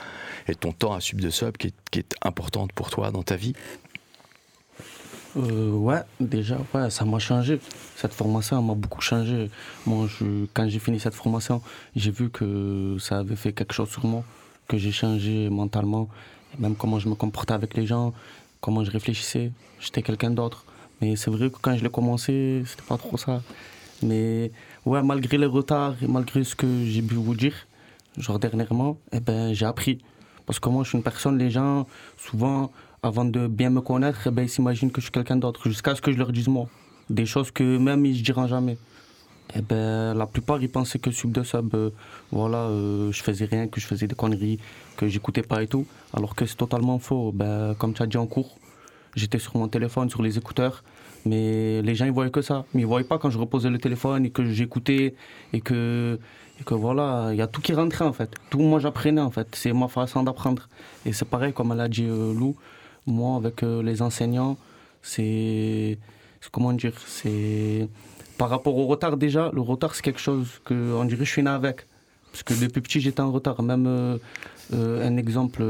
et 0.47 0.55
ton 0.55 0.71
temps 0.71 0.93
à 0.93 1.01
Sub 1.01 1.19
de 1.19 1.29
Sub 1.29 1.57
qui 1.57 1.67
est, 1.67 1.73
qui 1.91 1.99
est 1.99 2.15
importante 2.21 2.71
pour 2.71 2.91
toi 2.91 3.11
dans 3.11 3.23
ta 3.23 3.35
vie? 3.35 3.53
Euh, 5.37 5.71
ouais, 5.71 6.01
déjà, 6.19 6.57
ouais, 6.73 6.89
ça 6.89 7.03
m'a 7.05 7.19
changé. 7.19 7.59
Cette 7.95 8.13
formation 8.13 8.61
m'a 8.61 8.73
beaucoup 8.73 9.01
changé. 9.01 9.49
Moi, 9.85 10.07
je, 10.07 10.45
quand 10.53 10.67
j'ai 10.69 10.79
fini 10.79 10.99
cette 10.99 11.15
formation, 11.15 11.61
j'ai 11.95 12.11
vu 12.11 12.29
que 12.29 12.97
ça 12.99 13.19
avait 13.19 13.35
fait 13.35 13.51
quelque 13.51 13.73
chose 13.73 13.89
sur 13.89 14.05
moi, 14.05 14.23
que 14.67 14.77
j'ai 14.77 14.91
changé 14.91 15.49
mentalement, 15.49 16.07
même 16.57 16.75
comment 16.75 16.99
je 16.99 17.09
me 17.09 17.15
comportais 17.15 17.53
avec 17.53 17.75
les 17.75 17.85
gens, 17.85 18.13
comment 18.61 18.83
je 18.83 18.91
réfléchissais. 18.91 19.51
J'étais 19.79 20.01
quelqu'un 20.01 20.31
d'autre. 20.31 20.65
Mais 21.01 21.17
c'est 21.17 21.29
vrai 21.29 21.49
que 21.49 21.57
quand 21.61 21.75
je 21.75 21.83
l'ai 21.83 21.89
commencé, 21.89 22.63
c'était 22.65 22.87
pas 22.87 22.97
trop 22.97 23.17
ça. 23.17 23.41
Mais 24.01 24.51
ouais, 24.85 25.03
malgré 25.03 25.37
les 25.37 25.45
retards 25.45 25.95
et 26.01 26.07
malgré 26.07 26.43
ce 26.45 26.55
que 26.55 26.67
j'ai 26.85 27.01
pu 27.01 27.15
vous 27.15 27.35
dire, 27.35 27.55
genre 28.17 28.39
dernièrement, 28.39 28.97
eh 29.11 29.19
ben, 29.19 29.53
j'ai 29.53 29.65
appris. 29.65 29.99
Parce 30.45 30.59
que 30.59 30.69
moi, 30.69 30.83
je 30.83 30.89
suis 30.89 30.97
une 30.97 31.03
personne, 31.03 31.37
les 31.37 31.49
gens, 31.49 31.87
souvent, 32.17 32.71
avant 33.05 33.25
de 33.25 33.47
bien 33.47 33.69
me 33.69 33.81
connaître, 33.81 34.21
eh 34.25 34.31
ben, 34.31 34.43
ils 34.43 34.49
s'imaginent 34.49 34.91
que 34.91 34.99
je 34.99 35.05
suis 35.05 35.11
quelqu'un 35.11 35.35
d'autre, 35.35 35.69
jusqu'à 35.69 35.93
ce 35.95 36.01
que 36.01 36.11
je 36.11 36.17
leur 36.17 36.31
dise 36.31 36.47
moi. 36.47 36.67
Des 37.09 37.27
choses 37.27 37.51
que 37.51 37.77
même 37.77 38.03
ils 38.05 38.17
ne 38.17 38.23
diront 38.23 38.47
jamais. 38.47 38.77
Eh 39.55 39.61
ben, 39.61 40.15
la 40.15 40.25
plupart, 40.25 40.59
ils 40.63 40.69
pensaient 40.69 40.97
que 40.97 41.11
sub 41.11 41.31
de 41.31 41.43
sub, 41.43 41.75
euh, 41.75 41.91
voilà, 42.31 42.63
euh, 42.63 43.11
je 43.11 43.21
faisais 43.21 43.45
rien, 43.45 43.67
que 43.67 43.79
je 43.79 43.85
faisais 43.85 44.07
des 44.07 44.15
conneries, 44.15 44.59
que 44.97 45.07
j'écoutais 45.07 45.43
pas 45.43 45.61
et 45.61 45.67
tout. 45.67 45.85
Alors 46.15 46.33
que 46.33 46.47
c'est 46.47 46.55
totalement 46.55 46.97
faux. 46.97 47.31
Ben, 47.31 47.75
comme 47.77 47.93
tu 47.93 48.01
as 48.01 48.07
dit 48.07 48.17
en 48.17 48.25
cours, 48.25 48.57
j'étais 49.15 49.37
sur 49.37 49.55
mon 49.55 49.67
téléphone, 49.67 50.09
sur 50.09 50.23
les 50.23 50.39
écouteurs, 50.39 50.83
mais 51.25 51.83
les 51.83 51.93
gens, 51.93 52.05
ils 52.05 52.11
voyaient 52.11 52.31
que 52.31 52.41
ça. 52.41 52.65
Mais 52.73 52.81
ils 52.81 52.87
voyaient 52.87 53.07
pas 53.07 53.19
quand 53.19 53.29
je 53.29 53.37
reposais 53.37 53.69
le 53.69 53.77
téléphone 53.77 54.25
et 54.25 54.31
que 54.31 54.43
j'écoutais 54.45 55.13
et 55.53 55.61
que, 55.61 56.19
et 56.59 56.63
que 56.63 56.73
voilà, 56.73 57.29
il 57.33 57.37
y 57.37 57.41
a 57.43 57.47
tout 57.47 57.61
qui 57.61 57.73
rentrait 57.73 58.05
en 58.05 58.13
fait. 58.13 58.31
Tout 58.49 58.59
moi 58.59 58.79
j'apprenais 58.79 59.21
en 59.21 59.29
fait. 59.29 59.47
C'est 59.53 59.73
ma 59.73 59.89
façon 59.89 60.23
d'apprendre. 60.23 60.67
Et 61.05 61.13
c'est 61.13 61.25
pareil, 61.25 61.53
comme 61.53 61.71
elle 61.71 61.81
a 61.81 61.87
dit 61.87 62.07
euh, 62.09 62.33
Lou, 62.33 62.55
moi, 63.07 63.37
avec 63.37 63.63
euh, 63.63 63.81
les 63.83 64.01
enseignants, 64.01 64.57
c'est. 65.01 65.97
Comment 66.51 66.73
dire 66.73 66.93
C'est. 67.05 67.87
Par 68.37 68.49
rapport 68.49 68.77
au 68.77 68.85
retard, 68.85 69.17
déjà, 69.17 69.49
le 69.53 69.61
retard, 69.61 69.95
c'est 69.95 70.01
quelque 70.01 70.19
chose 70.19 70.61
que, 70.65 70.73
on 70.93 71.05
dirait, 71.05 71.25
je 71.25 71.31
suis 71.31 71.43
né 71.43 71.49
avec. 71.49 71.87
Parce 72.31 72.43
que 72.43 72.53
depuis 72.53 72.81
petit, 72.81 72.99
j'étais 72.99 73.21
en 73.21 73.31
retard. 73.31 73.61
Même 73.61 73.87
euh, 73.87 74.17
euh, 74.73 75.07
un 75.07 75.17
exemple, 75.17 75.63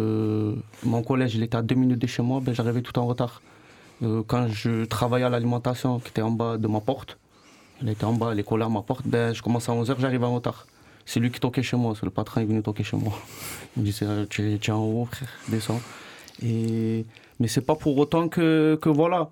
mon 0.84 1.04
collège, 1.04 1.36
il 1.36 1.44
était 1.44 1.58
à 1.58 1.62
deux 1.62 1.76
minutes 1.76 2.00
de 2.00 2.08
chez 2.08 2.24
moi, 2.24 2.40
ben, 2.42 2.54
j'arrivais 2.54 2.82
tout 2.82 2.98
en 3.00 3.06
retard. 3.06 3.42
quand 4.28 4.48
je 4.50 4.86
travaillais 4.86 5.26
à 5.26 5.30
l'alimentation, 5.30 6.00
qui 6.00 6.10
était 6.10 6.22
en 6.22 6.32
bas 6.32 6.58
de 6.58 6.68
ma 6.68 6.82
porte, 6.82 7.18
il 7.82 7.90
était 7.90 8.06
en 8.06 8.14
bas, 8.14 8.32
il 8.34 8.40
est 8.40 8.52
à 8.52 8.70
ma 8.70 8.82
porte, 8.82 9.06
ben, 9.06 9.34
je 9.34 9.42
commençais 9.42 9.72
à 9.72 9.76
11h, 9.76 9.96
j'arrivais 10.00 10.26
en 10.26 10.36
retard. 10.36 10.66
C'est 11.06 11.20
lui 11.20 11.30
qui 11.30 11.40
toquait 11.40 11.62
chez 11.64 11.78
moi, 11.78 11.94
c'est 11.98 12.06
le 12.06 12.12
patron 12.12 12.42
qui 12.42 12.46
est 12.46 12.50
venu 12.50 12.64
toquer 12.64 12.84
chez 12.84 12.98
moi. 12.98 13.14
Il 13.78 13.82
me 13.82 13.86
disait, 13.86 14.06
tu 14.28 14.54
es 14.54 14.72
en 14.72 14.84
haut, 14.84 15.06
frère, 15.06 15.30
descends. 15.50 15.82
Et 16.42 17.06
mais 17.40 17.48
c'est 17.48 17.62
pas 17.62 17.76
pour 17.76 17.98
autant 17.98 18.28
que, 18.30 18.78
que 18.82 18.90
voilà, 18.90 19.30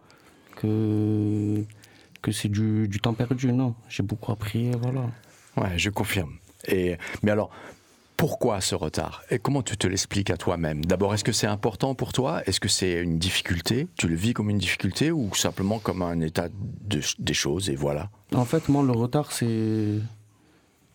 que, 0.55 1.63
que 2.21 2.31
c'est 2.31 2.49
du, 2.49 2.87
du, 2.87 2.99
temps 2.99 3.13
perdu, 3.13 3.51
non. 3.51 3.75
J'ai 3.89 4.03
beaucoup 4.03 4.31
appris, 4.31 4.71
voilà. 4.81 5.01
Ouais, 5.57 5.77
je 5.77 5.89
confirme. 5.89 6.33
Et, 6.67 6.97
mais 7.21 7.31
alors, 7.31 7.51
pourquoi 8.17 8.61
ce 8.61 8.75
retard? 8.75 9.23
Et 9.29 9.39
comment 9.39 9.61
tu 9.61 9.75
te 9.75 9.87
l'expliques 9.87 10.29
à 10.29 10.37
toi-même? 10.37 10.85
D'abord, 10.85 11.13
est-ce 11.13 11.23
que 11.23 11.31
c'est 11.31 11.47
important 11.47 11.95
pour 11.95 12.13
toi? 12.13 12.41
Est-ce 12.45 12.59
que 12.59 12.69
c'est 12.69 13.01
une 13.01 13.19
difficulté? 13.19 13.87
Tu 13.97 14.07
le 14.07 14.15
vis 14.15 14.33
comme 14.33 14.49
une 14.49 14.59
difficulté 14.59 15.11
ou 15.11 15.33
simplement 15.35 15.79
comme 15.79 16.01
un 16.01 16.21
état 16.21 16.47
de, 16.49 17.01
des 17.19 17.33
choses 17.33 17.69
et 17.69 17.75
voilà? 17.75 18.09
En 18.33 18.45
fait, 18.45 18.69
moi, 18.69 18.83
le 18.83 18.91
retard, 18.91 19.31
c'est 19.31 19.99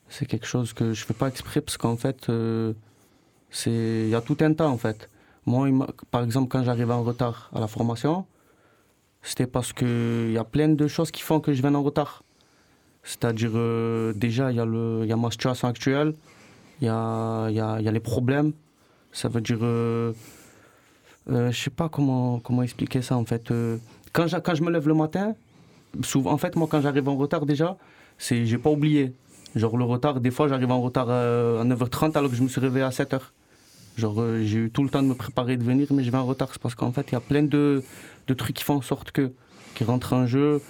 c'est 0.09 0.25
quelque 0.25 0.47
chose 0.47 0.73
que 0.73 0.95
je 0.95 1.05
fais 1.05 1.15
pas 1.15 1.29
exprès 1.29 1.61
parce 1.61 1.77
qu'en 1.77 1.97
fait, 1.97 2.31
euh, 2.31 2.73
c'est 3.51 3.71
il 3.71 4.09
y 4.09 4.15
a 4.15 4.21
tout 4.21 4.39
un 4.41 4.55
temps 4.55 4.71
en 4.71 4.79
fait. 4.79 5.11
Moi, 5.49 5.87
par 6.11 6.23
exemple, 6.25 6.49
quand 6.49 6.63
j'arrive 6.63 6.91
en 6.91 7.03
retard 7.03 7.51
à 7.55 7.61
la 7.61 7.69
formation, 7.69 8.27
c'était 9.23 9.47
parce 9.47 9.73
qu'il 9.73 10.31
y 10.31 10.37
a 10.37 10.45
plein 10.45 10.69
de 10.69 10.87
choses 10.87 11.11
qui 11.11 11.23
font 11.23 11.41
que 11.41 11.55
je 11.55 11.63
viens 11.63 11.75
en 11.75 11.83
retard. 11.83 12.23
C'est-à-dire, 13.03 13.53
euh, 13.55 14.13
déjà, 14.15 14.53
il 14.53 14.57
y, 14.57 14.61
a 14.61 14.67
y 15.07 15.13
a 15.13 15.17
ma 15.17 15.31
situation 15.31 15.67
actuelle, 15.67 16.13
il 16.81 16.87
y 16.87 16.91
a, 16.91 17.49
y, 17.49 17.61
a, 17.61 17.81
y 17.81 17.89
a, 17.89 17.93
les 17.93 18.01
problèmes. 18.01 18.53
Ça 19.13 19.29
veut 19.29 19.41
dire. 19.41 19.61
Euh, 19.63 20.13
euh, 21.31 21.51
je 21.51 21.59
sais 21.59 21.71
pas 21.71 21.89
comment, 21.89 22.41
comment 22.41 22.63
expliquer 22.63 23.01
ça 23.01 23.17
en 23.17 23.25
fait. 23.25 23.51
Euh, 23.51 23.79
quand, 24.13 24.27
quand 24.45 24.55
je 24.55 24.63
me 24.63 24.71
lève 24.71 24.87
le 24.87 24.95
matin, 24.95 25.35
souvent, 26.03 26.33
en 26.33 26.39
fait, 26.39 26.57
moi, 26.57 26.69
quand 26.71 26.83
j'arrive 26.83 27.09
en 27.09 27.17
retard 27.17 27.47
déjà, 27.47 27.79
c'est 28.19 28.45
j'ai 28.45 28.59
pas 28.59 28.71
oublié. 28.71 29.15
Genre 29.57 29.79
le 29.79 29.85
retard, 29.85 30.21
des 30.21 30.31
fois, 30.31 30.47
j'arrive 30.49 30.71
en 30.71 30.83
retard 30.83 31.09
à 31.09 31.65
9h30 31.65 32.19
alors 32.19 32.31
que 32.31 32.37
je 32.37 32.43
me 32.43 32.49
suis 32.49 32.61
réveillé 32.61 32.85
à 32.85 32.91
7h. 32.91 33.21
Genre, 33.99 34.21
euh, 34.21 34.45
j'ai 34.45 34.59
eu 34.59 34.71
tout 34.71 34.85
le 34.85 34.91
temps 34.91 35.03
de 35.03 35.09
me 35.09 35.15
préparer 35.15 35.57
de 35.57 35.65
venir, 35.65 35.89
mais 35.91 36.05
je 36.05 36.11
vais 36.13 36.19
en 36.19 36.25
retard. 36.25 36.51
C'est 36.53 36.63
parce 36.63 36.77
qu'en 36.77 36.93
fait, 36.93 37.11
il 37.11 37.15
y 37.15 37.17
a 37.17 37.21
plein 37.21 37.43
de, 37.43 37.83
de, 38.29 38.35
trucs 38.35 38.55
qui 38.55 38.63
font 38.63 38.77
en 38.77 38.81
sorte 38.81 39.11
que, 39.11 39.33
qui 39.75 39.83
rentrent 39.83 40.13
en 40.13 40.25
jeu 40.25 40.63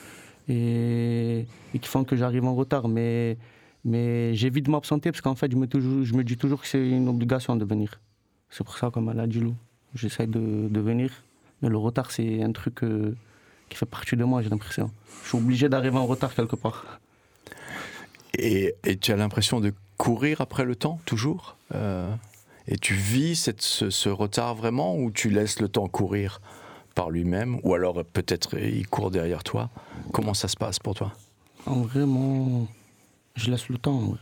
et, 0.48 1.44
et 1.74 1.78
qui 1.78 1.88
font 1.88 2.04
que 2.04 2.16
j'arrive 2.16 2.46
en 2.46 2.54
retard. 2.54 2.88
Mais, 2.88 3.36
mais 3.84 4.34
j'évite 4.34 4.64
de 4.64 4.70
m'absenter 4.70 5.10
parce 5.10 5.20
qu'en 5.20 5.34
fait, 5.34 5.52
je 5.52 5.56
me, 5.58 5.68
je 6.04 6.14
me 6.14 6.24
dis 6.24 6.38
toujours 6.38 6.62
que 6.62 6.66
c'est 6.66 6.88
une 6.88 7.06
obligation 7.06 7.54
de 7.54 7.66
venir. 7.66 8.00
C'est 8.48 8.64
pour 8.64 8.78
ça, 8.78 8.90
comme 8.90 9.10
elle 9.10 9.20
a 9.20 9.26
dit 9.26 9.40
Lou, 9.40 9.54
j'essaie 9.94 10.26
de, 10.26 10.68
de, 10.70 10.80
venir. 10.80 11.10
Mais 11.60 11.68
le 11.68 11.76
retard, 11.76 12.10
c'est 12.12 12.42
un 12.42 12.52
truc 12.52 12.82
euh, 12.82 13.14
qui 13.68 13.76
fait 13.76 13.84
partie 13.84 14.16
de 14.16 14.24
moi, 14.24 14.40
j'ai 14.40 14.48
l'impression. 14.48 14.90
Je 15.24 15.28
suis 15.28 15.36
obligé 15.36 15.68
d'arriver 15.68 15.98
en 15.98 16.06
retard 16.06 16.34
quelque 16.34 16.56
part. 16.56 16.98
Et, 18.38 18.74
et 18.84 18.96
tu 18.96 19.12
as 19.12 19.16
l'impression 19.16 19.60
de 19.60 19.74
courir 19.98 20.40
après 20.40 20.64
le 20.64 20.76
temps, 20.76 20.98
toujours 21.04 21.56
euh? 21.74 22.10
Et 22.68 22.76
tu 22.76 22.94
vis 22.94 23.34
cette, 23.34 23.62
ce, 23.62 23.88
ce 23.90 24.08
retard 24.10 24.54
vraiment 24.54 24.94
ou 24.96 25.10
tu 25.10 25.30
laisses 25.30 25.58
le 25.60 25.68
temps 25.68 25.88
courir 25.88 26.40
par 26.94 27.10
lui-même 27.10 27.58
ou 27.62 27.74
alors 27.74 28.04
peut-être 28.04 28.58
il 28.58 28.86
court 28.86 29.10
derrière 29.10 29.42
toi? 29.42 29.70
Comment 30.12 30.34
ça 30.34 30.48
se 30.48 30.56
passe 30.56 30.78
pour 30.78 30.94
toi? 30.94 31.12
En 31.66 31.80
vrai, 31.80 32.04
moi, 32.04 32.66
je 33.36 33.50
laisse 33.50 33.68
le 33.68 33.78
temps. 33.78 34.14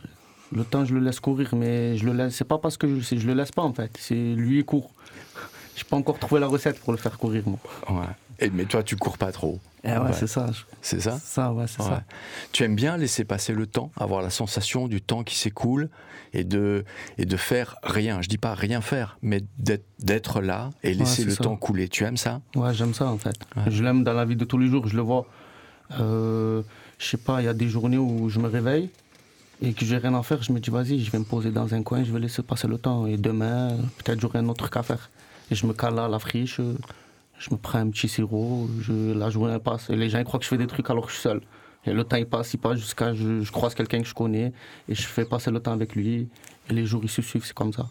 Le 0.53 0.63
temps, 0.63 0.85
je 0.85 0.93
le 0.93 1.01
laisse 1.01 1.19
courir, 1.19 1.55
mais 1.55 1.97
je 1.97 2.05
le 2.05 2.13
laisse. 2.13 2.35
C'est 2.35 2.45
pas 2.47 2.57
parce 2.57 2.77
que 2.77 2.99
je, 2.99 3.15
je 3.17 3.27
le 3.27 3.33
laisse 3.33 3.51
pas 3.51 3.63
en 3.63 3.73
fait. 3.73 3.91
C'est 3.99 4.15
lui 4.15 4.59
il 4.59 4.65
court. 4.65 4.91
J'ai 5.75 5.83
pas 5.83 5.97
encore 5.97 6.17
trouvé 6.17 6.39
la 6.39 6.47
recette 6.47 6.79
pour 6.79 6.93
le 6.93 6.97
faire 6.97 7.17
courir 7.17 7.43
moi. 7.45 7.59
Ouais. 7.89 8.07
Et, 8.39 8.49
mais 8.49 8.65
toi, 8.65 8.83
tu 8.83 8.95
cours 8.95 9.17
pas 9.17 9.31
trop. 9.31 9.59
Eh 9.83 9.89
ouais, 9.91 9.97
Ouais. 9.97 10.13
c'est 10.13 10.27
ça. 10.27 10.47
je- 10.51 10.61
C'est 10.81 10.99
ça 11.01 11.17
Ça, 11.19 11.53
ouais, 11.53 11.65
c'est 11.67 11.81
Ouais. 11.81 11.89
ça. 11.89 12.03
Tu 12.51 12.63
aimes 12.63 12.75
bien 12.75 12.97
laisser 12.97 13.23
passer 13.25 13.53
le 13.53 13.65
temps, 13.67 13.91
avoir 13.97 14.21
la 14.21 14.29
sensation 14.29 14.87
du 14.87 15.01
temps 15.01 15.23
qui 15.23 15.35
s'écoule 15.35 15.89
et 16.33 16.43
de, 16.43 16.83
et 17.17 17.25
de 17.25 17.37
faire 17.37 17.77
rien. 17.83 18.21
Je 18.21 18.27
dis 18.27 18.37
pas 18.37 18.53
rien 18.53 18.81
faire, 18.81 19.17
mais 19.21 19.41
d'être, 19.57 20.41
là 20.41 20.69
et 20.83 20.93
laisser 20.93 21.23
le 21.23 21.31
ça. 21.31 21.43
temps 21.43 21.55
couler. 21.55 21.87
Tu 21.89 22.03
aimes 22.03 22.17
ça? 22.17 22.41
Ouais, 22.55 22.73
j'aime 22.73 22.93
ça 22.93 23.05
en 23.07 23.17
fait. 23.17 23.35
Je 23.67 23.83
l'aime 23.83 24.03
dans 24.03 24.13
la 24.13 24.25
vie 24.25 24.35
de 24.35 24.45
tous 24.45 24.57
les 24.57 24.67
jours, 24.67 24.87
je 24.87 24.95
le 24.95 25.01
vois. 25.01 25.25
Euh, 25.99 26.61
je 26.99 27.05
sais 27.07 27.17
pas, 27.17 27.41
il 27.41 27.45
y 27.45 27.47
a 27.47 27.53
des 27.53 27.69
journées 27.69 27.97
où 27.97 28.29
je 28.29 28.39
me 28.39 28.47
réveille 28.47 28.89
et 29.61 29.73
que 29.73 29.85
j'ai 29.85 29.97
rien 29.97 30.13
à 30.15 30.21
faire, 30.23 30.43
je 30.43 30.51
me 30.51 30.59
dis 30.59 30.69
vas-y, 30.69 30.99
je 31.03 31.09
vais 31.11 31.19
me 31.19 31.23
poser 31.23 31.49
dans 31.51 31.73
un 31.73 31.81
coin, 31.81 32.03
je 32.03 32.11
vais 32.11 32.19
laisser 32.19 32.43
passer 32.43 32.67
le 32.67 32.77
temps. 32.77 33.07
Et 33.07 33.17
demain, 33.17 33.69
peut-être 34.03 34.19
j'aurai 34.19 34.39
un 34.39 34.47
autre 34.49 34.59
truc 34.65 34.75
à 34.77 34.83
faire. 34.83 35.09
Et 35.49 35.55
je 35.55 35.65
me 35.65 35.73
cale 35.73 35.97
à 35.97 36.07
la 36.09 36.19
friche, 36.19 36.59
je 37.39 37.49
me 37.51 37.57
prends 37.57 37.79
un 37.79 37.89
petit 37.89 38.07
sirop, 38.09 38.67
je, 38.81 39.13
la 39.13 39.29
journée 39.29 39.59
passe. 39.59 39.89
Et 39.89 39.95
les 39.95 40.09
gens 40.09 40.23
croient 40.23 40.39
que 40.39 40.45
je 40.45 40.49
fais 40.49 40.57
des 40.57 40.67
trucs 40.67 40.89
alors 40.89 41.05
que 41.05 41.09
je 41.11 41.15
suis 41.17 41.23
seul. 41.23 41.41
Et 41.85 41.93
le 41.93 42.03
temps 42.03 42.17
il 42.17 42.25
passe, 42.25 42.53
il 42.53 42.57
passe 42.57 42.79
jusqu'à 42.79 43.13
je, 43.13 43.41
je 43.41 43.51
croise 43.51 43.73
quelqu'un 43.73 44.01
que 44.01 44.07
je 44.07 44.13
connais 44.13 44.51
et 44.89 44.95
je 44.95 45.03
fais 45.03 45.23
passer 45.25 45.51
le 45.51 45.59
temps 45.59 45.71
avec 45.73 45.95
lui. 45.95 46.27
Et 46.69 46.73
les 46.73 46.85
jours 46.85 47.01
ils 47.03 47.09
se 47.09 47.21
suivent, 47.21 47.45
c'est 47.45 47.53
comme 47.53 47.71
ça. 47.71 47.87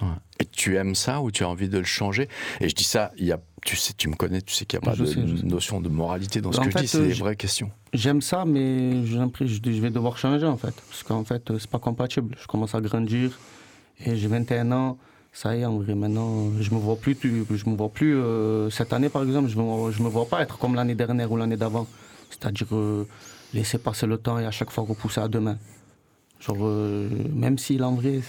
Ouais. 0.00 0.08
Et 0.40 0.44
tu 0.46 0.76
aimes 0.76 0.94
ça 0.94 1.20
ou 1.20 1.30
tu 1.30 1.42
as 1.44 1.48
envie 1.48 1.68
de 1.68 1.78
le 1.78 1.84
changer? 1.84 2.28
Et 2.60 2.68
je 2.68 2.74
dis 2.74 2.84
ça, 2.84 3.12
il 3.18 3.24
y 3.26 3.32
a, 3.32 3.40
tu 3.64 3.76
sais, 3.76 3.92
tu 3.96 4.08
me 4.08 4.14
connais, 4.16 4.42
tu 4.42 4.52
sais 4.54 4.64
qu'il 4.64 4.78
n'y 4.80 4.84
a 4.84 4.90
pas 4.90 4.96
Je 4.96 5.02
de 5.04 5.08
sais, 5.08 5.26
je 5.26 5.44
notion 5.44 5.80
de 5.80 5.88
moralité 5.88 6.40
dans 6.40 6.50
ce 6.52 6.58
En 6.60 6.64
que 6.64 6.70
je 6.70 6.72
fait, 6.78 6.80
dis, 6.82 6.88
c'est 6.88 6.98
euh, 6.98 7.06
des 7.06 7.14
je- 7.14 7.20
vraies 7.20 7.36
questions. 7.36 7.70
J'aime 7.92 8.20
ça, 8.20 8.44
mais 8.44 9.04
j'ai 9.06 9.16
l'impression 9.16 9.58
que 9.62 9.72
je 9.72 9.80
vais 9.80 9.90
devoir 9.90 10.18
changer 10.18 10.46
en 10.46 10.56
fait. 10.56 10.74
Parce 10.88 11.02
qu'en 11.02 11.24
fait, 11.24 11.50
euh, 11.50 11.58
c'est 11.58 11.70
pas 11.70 11.78
compatible. 11.78 12.36
Je 12.40 12.46
commence 12.46 12.74
à 12.74 12.80
grandir 12.80 13.38
et 14.04 14.16
j'ai 14.16 14.28
21 14.28 14.72
ans. 14.72 14.98
Ça 15.32 15.56
y 15.56 15.60
est, 15.60 15.64
en 15.64 15.78
vrai, 15.78 15.94
maintenant, 15.94 16.50
je 16.60 16.70
me 16.74 16.78
vois 16.78 16.96
plus. 16.96 17.16
Je 17.22 17.68
me 17.70 17.74
vois 17.76 17.88
plus. 17.88 18.16
euh, 18.16 18.68
cette 18.70 18.92
année, 18.92 19.08
par 19.08 19.22
exemple, 19.22 19.48
je 19.48 19.56
me, 19.56 19.90
je 19.90 20.02
me 20.02 20.08
vois 20.08 20.26
pas 20.26 20.42
être 20.42 20.58
comme 20.58 20.74
l'année 20.74 20.94
dernière 20.94 21.30
ou 21.32 21.36
l'année 21.36 21.56
d'avant. 21.56 21.86
C'est-à-dire 22.30 22.66
euh, 22.72 23.06
laisser 23.54 23.78
passer 23.78 24.06
le 24.06 24.18
temps 24.18 24.38
et 24.38 24.44
à 24.44 24.50
chaque 24.50 24.70
fois 24.70 24.84
repousser 24.84 25.20
à 25.20 25.28
demain. 25.28 25.58
Genre, 26.40 26.56
euh, 26.60 27.08
même 27.32 27.56
si 27.56 27.80
en 27.82 27.94
vrai, 27.94 28.20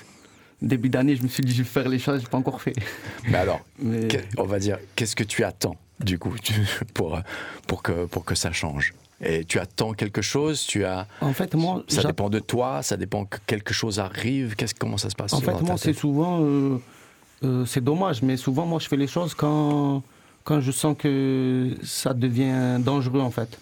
début 0.61 0.89
d'année, 0.89 1.15
je 1.15 1.23
me 1.23 1.27
suis 1.27 1.43
dit, 1.43 1.51
je 1.53 1.63
vais 1.63 1.67
faire 1.69 1.89
les 1.89 1.99
choses, 1.99 2.21
j'ai 2.21 2.27
pas 2.27 2.37
encore 2.37 2.61
fait. 2.61 2.73
Mais 3.27 3.37
alors, 3.37 3.61
Mais 3.79 4.07
on 4.37 4.45
va 4.45 4.59
dire, 4.59 4.77
qu'est-ce 4.95 5.15
que 5.15 5.23
tu 5.25 5.43
attends 5.43 5.75
du 5.99 6.17
coup 6.19 6.35
pour, 6.93 7.19
pour, 7.67 7.83
que, 7.83 8.05
pour 8.05 8.23
que 8.23 8.35
ça 8.35 8.51
change? 8.53 8.93
Et 9.25 9.45
tu 9.45 9.57
attends 9.59 9.93
quelque 9.93 10.21
chose 10.21 10.65
Tu 10.67 10.83
as 10.85 11.07
en 11.21 11.33
fait, 11.33 11.53
moi, 11.55 11.83
Ça 11.87 12.03
dépend 12.03 12.29
de 12.29 12.39
toi, 12.39 12.81
ça 12.83 12.97
dépend 12.97 13.25
que 13.25 13.37
quelque 13.47 13.73
chose 13.73 13.99
arrive. 13.99 14.55
Qu'est-ce, 14.55 14.75
comment 14.75 14.97
ça 14.97 15.09
se 15.09 15.15
passe 15.15 15.33
En 15.33 15.39
fait, 15.41 15.59
moi, 15.61 15.77
c'est 15.77 15.93
souvent. 15.93 16.39
euh, 16.41 16.77
euh, 17.43 17.65
c'est 17.65 17.83
dommage, 17.83 18.21
mais 18.21 18.37
souvent, 18.37 18.65
moi, 18.65 18.79
je 18.79 18.87
fais 18.87 18.97
les 18.97 19.07
choses 19.07 19.33
quand, 19.33 20.01
quand 20.43 20.59
je 20.61 20.71
sens 20.71 20.95
que 20.97 21.75
ça 21.83 22.13
devient 22.13 22.77
dangereux, 22.79 23.19
en 23.21 23.31
fait. 23.31 23.57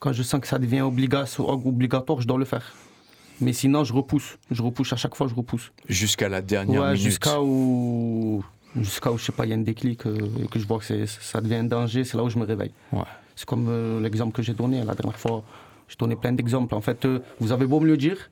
Quand 0.00 0.12
je 0.12 0.22
sens 0.22 0.40
que 0.40 0.46
ça 0.46 0.58
devient 0.58 0.80
obligatoire, 0.82 2.20
je 2.20 2.26
dois 2.26 2.38
le 2.38 2.44
faire. 2.44 2.72
Mais 3.40 3.52
sinon, 3.52 3.84
je 3.84 3.92
repousse. 3.92 4.36
Je 4.50 4.62
repousse 4.62 4.92
à 4.92 4.96
chaque 4.96 5.14
fois, 5.14 5.28
je 5.28 5.34
repousse. 5.34 5.70
jusqu'à 5.88 6.28
la 6.28 6.40
dernière 6.42 6.80
Ouais, 6.82 6.88
minute. 6.94 7.02
jusqu'à 7.04 7.40
où. 7.40 8.44
Jusqu'à 8.76 9.10
où, 9.12 9.18
je 9.18 9.24
sais 9.24 9.32
pas, 9.32 9.46
il 9.46 9.50
y 9.50 9.52
a 9.52 9.56
un 9.56 9.60
déclic, 9.60 10.06
euh, 10.06 10.18
et 10.42 10.46
que 10.48 10.58
je 10.58 10.66
vois 10.66 10.78
que 10.78 11.06
ça 11.06 11.40
devient 11.40 11.56
un 11.56 11.64
danger, 11.64 12.04
c'est 12.04 12.16
là 12.16 12.22
où 12.24 12.28
je 12.30 12.38
me 12.38 12.44
réveille. 12.44 12.72
Ouais. 12.92 13.02
C'est 13.38 13.46
comme 13.46 13.68
euh, 13.68 14.00
l'exemple 14.00 14.32
que 14.32 14.42
j'ai 14.42 14.52
donné 14.52 14.82
la 14.82 14.96
dernière 14.96 15.16
fois. 15.16 15.44
J'ai 15.88 15.94
donné 15.94 16.16
plein 16.16 16.32
d'exemples. 16.32 16.74
En 16.74 16.80
fait, 16.80 17.04
euh, 17.04 17.20
vous 17.38 17.52
avez 17.52 17.66
beau 17.66 17.78
me 17.78 17.86
le 17.86 17.96
dire, 17.96 18.30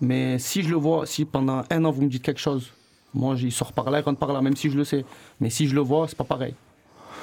mais 0.00 0.38
si 0.38 0.62
je 0.62 0.70
le 0.70 0.76
vois, 0.76 1.04
si 1.04 1.26
pendant 1.26 1.62
un 1.68 1.84
an 1.84 1.90
vous 1.90 2.00
me 2.00 2.08
dites 2.08 2.22
quelque 2.22 2.40
chose, 2.40 2.72
moi 3.12 3.34
il 3.38 3.52
sort 3.52 3.74
par 3.74 3.90
là, 3.90 4.00
il 4.00 4.02
rentre 4.02 4.18
par 4.18 4.32
là, 4.32 4.40
même 4.40 4.56
si 4.56 4.70
je 4.70 4.78
le 4.78 4.84
sais. 4.84 5.04
Mais 5.42 5.50
si 5.50 5.68
je 5.68 5.74
le 5.74 5.82
vois, 5.82 6.08
c'est 6.08 6.16
pas 6.16 6.24
pareil. 6.24 6.54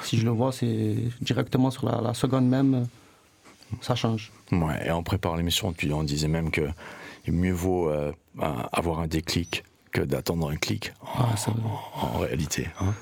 Si 0.04 0.16
je 0.16 0.24
le 0.24 0.30
vois, 0.30 0.52
c'est 0.52 0.94
directement 1.22 1.72
sur 1.72 1.90
la, 1.90 2.14
seconde 2.14 2.48
même, 2.48 2.74
euh, 2.74 3.76
ça 3.80 3.96
change. 3.96 4.30
Ouais, 4.52 4.86
et 4.86 4.92
en 4.92 5.02
préparant 5.02 5.34
l'émission, 5.34 5.74
on 5.90 6.04
disait 6.04 6.28
même 6.28 6.52
que 6.52 6.68
mieux 7.26 7.52
vaut 7.52 7.90
avoir 8.38 9.00
un 9.00 9.08
déclic 9.08 9.64
que 9.94 10.02
d'attendre 10.02 10.50
un 10.50 10.56
clic 10.56 10.92
en, 11.00 11.06
Ah, 11.32 11.36
ça- 11.36 11.52
en 12.02 12.18
réalité. 12.18 12.68
hein. 12.80 12.92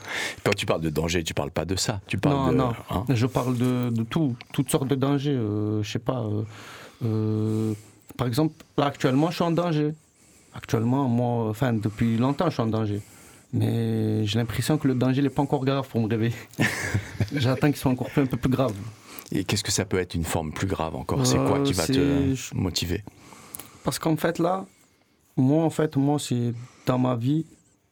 Quand 0.45 0.55
tu 0.55 0.67
parles 0.67 0.83
de 0.83 0.91
danger, 0.91 1.25
tu 1.25 1.33
parles 1.35 1.51
pas 1.51 1.65
de 1.65 1.75
ça. 1.75 2.01
Tu 2.07 2.19
parles 2.19 2.37
Non, 2.37 2.53
de. 2.53 2.57
non. 2.57 2.73
hein. 2.91 3.05
Je 3.09 3.27
parle 3.27 3.57
de, 3.57 3.89
de 3.91 4.03
tout, 4.05 4.37
toutes 4.53 4.71
sortes 4.71 4.87
de 4.89 4.95
dangers. 4.95 5.31
euh, 5.35 5.83
je 5.83 5.91
sais 5.91 5.99
pas. 5.99 6.21
euh, 6.21 6.43
euh, 7.05 7.73
par 8.17 8.27
exemple, 8.27 8.55
là 8.77 8.87
actuellement, 8.87 9.31
je 9.31 9.37
suis 9.37 9.45
en 9.45 9.51
danger. 9.51 9.95
Actuellement, 10.55 11.09
moi, 11.09 11.49
enfin, 11.49 11.73
depuis 11.73 12.19
longtemps, 12.19 12.47
je 12.51 12.53
suis 12.53 12.63
en 12.63 12.67
danger. 12.67 13.01
Mais 13.55 14.25
j'ai 14.27 14.39
l'impression 14.39 14.77
que 14.79 14.87
le 14.87 14.95
danger 14.95 15.23
n'est 15.23 15.31
pas 15.31 15.43
encore 15.43 15.65
grave 15.65 15.89
pour 15.89 16.01
me 16.03 16.09
réveiller. 16.09 16.35
J'attends 17.35 17.69
qu'il 17.69 17.77
soit 17.77 17.91
encore 17.91 18.11
plus- 18.11 18.23
un 18.23 18.27
peu 18.27 18.37
plus 18.37 18.51
grave. 18.51 18.75
Et 19.31 19.45
qu'est-ce 19.45 19.65
que 19.65 19.73
ça 19.73 19.87
peut 19.87 19.99
être 19.99 20.15
une 20.15 20.25
forme 20.25 20.53
plus 20.53 20.67
grave 20.67 20.95
encore? 20.95 21.27
C'est 21.27 21.37
quoi 21.39 21.59
Euh, 21.59 21.63
qui 21.65 21.73
va 21.73 21.87
te 21.87 22.55
motiver? 22.55 23.03
Parce 23.83 23.99
qu'en 23.99 24.17
fait, 24.17 24.39
là, 24.39 24.67
moi, 25.37 25.65
en 25.65 25.71
fait, 25.71 25.97
moi, 25.97 26.19
c'est 26.19 26.55
dans 26.87 26.99
ma 26.99 27.17
vie, 27.17 27.45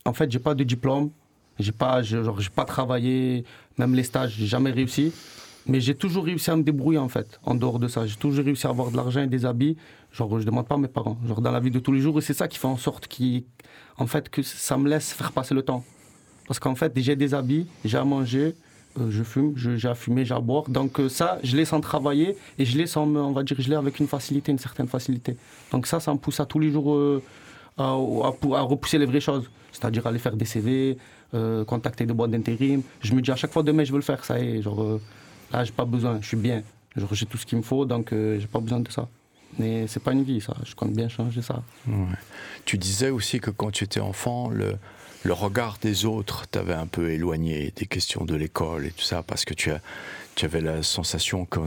en 0.05 0.13
fait, 0.13 0.31
j'ai 0.31 0.39
pas 0.39 0.55
de 0.55 0.65
diplôme, 0.65 1.11
j'ai 1.59 1.73
pas, 1.73 2.03
j'ai 2.03 2.21
pas 2.55 2.65
travaillé, 2.65 3.45
même 3.79 3.95
les 3.95 4.03
stages, 4.03 4.35
j'ai 4.39 4.47
jamais 4.47 4.71
réussi. 4.71 5.13
Mais 5.67 5.81
j'ai 5.81 5.95
toujours 5.95 6.25
réussi 6.25 6.51
à 6.51 6.57
me 6.57 6.63
débrouiller, 6.63 6.99
en 6.99 7.09
fait, 7.09 7.39
en 7.45 7.55
dehors 7.55 7.79
de 7.79 7.87
ça. 7.87 8.07
J'ai 8.07 8.17
toujours 8.17 8.45
réussi 8.45 8.67
à 8.67 8.71
avoir 8.71 8.91
de 8.91 8.97
l'argent 8.97 9.21
et 9.21 9.27
des 9.27 9.45
habits. 9.45 9.77
Genre, 10.11 10.41
je 10.41 10.47
demande 10.47 10.67
pas 10.67 10.77
à 10.77 10.79
mes 10.79 10.89
parents. 10.89 11.19
Genre, 11.27 11.41
dans 11.41 11.53
la 11.53 11.61
vie 11.61 11.71
de 11.71 11.79
tous 11.79 11.93
les 11.93 12.01
jours. 12.01 12.19
Et 12.19 12.23
c'est 12.23 12.35
ça 12.35 12.49
qui 12.49 12.59
fait 12.59 12.67
en 12.67 12.79
sorte 12.79 13.07
qui, 13.07 13.45
fait, 14.07 14.29
que 14.31 14.43
ça 14.43 14.79
me 14.79 14.89
laisse 14.89 15.13
faire 15.13 15.33
passer 15.33 15.55
le 15.55 15.63
temps. 15.63 15.85
Parce 16.47 16.59
qu'en 16.59 16.75
fait, 16.75 16.93
j'ai 16.97 17.15
des 17.15 17.35
habits, 17.35 17.67
j'ai 17.85 17.99
à 17.99 18.05
manger, 18.05 18.55
je 18.99 19.23
fume, 19.23 19.53
j'ai 19.57 19.89
à 19.89 19.95
fumer, 19.95 20.25
j'ai 20.25 20.35
à 20.35 20.41
boire. 20.41 20.69
Donc 20.69 20.99
euh, 21.01 21.09
ça, 21.09 21.39
je 21.43 21.57
l'ai 21.57 21.65
sans 21.65 21.81
travailler 21.81 22.37
et 22.59 22.65
je 22.65 22.77
l'ai 22.77 22.87
sans, 22.87 23.07
on 23.07 23.33
va 23.33 23.43
dire, 23.43 23.57
je 23.59 23.69
l'ai 23.69 23.77
avec 23.77 23.99
une 24.01 24.09
facilité, 24.09 24.51
une 24.53 24.59
certaine 24.59 24.89
facilité. 24.89 25.37
Donc 25.71 25.87
ça, 25.87 26.01
ça 26.01 26.13
me 26.13 26.19
pousse 26.19 26.41
à 26.41 26.47
tous 26.47 26.59
les 26.59 26.71
jours 26.73 26.93
euh, 26.95 27.23
à, 27.79 27.93
à 27.93 28.33
pou- 28.33 28.55
à 28.55 28.61
repousser 28.63 28.99
les 28.99 29.07
vraies 29.07 29.21
choses. 29.21 29.49
C'est-à-dire 29.73 30.07
aller 30.07 30.19
faire 30.19 30.37
des 30.37 30.45
CV, 30.45 30.99
euh, 31.35 31.65
contacter 31.65 32.05
des 32.05 32.13
boîtes 32.13 32.33
d'intérim. 32.33 32.83
Je 33.01 33.15
me 33.15 33.21
dis 33.23 33.31
à 33.31 33.37
chaque 33.37 33.53
fois 33.53 33.63
demain, 33.63 33.85
je 33.85 33.93
veux 33.93 33.99
le 33.99 34.03
faire. 34.05 34.25
Ça 34.25 34.39
y 34.41 34.57
est, 34.59 34.63
genre, 34.63 34.83
euh, 34.83 35.01
là, 35.53 35.63
j'ai 35.65 35.73
pas 35.73 35.85
besoin, 35.85 36.19
je 36.21 36.27
suis 36.27 36.37
bien. 36.37 36.63
J'ai 36.97 37.27
tout 37.27 37.39
ce 37.39 37.47
qu'il 37.47 37.57
me 37.59 37.63
faut, 37.63 37.85
donc 37.87 38.13
euh, 38.13 38.41
j'ai 38.41 38.49
pas 38.49 38.59
besoin 38.59 38.81
de 38.81 38.91
ça. 38.91 39.09
Mais 39.59 39.87
c'est 39.87 40.03
pas 40.03 40.13
une 40.13 40.25
vie, 40.25 40.41
ça. 40.41 40.55
Je 40.65 40.75
compte 40.75 40.93
bien 40.93 41.09
changer 41.09 41.41
ça. 41.43 41.63
Tu 42.65 42.77
disais 42.79 43.11
aussi 43.11 43.39
que 43.41 43.51
quand 43.53 43.71
tu 43.71 43.85
étais 43.85 44.01
enfant, 44.01 44.49
le, 44.51 44.75
le 45.23 45.33
regard 45.33 45.79
des 45.83 46.07
autres 46.07 46.47
t'avait 46.47 46.75
un 46.75 46.87
peu 46.87 47.11
éloigné 47.11 47.73
des 47.77 47.87
questions 47.87 48.25
de 48.25 48.35
l'école 48.35 48.87
et 48.87 48.91
tout 48.91 49.05
ça, 49.05 49.23
parce 49.23 49.45
que 49.45 49.55
tu, 49.55 49.71
as, 49.71 49.81
tu 50.35 50.45
avais 50.45 50.61
la 50.61 50.83
sensation 50.83 51.45
que 51.45 51.61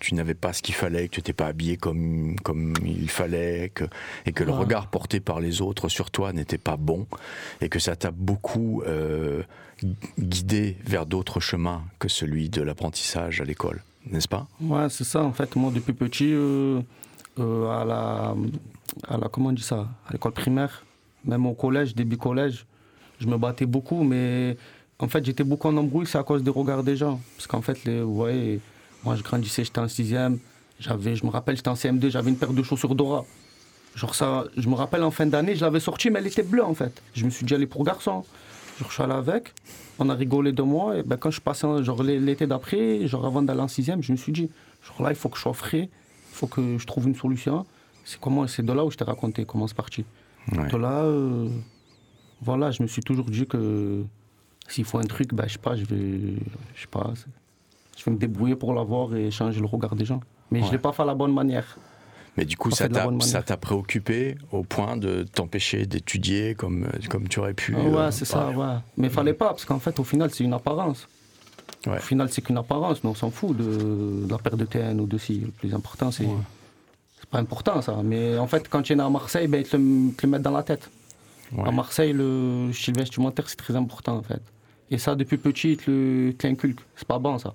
tu 0.00 0.14
n'avais 0.14 0.34
pas 0.34 0.52
ce 0.52 0.62
qu'il 0.62 0.74
fallait, 0.74 1.08
que 1.08 1.14
tu 1.14 1.20
n'étais 1.20 1.32
pas 1.32 1.46
habillé 1.46 1.76
comme, 1.76 2.36
comme 2.40 2.74
il 2.84 3.10
fallait, 3.10 3.70
que, 3.74 3.84
et 4.24 4.32
que 4.32 4.42
le 4.42 4.52
regard 4.52 4.88
porté 4.88 5.20
par 5.20 5.40
les 5.40 5.60
autres 5.60 5.88
sur 5.88 6.10
toi 6.10 6.32
n'était 6.32 6.58
pas 6.58 6.76
bon, 6.76 7.06
et 7.60 7.68
que 7.68 7.78
ça 7.78 7.94
t'a 7.94 8.10
beaucoup 8.10 8.82
euh, 8.86 9.42
guidé 10.18 10.76
vers 10.84 11.06
d'autres 11.06 11.38
chemins 11.38 11.84
que 11.98 12.08
celui 12.08 12.48
de 12.48 12.62
l'apprentissage 12.62 13.40
à 13.40 13.44
l'école, 13.44 13.82
n'est-ce 14.10 14.28
pas? 14.28 14.48
Ouais, 14.60 14.88
c'est 14.90 15.04
ça. 15.04 15.22
En 15.22 15.32
fait, 15.32 15.54
moi, 15.54 15.70
depuis 15.72 15.92
petit, 15.92 16.32
euh, 16.32 16.80
euh, 17.38 17.68
à, 17.68 17.84
la, 17.84 18.34
à 19.06 19.18
la. 19.18 19.28
Comment 19.28 19.50
on 19.50 19.52
dit 19.52 19.62
ça? 19.62 19.88
À 20.08 20.12
l'école 20.12 20.32
primaire, 20.32 20.85
même 21.26 21.46
au 21.46 21.54
collège, 21.54 21.94
début 21.94 22.16
collège, 22.16 22.66
je 23.20 23.26
me 23.26 23.36
battais 23.36 23.66
beaucoup, 23.66 24.02
mais 24.04 24.56
en 24.98 25.08
fait, 25.08 25.24
j'étais 25.24 25.44
beaucoup 25.44 25.68
en 25.68 25.76
embrouille, 25.76 26.06
c'est 26.06 26.18
à 26.18 26.22
cause 26.22 26.42
des 26.42 26.50
regards 26.50 26.82
des 26.82 26.96
gens. 26.96 27.20
Parce 27.36 27.46
qu'en 27.46 27.62
fait, 27.62 27.88
vous 27.88 28.14
voyez, 28.14 28.60
moi, 29.04 29.16
je 29.16 29.22
grandissais, 29.22 29.64
j'étais 29.64 29.78
en 29.80 29.88
sixième. 29.88 30.38
J'avais, 30.78 31.16
je 31.16 31.24
me 31.24 31.30
rappelle, 31.30 31.56
j'étais 31.56 31.68
en 31.68 31.74
CM2, 31.74 32.10
j'avais 32.10 32.30
une 32.30 32.36
paire 32.36 32.52
de 32.52 32.62
chaussures 32.62 32.94
Dora. 32.94 33.24
Genre 33.94 34.14
ça, 34.14 34.44
je 34.56 34.68
me 34.68 34.74
rappelle 34.74 35.02
en 35.02 35.10
fin 35.10 35.24
d'année, 35.24 35.54
je 35.56 35.62
l'avais 35.64 35.80
sortie, 35.80 36.10
mais 36.10 36.18
elle 36.18 36.26
était 36.26 36.42
bleue 36.42 36.62
en 36.64 36.74
fait. 36.74 37.02
Je 37.14 37.24
me 37.24 37.30
suis 37.30 37.46
dit, 37.46 37.54
elle 37.54 37.62
est 37.62 37.66
pour 37.66 37.82
garçon. 37.82 38.24
Je 38.78 38.84
suis 38.92 39.02
allé 39.02 39.14
avec, 39.14 39.54
on 39.98 40.10
a 40.10 40.14
rigolé 40.14 40.52
de 40.52 40.60
moi, 40.60 40.98
et 40.98 41.02
ben, 41.02 41.16
quand 41.16 41.30
je 41.30 41.40
passais, 41.40 41.66
en- 41.66 41.82
genre 41.82 42.02
l'é- 42.02 42.20
l'été 42.20 42.46
d'après, 42.46 43.06
genre 43.06 43.24
avant 43.24 43.40
d'aller 43.40 43.62
en 43.62 43.68
sixième, 43.68 44.02
je 44.02 44.12
me 44.12 44.18
suis 44.18 44.32
dit, 44.32 44.50
genre 44.86 45.02
là, 45.02 45.12
il 45.12 45.16
faut 45.16 45.30
que 45.30 45.38
je 45.38 45.42
sois 45.42 45.54
frais, 45.54 45.88
il 45.88 46.34
faut 46.36 46.46
que 46.46 46.76
je 46.76 46.86
trouve 46.86 47.08
une 47.08 47.14
solution. 47.14 47.64
C'est 48.04 48.18
c'est 48.48 48.64
de 48.66 48.72
là 48.74 48.84
où 48.84 48.90
je 48.90 48.98
t'ai 48.98 49.04
raconté 49.04 49.46
comment 49.46 49.66
c'est 49.66 49.74
parti. 49.76 50.04
Ouais. 50.52 50.68
De 50.68 50.76
là, 50.76 51.02
euh, 51.02 51.48
voilà, 52.42 52.70
je 52.70 52.82
me 52.82 52.88
suis 52.88 53.02
toujours 53.02 53.26
dit 53.26 53.46
que 53.46 54.04
s'il 54.68 54.84
faut 54.84 54.98
un 54.98 55.02
truc, 55.04 55.34
ben, 55.34 55.44
je 55.46 55.54
sais 55.54 55.58
pas, 55.58 55.74
je 55.76 55.84
vais, 55.84 56.36
je 56.74 56.80
sais 56.82 56.86
pas, 56.90 57.12
je 57.96 58.04
vais 58.04 58.10
me 58.12 58.16
débrouiller 58.18 58.56
pour 58.56 58.74
l'avoir 58.74 59.14
et 59.14 59.30
changer 59.30 59.60
le 59.60 59.66
regard 59.66 59.96
des 59.96 60.04
gens. 60.04 60.20
Mais 60.50 60.60
Ouais. 60.60 60.66
je 60.66 60.72
l'ai 60.72 60.78
pas 60.78 60.92
fait 60.92 61.02
à 61.02 61.06
la 61.06 61.14
bonne 61.14 61.32
manière. 61.34 61.76
Mais 62.36 62.44
du 62.44 62.56
coup, 62.56 62.70
ça 62.70 62.88
t'a 63.42 63.56
préoccupé 63.56 64.36
au 64.52 64.62
point 64.62 64.96
de 64.98 65.22
t'empêcher 65.24 65.86
d'étudier 65.86 66.54
comme, 66.54 66.86
comme 67.08 67.28
tu 67.28 67.38
aurais 67.40 67.54
pu. 67.54 67.74
Ah 67.76 67.82
ouais, 67.82 67.96
euh, 67.96 68.10
c'est 68.10 68.26
ça, 68.26 68.50
ouais. 68.50 68.74
Mais 68.98 69.08
fallait 69.08 69.32
pas, 69.32 69.48
parce 69.48 69.64
qu'en 69.64 69.78
fait, 69.78 69.98
au 69.98 70.04
final, 70.04 70.30
c'est 70.30 70.44
une 70.44 70.52
apparence. 70.52 71.08
Ouais. 71.86 71.96
Au 71.96 72.00
final, 72.00 72.28
c'est 72.30 72.42
qu'une 72.42 72.58
apparence, 72.58 73.02
mais 73.02 73.10
on 73.10 73.14
s'en 73.14 73.30
fout 73.30 73.56
de, 73.56 74.26
de 74.26 74.30
la 74.30 74.38
perte 74.38 74.56
de 74.56 74.64
TN 74.66 75.00
ou 75.00 75.06
de 75.06 75.16
si. 75.18 75.40
Le 75.40 75.50
plus 75.50 75.72
important, 75.74 76.10
c'est. 76.10 76.26
Important, 77.36 77.82
ça. 77.82 77.96
Mais 78.02 78.38
en 78.38 78.46
fait, 78.46 78.68
quand 78.68 78.82
tu 78.82 78.92
es 78.94 79.00
à 79.00 79.08
Marseille, 79.10 79.46
ben, 79.48 79.60
ils 79.60 79.68
te 79.68 79.76
le, 79.76 80.12
te 80.16 80.26
le 80.26 80.30
mettent 80.32 80.42
dans 80.42 80.50
la 80.50 80.62
tête. 80.62 80.90
ouais. 81.52 81.68
À 81.68 81.70
Marseille, 81.70 82.12
le 82.12 82.70
style 82.72 82.94
vestimentaire, 82.96 83.48
c'est 83.48 83.56
très 83.56 83.76
important, 83.76 84.16
en 84.16 84.22
fait. 84.22 84.42
Et 84.90 84.98
ça, 84.98 85.14
depuis 85.14 85.36
petit, 85.36 85.72
ils 85.72 85.76
te 85.76 86.46
l'inculquent. 86.46 86.82
C'est 86.96 87.08
pas 87.08 87.18
bon, 87.18 87.38
ça. 87.38 87.54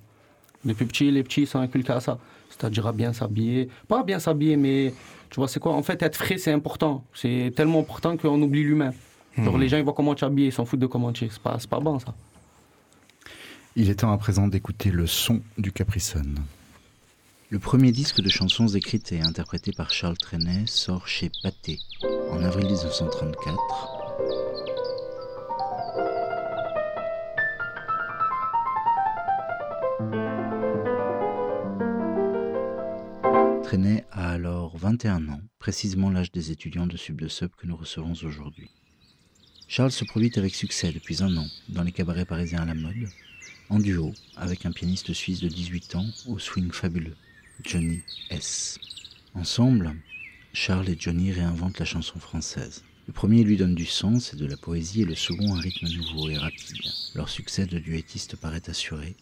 Depuis 0.65 0.86
petit, 0.86 1.09
les 1.11 1.23
petits 1.23 1.45
sont 1.47 1.59
inculqués 1.59 1.93
à 1.93 1.99
ça. 1.99 2.17
C'est-à-dire 2.49 2.86
à 2.88 2.91
bien 2.91 3.13
s'habiller. 3.13 3.69
Pas 3.88 4.03
bien 4.03 4.19
s'habiller, 4.19 4.57
mais 4.57 4.93
tu 5.29 5.36
vois, 5.38 5.47
c'est 5.47 5.59
quoi? 5.59 5.73
En 5.73 5.82
fait, 5.84 6.01
être 6.03 6.15
frais, 6.17 6.38
c'est 6.38 6.51
important. 6.51 7.03
C'est 7.13 7.51
tellement 7.55 7.79
important 7.79 8.17
qu'on 8.17 8.39
oublie 8.41 8.63
l'humain. 8.63 8.91
Genre, 9.38 9.53
Mhm. 9.53 9.61
les 9.61 9.69
gens, 9.69 9.77
ils 9.77 9.84
voient 9.84 9.93
comment 9.93 10.13
tu 10.13 10.25
es 10.25 10.27
habillé, 10.27 10.47
ils 10.49 10.51
s'en 10.51 10.65
foutent 10.65 10.82
de 10.82 10.88
comment 10.88 11.11
tu 11.13 11.25
es. 11.25 11.29
C'est 11.32 11.41
pas, 11.41 11.55
c'est 11.57 11.69
pas 11.69 11.79
bon, 11.79 11.97
ça. 11.99 12.13
Il 13.77 13.89
est 13.89 13.95
temps 13.95 14.11
à 14.11 14.17
présent 14.17 14.47
d'écouter 14.49 14.91
le 14.91 15.07
son 15.07 15.39
du 15.57 15.71
Capricone. 15.71 16.36
Le 17.52 17.60
premier 17.60 17.91
disque 17.91 18.22
de 18.22 18.30
chansons 18.30 18.68
écrites 18.68 19.12
et 19.12 19.20
interprétées 19.20 19.74
par 19.74 19.91
Charles 19.91 20.18
Trenet 20.18 20.68
sort 20.68 21.10
chez 21.10 21.30
Pathé 21.43 21.80
en 22.30 22.41
avril 22.45 22.68
1934. 22.68 23.58
Trenet 33.64 34.06
a 34.14 34.32
alors 34.32 34.78
21 34.78 35.28
ans, 35.28 35.41
précisément 35.60 36.10
l'âge 36.10 36.32
des 36.32 36.52
étudiants 36.52 36.88
de 36.88 36.95
Sub 36.95 37.20
de 37.20 37.28
Sub 37.28 37.52
que 37.58 37.68
nous 37.68 37.76
recevons 37.76 38.14
aujourd'hui. 38.24 38.70
Charles 39.68 39.91
se 39.91 40.06
produit 40.06 40.32
avec 40.38 40.56
succès 40.56 40.93
depuis 40.93 41.22
un 41.22 41.36
an 41.36 41.47
dans 41.68 41.84
les 41.84 41.91
cabarets 41.91 42.24
parisiens 42.24 42.62
à 42.62 42.66
la 42.66 42.76
mode, 42.76 43.10
en 43.68 43.80
duo 43.80 44.14
avec 44.38 44.66
un 44.66 44.72
pianiste 44.72 45.12
suisse 45.12 45.41
de 45.41 45.49
18 45.49 45.95
ans 45.95 46.08
au 46.28 46.39
swing 46.39 46.72
fabuleux, 46.72 47.18
Johnny 47.64 48.01
S. 48.30 48.80
Ensemble, 49.34 49.95
Charles 50.53 50.89
et 50.89 50.97
Johnny 50.99 51.32
réinventent 51.32 51.80
la 51.80 51.86
chanson 51.86 52.20
française. 52.20 52.84
Le 53.07 53.14
premier 53.14 53.43
lui 53.43 53.57
donne 53.57 53.76
du 53.76 53.86
sens 53.86 54.34
et 54.34 54.38
de 54.38 54.45
la 54.45 54.57
poésie 54.57 55.01
et 55.01 55.05
le 55.05 55.16
second 55.16 55.55
un 55.55 55.59
rythme 55.59 55.88
nouveau 55.88 56.30
et 56.30 56.38
rapide. 56.38 56.82
Leur 57.14 57.30
succès 57.30 57.66
de 57.66 57.80
duettiste 57.80 58.36
paraît 58.36 58.70
assuré, 58.70 59.16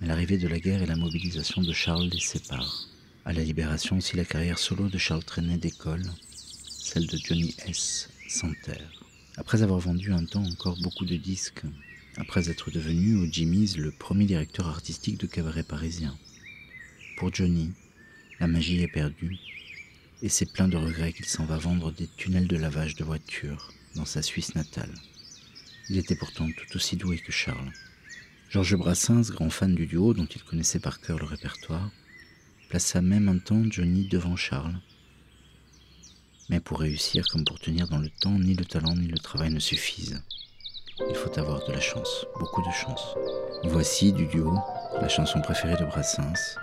mais 0.00 0.06
l'arrivée 0.06 0.38
de 0.38 0.48
la 0.48 0.58
guerre 0.58 0.82
et 0.82 0.86
la 0.86 0.96
mobilisation 0.96 1.62
de 1.62 1.72
Charles 1.72 2.08
les 2.12 2.20
séparent. 2.20 2.88
À 3.24 3.32
la 3.32 3.44
libération 3.44 3.98
aussi, 3.98 4.16
la 4.16 4.24
carrière 4.24 4.58
solo 4.58 4.88
de 4.88 4.98
Charles 4.98 5.24
Trenet 5.24 5.58
décolle, 5.58 6.10
celle 6.68 7.06
de 7.06 7.16
Johnny 7.16 7.54
S. 7.66 8.08
s'enterre. 8.28 9.04
Après 9.36 9.62
avoir 9.62 9.78
vendu 9.78 10.12
un 10.12 10.24
temps 10.24 10.44
encore 10.44 10.78
beaucoup 10.82 11.04
de 11.04 11.16
disques, 11.16 11.62
après 12.16 12.50
être 12.50 12.70
devenu 12.70 13.16
au 13.16 13.30
Jimmy's 13.30 13.76
le 13.76 13.92
premier 13.92 14.24
directeur 14.24 14.68
artistique 14.68 15.18
de 15.18 15.26
cabaret 15.26 15.62
parisien. 15.62 16.16
Pour 17.16 17.32
Johnny, 17.32 17.72
la 18.40 18.46
magie 18.46 18.82
est 18.82 18.88
perdue, 18.88 19.36
et 20.22 20.28
c'est 20.28 20.52
plein 20.52 20.68
de 20.68 20.76
regrets 20.76 21.12
qu'il 21.12 21.26
s'en 21.26 21.44
va 21.44 21.56
vendre 21.56 21.92
des 21.92 22.08
tunnels 22.16 22.48
de 22.48 22.56
lavage 22.56 22.96
de 22.96 23.04
voitures 23.04 23.72
dans 23.94 24.04
sa 24.04 24.22
Suisse 24.22 24.54
natale. 24.54 24.92
Il 25.88 25.98
était 25.98 26.16
pourtant 26.16 26.48
tout 26.48 26.76
aussi 26.76 26.96
doué 26.96 27.18
que 27.18 27.32
Charles. 27.32 27.72
Georges 28.50 28.76
Brassens, 28.76 29.30
grand 29.30 29.50
fan 29.50 29.74
du 29.74 29.86
duo 29.86 30.14
dont 30.14 30.26
il 30.26 30.42
connaissait 30.42 30.78
par 30.78 31.00
cœur 31.00 31.18
le 31.18 31.24
répertoire, 31.24 31.90
plaça 32.68 33.00
même 33.00 33.28
un 33.28 33.38
temps 33.38 33.62
Johnny 33.70 34.06
devant 34.08 34.36
Charles. 34.36 34.80
Mais 36.48 36.60
pour 36.60 36.80
réussir 36.80 37.26
comme 37.28 37.44
pour 37.44 37.58
tenir 37.58 37.88
dans 37.88 37.98
le 37.98 38.10
temps, 38.10 38.38
ni 38.38 38.54
le 38.54 38.64
talent 38.64 38.94
ni 38.94 39.06
le 39.06 39.18
travail 39.18 39.52
ne 39.52 39.58
suffisent. 39.58 40.22
Il 41.08 41.16
faut 41.16 41.38
avoir 41.38 41.66
de 41.66 41.72
la 41.72 41.80
chance, 41.80 42.26
beaucoup 42.38 42.62
de 42.62 42.72
chance. 42.72 43.14
Voici 43.64 44.12
du 44.12 44.26
duo 44.26 44.58
la 45.00 45.08
chanson 45.08 45.40
préférée 45.40 45.76
de 45.76 45.84
Brassens, 45.84 46.56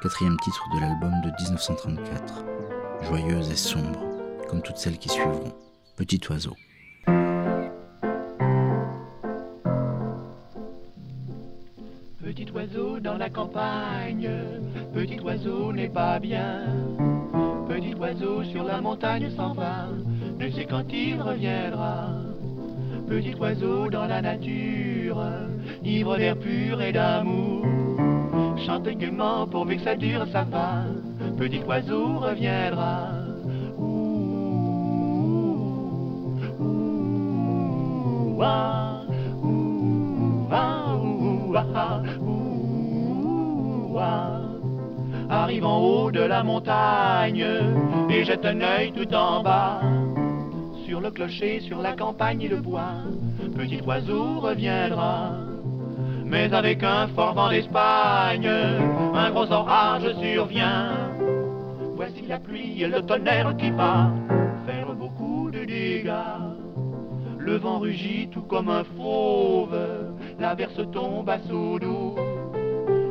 quatrième 0.00 0.36
titre 0.38 0.66
de 0.74 0.80
l'album 0.80 1.12
de 1.22 1.28
1934, 1.42 2.44
joyeuse 3.02 3.50
et 3.50 3.56
sombre, 3.56 4.00
comme 4.48 4.62
toutes 4.62 4.78
celles 4.78 4.96
qui 4.96 5.10
suivront. 5.10 5.52
Petit 5.96 6.20
oiseau. 6.30 6.56
Petit 12.22 12.50
oiseau 12.54 12.98
dans 13.00 13.18
la 13.18 13.28
campagne, 13.28 14.30
petit 14.94 15.20
oiseau 15.20 15.72
n'est 15.72 15.90
pas 15.90 16.18
bien. 16.18 16.62
Petit 17.68 17.94
oiseau 17.94 18.42
sur 18.44 18.64
la 18.64 18.80
montagne 18.80 19.30
s'en 19.36 19.52
va, 19.52 19.88
ne 20.38 20.50
sait 20.50 20.64
quand 20.64 20.84
il 20.90 21.20
reviendra. 21.20 22.08
Petit 23.06 23.34
oiseau 23.34 23.90
dans 23.90 24.06
la 24.06 24.22
nature, 24.22 25.22
ivre 25.84 26.16
d'air 26.16 26.38
pur 26.38 26.80
et 26.80 26.92
d'amour. 26.92 27.69
Chante 28.66 28.88
gaiement 28.88 29.46
pourvu 29.46 29.76
que 29.76 29.82
ça 29.82 29.96
dure, 29.96 30.26
ça 30.32 30.44
va. 30.44 30.84
Petit 31.36 31.62
oiseau 31.66 32.18
reviendra. 32.18 33.20
Arrive 45.28 45.64
en 45.64 45.78
haut 45.78 46.10
de 46.10 46.20
la 46.20 46.42
montagne 46.42 47.46
et 48.08 48.24
jette 48.24 48.44
un 48.44 48.60
œil 48.60 48.92
tout 48.92 49.14
en 49.14 49.42
bas. 49.42 49.80
Sur 50.86 51.00
le 51.00 51.10
clocher, 51.10 51.60
sur 51.60 51.80
la 51.80 51.92
campagne 51.92 52.42
et 52.42 52.48
le 52.48 52.60
bois, 52.60 53.02
petit 53.56 53.80
oiseau 53.86 54.40
reviendra. 54.40 55.39
Mais 56.30 56.52
avec 56.54 56.84
un 56.84 57.08
fort 57.08 57.34
vent 57.34 57.50
d'Espagne, 57.50 58.48
un 59.14 59.30
gros 59.32 59.50
orage 59.50 60.14
survient. 60.22 60.92
Voici 61.96 62.22
la 62.28 62.38
pluie 62.38 62.82
et 62.82 62.86
le 62.86 63.02
tonnerre 63.02 63.56
qui 63.56 63.70
va 63.70 64.12
faire 64.64 64.94
beaucoup 64.94 65.50
de 65.50 65.64
dégâts. 65.64 66.10
Le 67.36 67.56
vent 67.56 67.80
rugit 67.80 68.28
tout 68.30 68.42
comme 68.42 68.68
un 68.68 68.84
fauve, 68.96 69.76
la 70.38 70.54
verse 70.54 70.80
tombe 70.92 71.28
à 71.28 71.40
seau 71.48 71.80
d'eau. 71.80 72.14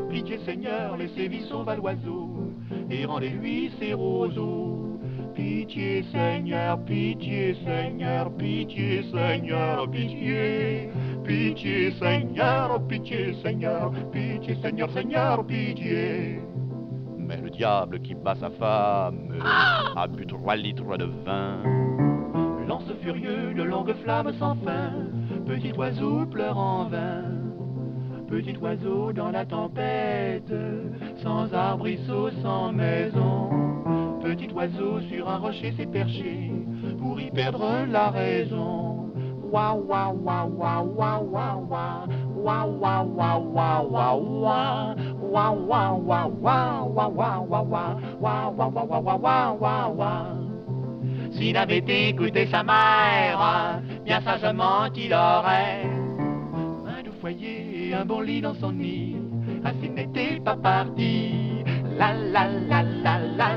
Pitié 0.09 0.39
Seigneur, 0.45 0.95
laissez 0.95 1.27
vie 1.27 1.45
sauve 1.49 1.67
à 1.67 1.75
l'oiseau, 1.75 2.53
et 2.89 3.05
rendez-lui 3.05 3.71
ses 3.79 3.93
roseaux. 3.93 4.97
Pitié 5.35 6.05
Seigneur, 6.11 6.79
pitié 6.85 7.55
Seigneur, 7.65 8.31
pitié 8.31 9.03
Seigneur, 9.11 9.89
pitié. 9.91 10.89
Pitié 11.23 11.91
Seigneur, 11.91 12.81
pitié 12.87 13.33
Seigneur, 13.43 13.91
pitié 14.11 14.55
Seigneur, 14.61 14.89
Seigneur, 14.91 15.45
pitié. 15.45 16.39
Mais 17.17 17.37
le 17.37 17.49
diable 17.49 17.99
qui 18.01 18.15
bat 18.15 18.35
sa 18.35 18.49
femme 18.49 19.35
a 19.95 20.07
bu 20.07 20.25
trois 20.25 20.55
litres 20.55 20.97
de 20.97 21.05
vin. 21.25 21.61
Lance 22.67 22.91
furieux 23.01 23.53
de 23.53 23.63
longues 23.63 23.93
flammes 24.03 24.33
sans 24.39 24.55
fin, 24.55 24.93
petit 25.45 25.71
oiseau 25.73 26.25
pleure 26.25 26.57
en 26.57 26.85
vain. 26.85 27.23
Petit 28.27 28.57
oiseau 28.57 29.11
dans 29.11 29.31
la 29.31 29.45
tempête, 29.45 30.53
sans 31.23 31.51
arbrisseau, 31.53 32.29
sans 32.43 32.71
maison. 32.71 33.49
Petit 34.21 34.51
oiseau 34.53 34.99
sur 35.01 35.29
un 35.29 35.37
rocher 35.37 35.73
s'est 35.75 35.87
perché, 35.87 36.51
pour 36.99 37.19
y 37.19 37.31
perdre 37.31 37.85
la 37.89 38.09
raison. 38.09 38.98
S'il 51.31 51.57
avait 51.57 52.09
écouté 52.09 52.47
sa 52.47 52.63
mère, 52.63 53.81
bien 54.03 54.21
sagement 54.21 54.87
il 54.95 55.13
aurait 55.13 55.85
un 56.87 57.03
doux 57.03 57.11
foyer 57.21 57.93
un 57.93 58.05
bon 58.05 58.21
lit 58.21 58.41
dans 58.41 58.55
son 58.55 58.71
nid. 58.71 59.15
Ainsi 59.63 59.89
n'était 59.89 60.39
pas 60.43 60.55
parti. 60.55 61.63
La 61.97 62.13
la 62.13 62.47
la 62.69 62.83
la 62.83 63.19
la 63.35 63.49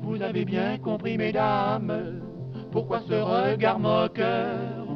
Vous 0.00 0.22
avez 0.22 0.44
bien 0.44 0.78
compris, 0.78 1.18
mesdames, 1.18 2.22
pourquoi 2.72 3.00
ce 3.06 3.14
regard 3.14 3.78
moqueur? 3.78 4.86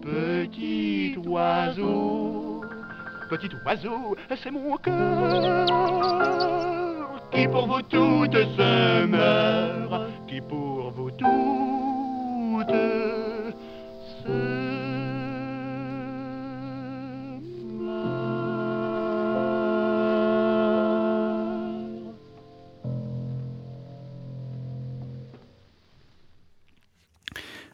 Petit 0.00 1.16
oiseau, 1.26 2.62
petit 3.28 3.50
oiseau, 3.64 4.16
c'est 4.42 4.50
mon 4.50 4.76
cœur 4.76 5.66
qui 7.32 7.46
pour 7.48 7.66
vous 7.66 7.82
toutes 7.82 8.34
se 8.34 9.06
meurt, 9.06 10.10
qui 10.26 10.40
pour 10.40 10.90
vous 10.92 11.10
toutes 11.10 11.26
se 14.24 14.59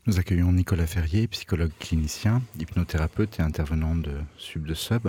Nous 0.07 0.21
accueillons 0.21 0.53
Nicolas 0.53 0.87
Ferrier, 0.87 1.27
psychologue 1.27 1.73
clinicien, 1.81 2.41
hypnothérapeute 2.61 3.41
et 3.41 3.43
intervenant 3.43 3.97
de 3.97 4.13
Sub 4.39 4.65
de 4.65 4.75
Sub. 4.75 5.09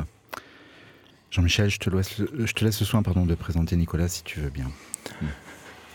Jean-Michel, 1.29 1.69
je, 1.69 1.77
te 1.77 1.91
laisse, 1.91 2.15
je 2.17 2.53
te 2.53 2.65
laisse 2.65 2.79
le 2.79 2.85
soin 2.85 3.03
de 3.03 3.35
présenter 3.35 3.75
Nicolas 3.75 4.07
si 4.07 4.23
tu 4.23 4.39
veux 4.39 4.49
bien. 4.49 4.71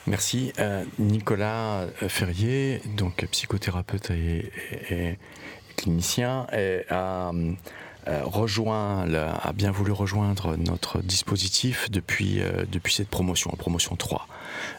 Merci. 0.06 0.52
Euh, 0.60 0.84
Nicolas 1.00 1.86
Ferrier, 2.06 2.80
donc 2.96 3.26
psychothérapeute 3.32 4.10
et, 4.10 4.52
et 4.90 5.18
clinicien, 5.76 6.46
euh, 8.08 8.22
rejoint, 8.24 9.06
a 9.14 9.52
bien 9.52 9.70
voulu 9.70 9.92
rejoindre 9.92 10.56
notre 10.56 11.00
dispositif 11.02 11.88
depuis, 11.88 12.40
euh, 12.40 12.64
cette 12.88 13.08
promotion, 13.08 13.50
promotion 13.50 13.94
3. 13.94 14.26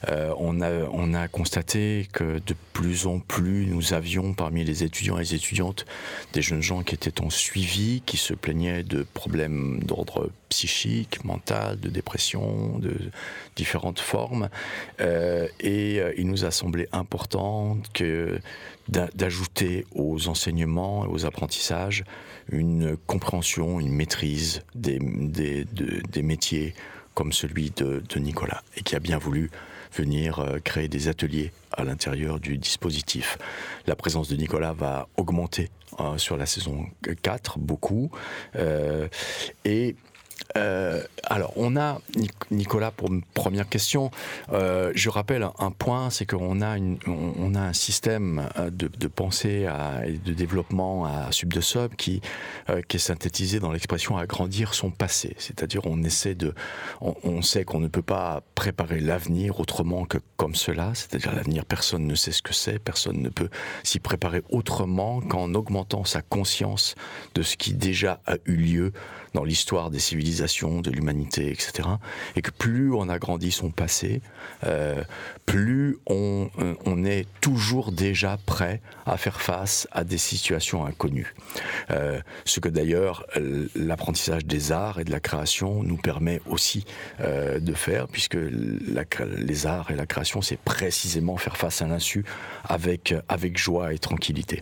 Euh, 0.10 0.34
on, 0.38 0.60
a, 0.62 0.70
on 0.92 1.14
a 1.14 1.30
constaté 1.30 2.10
que 2.12 2.40
de 2.46 2.56
plus 2.74 3.08
en 3.08 3.20
plus 3.20 3.66
nous 3.68 3.94
avions 3.94 4.34
parmi 4.34 4.66
les 4.66 4.84
étudiants 4.84 5.18
et 5.18 5.22
les 5.22 5.36
étudiantes 5.36 5.86
des 6.34 6.42
jeunes 6.42 6.62
gens 6.62 6.84
qui 6.84 6.96
étaient 6.96 7.22
en 7.22 7.30
suivi, 7.30 8.04
qui 8.06 8.18
se 8.18 8.34
plaignaient 8.34 8.84
de 8.84 9.06
problèmes 9.14 9.82
d'ordre 9.84 10.30
psychique, 10.50 11.24
mental, 11.24 11.80
de 11.80 11.90
dépression, 11.90 12.78
de 12.80 12.94
différentes 13.56 14.00
formes. 14.00 14.50
et 15.00 16.02
il 16.18 16.28
nous 16.28 16.46
a 16.46 16.52
semblé 16.52 16.88
important 16.92 17.78
d'ajouter 18.90 19.86
aux 19.96 20.28
enseignements 20.28 21.06
et 21.06 21.08
aux 21.08 21.26
apprentissages 21.26 22.04
une 22.50 22.98
compréhension, 23.08 23.80
une 23.80 23.92
maîtrise 23.92 24.62
des, 24.76 25.00
métiers 26.22 26.74
comme 27.14 27.32
celui 27.32 27.72
de, 27.72 28.02
Nicolas 28.18 28.64
et 28.78 28.82
qui 28.82 28.96
a 28.96 29.00
bien 29.00 29.18
voulu 29.18 29.50
venir 29.94 30.40
euh, 30.40 30.60
créer 30.60 30.88
des 30.88 31.08
ateliers 31.08 31.52
à 31.72 31.84
l'intérieur 31.84 32.40
du 32.40 32.58
dispositif. 32.58 33.38
La 33.86 33.96
présence 33.96 34.28
de 34.28 34.36
Nicolas 34.36 34.74
va 34.74 35.08
augmenter 35.18 35.70
euh, 36.00 36.18
sur 36.18 36.38
la 36.38 36.48
saison 36.48 36.88
4 37.22 37.60
beaucoup 37.60 38.10
euh, 38.56 39.08
euh, 40.58 41.02
alors, 41.24 41.54
on 41.56 41.76
a, 41.78 42.00
Nicolas, 42.52 42.92
pour 42.92 43.12
une 43.12 43.24
première 43.24 43.68
question, 43.68 44.12
euh, 44.52 44.92
je 44.94 45.10
rappelle 45.10 45.48
un 45.58 45.72
point, 45.72 46.10
c'est 46.10 46.26
qu'on 46.26 46.62
a, 46.62 46.78
on, 47.08 47.56
a 47.56 47.60
un 47.60 47.74
système 47.74 48.50
euh, 48.58 48.70
de, 48.70 49.08
pensée 49.08 49.68
et 50.06 50.14
de 50.14 50.34
développement 50.34 51.06
à 51.06 51.32
sub 51.32 51.54
de 51.54 51.62
sub 51.62 51.96
qui, 51.96 52.22
est 52.68 52.98
synthétisé 52.98 53.60
dans 53.60 53.72
l'expression 53.72 54.18
agrandir 54.18 54.74
son 54.74 54.92
passé. 54.92 55.36
C'est-à-dire, 55.40 55.82
on 55.86 56.04
essaie 56.04 56.36
de, 56.36 56.54
on, 57.02 57.42
sait 57.42 57.66
qu'on 57.66 57.80
ne 57.80 57.88
peut 57.88 58.04
pas 58.04 58.44
préparer 58.56 59.00
l'avenir 59.00 59.60
autrement 59.60 60.06
que 60.06 60.20
comme 60.38 60.56
cela. 60.56 60.92
C'est-à-dire, 60.94 61.34
l'avenir, 61.34 61.66
personne 61.66 62.06
ne 62.06 62.16
sait 62.16 62.32
ce 62.32 62.42
que 62.42 62.54
c'est, 62.54 62.80
personne 62.80 63.22
ne 63.22 63.30
peut 63.30 63.50
s'y 63.84 64.00
préparer 64.00 64.44
autrement 64.50 65.22
qu'en 65.22 65.54
augmentant 65.54 66.04
sa 66.06 66.22
conscience 66.22 66.96
de 67.34 67.42
ce 67.42 67.58
qui 67.58 67.74
déjà 67.74 68.22
a 68.28 68.36
eu 68.46 68.56
lieu 68.56 68.94
dans 69.34 69.44
l'histoire 69.44 69.90
des 69.90 70.00
civilisations, 70.00 70.82
de 70.82 70.92
l'humanité, 70.92 71.52
etc. 71.52 71.90
Et 72.36 72.42
que 72.42 72.52
plus 72.52 72.94
on 72.94 73.10
agrandit 73.10 73.52
son 73.52 73.72
passé, 73.72 74.22
euh, 74.64 75.04
plus 75.46 75.98
on, 76.06 76.50
euh, 76.60 76.76
on, 76.86 77.04
est 77.04 77.28
toujours 77.42 77.92
déjà 77.92 78.38
prêt 78.46 78.82
à 79.06 79.18
faire 79.18 79.42
face 79.42 79.88
à 79.92 80.04
des 80.04 80.18
situations 80.18 80.86
inconnues. 80.86 81.34
Euh, 81.92 82.20
ce 82.46 82.60
que 82.60 82.70
d'ailleurs 82.70 83.26
l'apprentissage 83.76 84.46
des 84.46 84.72
arts 84.72 85.00
et 85.00 85.04
de 85.04 85.12
la 85.12 85.20
création 85.20 85.84
nous 85.84 85.98
permet 85.98 86.42
aussi 86.46 86.86
de 87.20 87.74
faire, 87.74 88.08
puisque 88.08 88.38
les 88.38 89.68
arts 89.68 89.92
et 89.92 89.96
la 89.96 90.06
création, 90.06 90.42
c'est 90.42 90.58
précisément 90.58 91.38
faire 91.38 91.58
face 91.58 91.82
à 91.82 91.88
l'insu 91.88 92.24
avec, 92.64 93.14
avec 93.28 93.58
joie 93.58 93.94
et 93.94 94.00
tranquillité. 94.00 94.62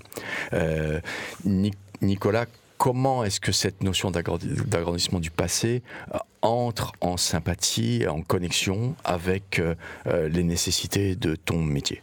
Nicolas 2.02 2.46
comment 2.82 3.24
est-ce 3.24 3.40
que 3.40 3.52
cette 3.52 3.84
notion 3.84 4.10
d'agrandissement 4.10 5.20
du 5.20 5.30
passé 5.30 5.84
euh, 6.16 6.18
entre 6.42 6.94
en 7.00 7.16
sympathie, 7.16 8.08
en 8.08 8.24
connexion 8.24 8.96
avec 9.04 9.60
euh, 9.60 9.76
euh, 10.08 10.28
les 10.28 10.44
nécessités 10.44 11.16
de 11.16 11.36
ton 11.36 11.62
métier? 11.62 12.02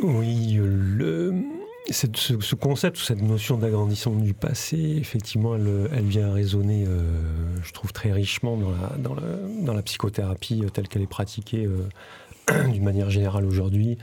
Oui, 0.00 0.60
ce, 1.90 2.54
concept, 2.54 2.98
cette 2.98 3.20
notion 3.20 3.58
d'agrandissement 3.58 4.14
du 4.14 4.32
passé, 4.32 4.76
effectivement, 5.00 5.56
elle, 5.56 6.04
vient 6.04 6.32
résonner, 6.32 6.86
je 7.64 7.72
trouve, 7.72 7.92
très 7.92 8.12
richement 8.12 8.56
dans 8.96 9.74
la, 9.74 9.82
psychothérapie 9.82 10.62
telle 10.72 10.86
qu'elle 10.86 11.02
est 11.02 11.08
pratiquée 11.08 11.68
d'une 12.70 12.84
manière 12.84 13.10
générale 13.10 13.44
aujourd'hui. 13.44 13.98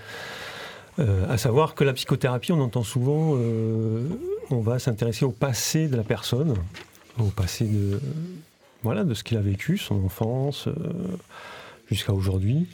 À 0.98 1.38
savoir 1.38 1.76
que 1.76 1.86
la 1.86 1.94
psychothérapie, 1.94 2.52
on 2.52 2.60
entend 2.60 2.84
souvent, 2.84 3.38
on 4.50 4.60
va 4.60 4.80
s'intéresser 4.80 5.26
au 5.26 5.32
passé 5.32 5.88
de 5.88 5.96
la 5.96 6.04
personne, 6.04 6.56
au 7.20 7.26
passé 7.26 7.66
de, 7.66 8.00
voilà, 8.84 9.04
de 9.04 9.14
ce 9.14 9.24
qu'il 9.24 9.38
a 9.38 9.42
vécu, 9.42 9.78
son 9.78 10.04
enfance, 10.04 10.68
euh, 10.68 10.74
jusqu'à 11.90 12.14
aujourd'hui. 12.14 12.68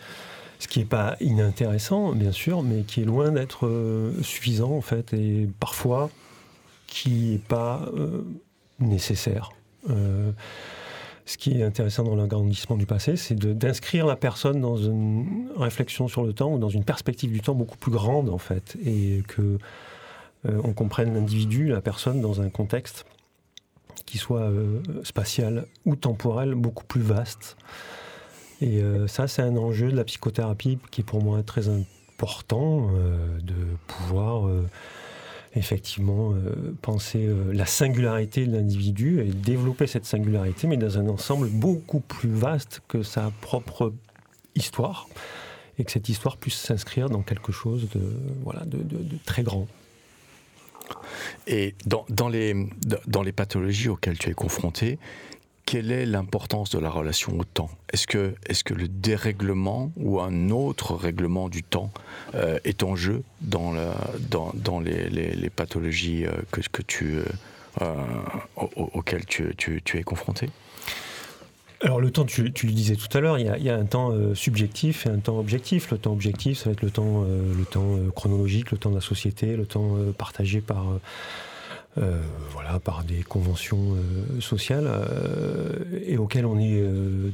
Ce 0.60 0.68
qui 0.68 0.80
n'est 0.80 0.86
pas 0.86 1.18
inintéressant, 1.22 2.14
bien 2.14 2.32
sûr, 2.32 2.62
mais 2.62 2.84
qui 2.84 3.02
est 3.02 3.06
loin 3.06 3.32
d'être 3.32 3.68
suffisant, 4.22 4.72
en 4.72 4.82
fait, 4.82 5.12
et 5.12 5.50
parfois 5.60 6.12
qui 6.86 7.32
n'est 7.32 7.38
pas 7.40 7.90
nécessaire 8.80 9.52
ce 11.32 11.38
qui 11.38 11.60
est 11.60 11.64
intéressant 11.64 12.04
dans 12.04 12.16
l'agrandissement 12.16 12.76
du 12.76 12.86
passé, 12.86 13.16
c'est 13.16 13.36
d'inscrire 13.36 14.06
la 14.06 14.16
personne 14.16 14.60
dans 14.60 14.76
une 14.76 15.48
réflexion 15.56 16.08
sur 16.08 16.24
le 16.24 16.34
temps 16.34 16.54
ou 16.54 16.58
dans 16.60 16.70
une 16.70 16.84
perspective 16.84 17.32
du 17.32 17.40
temps 17.40 17.56
beaucoup 17.56 17.78
plus 17.78 17.92
grande 17.92 18.30
en 18.30 18.38
fait, 18.38 18.76
et 18.86 19.24
que 19.28 19.42
euh, 19.42 19.58
on 20.46 20.74
comprenne 20.74 21.14
l'individu, 21.14 21.68
la 21.68 21.82
personne 21.82 22.22
dans 22.22 22.42
un 22.42 22.50
contexte 22.50 23.06
qui 24.06 24.18
soit 24.18 24.42
euh, 24.42 24.82
spatial 25.04 25.66
ou 25.86 25.96
temporel 25.96 26.56
beaucoup 26.56 26.84
plus 26.84 27.02
vaste. 27.02 27.58
Et 28.60 28.82
euh, 28.82 29.08
ça, 29.08 29.28
c'est 29.28 29.42
un 29.42 29.56
enjeu 29.58 29.92
de 29.92 29.96
la 29.96 30.04
psychothérapie 30.04 30.80
qui 30.90 31.02
est 31.02 31.04
pour 31.04 31.24
moi 31.24 31.44
très 31.44 31.70
important 31.70 32.90
de 33.42 33.56
pouvoir 33.88 34.48
effectivement 35.56 36.34
euh, 36.34 36.74
penser 36.82 37.26
euh, 37.26 37.52
la 37.54 37.66
singularité 37.66 38.46
de 38.46 38.56
l'individu 38.56 39.22
et 39.22 39.26
développer 39.26 39.88
cette 39.88 40.06
singularité, 40.06 40.68
mais 40.68 40.78
dans 40.78 40.98
un 40.98 41.08
ensemble 41.10 41.50
beaucoup 41.50 42.00
plus 42.00 42.30
vaste 42.30 42.82
que 42.88 43.04
sa 43.04 43.32
propre 43.42 43.94
histoire, 44.56 45.08
et 45.78 45.84
que 45.84 45.92
cette 45.92 46.10
histoire 46.10 46.38
puisse 46.38 46.58
s'inscrire 46.58 47.10
dans 47.10 47.22
quelque 47.22 47.52
chose 47.52 47.90
de, 47.90 48.02
voilà, 48.44 48.64
de, 48.66 48.84
très 49.26 49.44
grand. 49.44 49.68
Et 51.48 51.76
dans, 51.86 52.06
dans, 52.10 52.30
les, 52.30 52.56
dans 53.08 53.22
les 53.22 53.32
pathologies 53.32 53.90
auxquelles 53.90 54.18
tu 54.18 54.30
es 54.30 54.34
confronté, 54.34 55.00
quelle 55.66 55.92
est 55.92 56.06
l'importance 56.06 56.70
de 56.72 56.80
la 56.80 56.90
relation 56.90 57.38
au 57.40 57.44
temps? 57.44 57.70
Est-ce 57.94 58.08
que, 58.08 58.36
est 58.46 58.62
que 58.64 58.74
le 58.74 58.88
dérèglement 58.88 59.92
ou 59.96 60.20
un 60.20 60.50
autre 60.50 60.96
règlement 60.96 61.50
du 61.50 61.64
temps 61.64 61.92
euh, 62.36 62.60
est 62.66 62.84
en 62.84 62.96
jeu 62.96 63.24
dans, 63.42 63.74
dans, 64.30 64.52
dans 64.54 64.80
les, 64.80 65.10
les, 65.10 65.50
pathologies 65.50 66.26
euh, 66.26 66.32
que, 66.52 66.62
que 66.72 66.82
tu, 66.82 67.20
euh, 67.82 67.96
auxquelles 68.76 69.26
tu, 69.26 69.54
tu, 69.56 69.82
tu, 69.84 69.98
es 69.98 70.04
confronté? 70.04 70.50
Alors 71.84 72.00
le 72.00 72.12
temps, 72.12 72.26
tu, 72.26 72.52
tu, 72.54 72.68
le 72.68 72.74
disais 72.74 72.96
tout 72.96 73.16
à 73.18 73.22
l'heure, 73.22 73.40
il, 73.40 73.46
y 73.46 73.70
a, 73.70 73.76
un 73.76 73.86
temps 73.86 74.14
subjectif 74.36 75.06
et 75.06 75.10
un 75.10 75.18
temps 75.18 75.40
objectif. 75.40 75.90
Le 75.92 75.98
temps 75.98 76.12
objectif, 76.12 76.60
ça 76.60 76.66
va 76.66 76.74
être 76.74 76.84
le 76.84 76.92
temps, 76.92 77.24
le 77.24 77.66
temps 77.66 77.98
chronologique, 78.16 78.72
le 78.72 78.78
temps 78.78 78.92
de 78.92 78.96
la 78.96 79.02
société, 79.02 79.56
le 79.56 79.66
temps 79.66 79.96
partagé 80.18 80.62
par 80.62 80.86
euh, 81.98 82.22
voilà, 82.54 82.80
par 82.80 83.04
des 83.04 83.22
conventions 83.22 83.96
euh, 83.96 84.40
sociales 84.40 84.88
euh, 84.88 85.74
et 86.06 86.18
auxquelles 86.18 86.46
on 86.46 86.58
est 86.58 86.82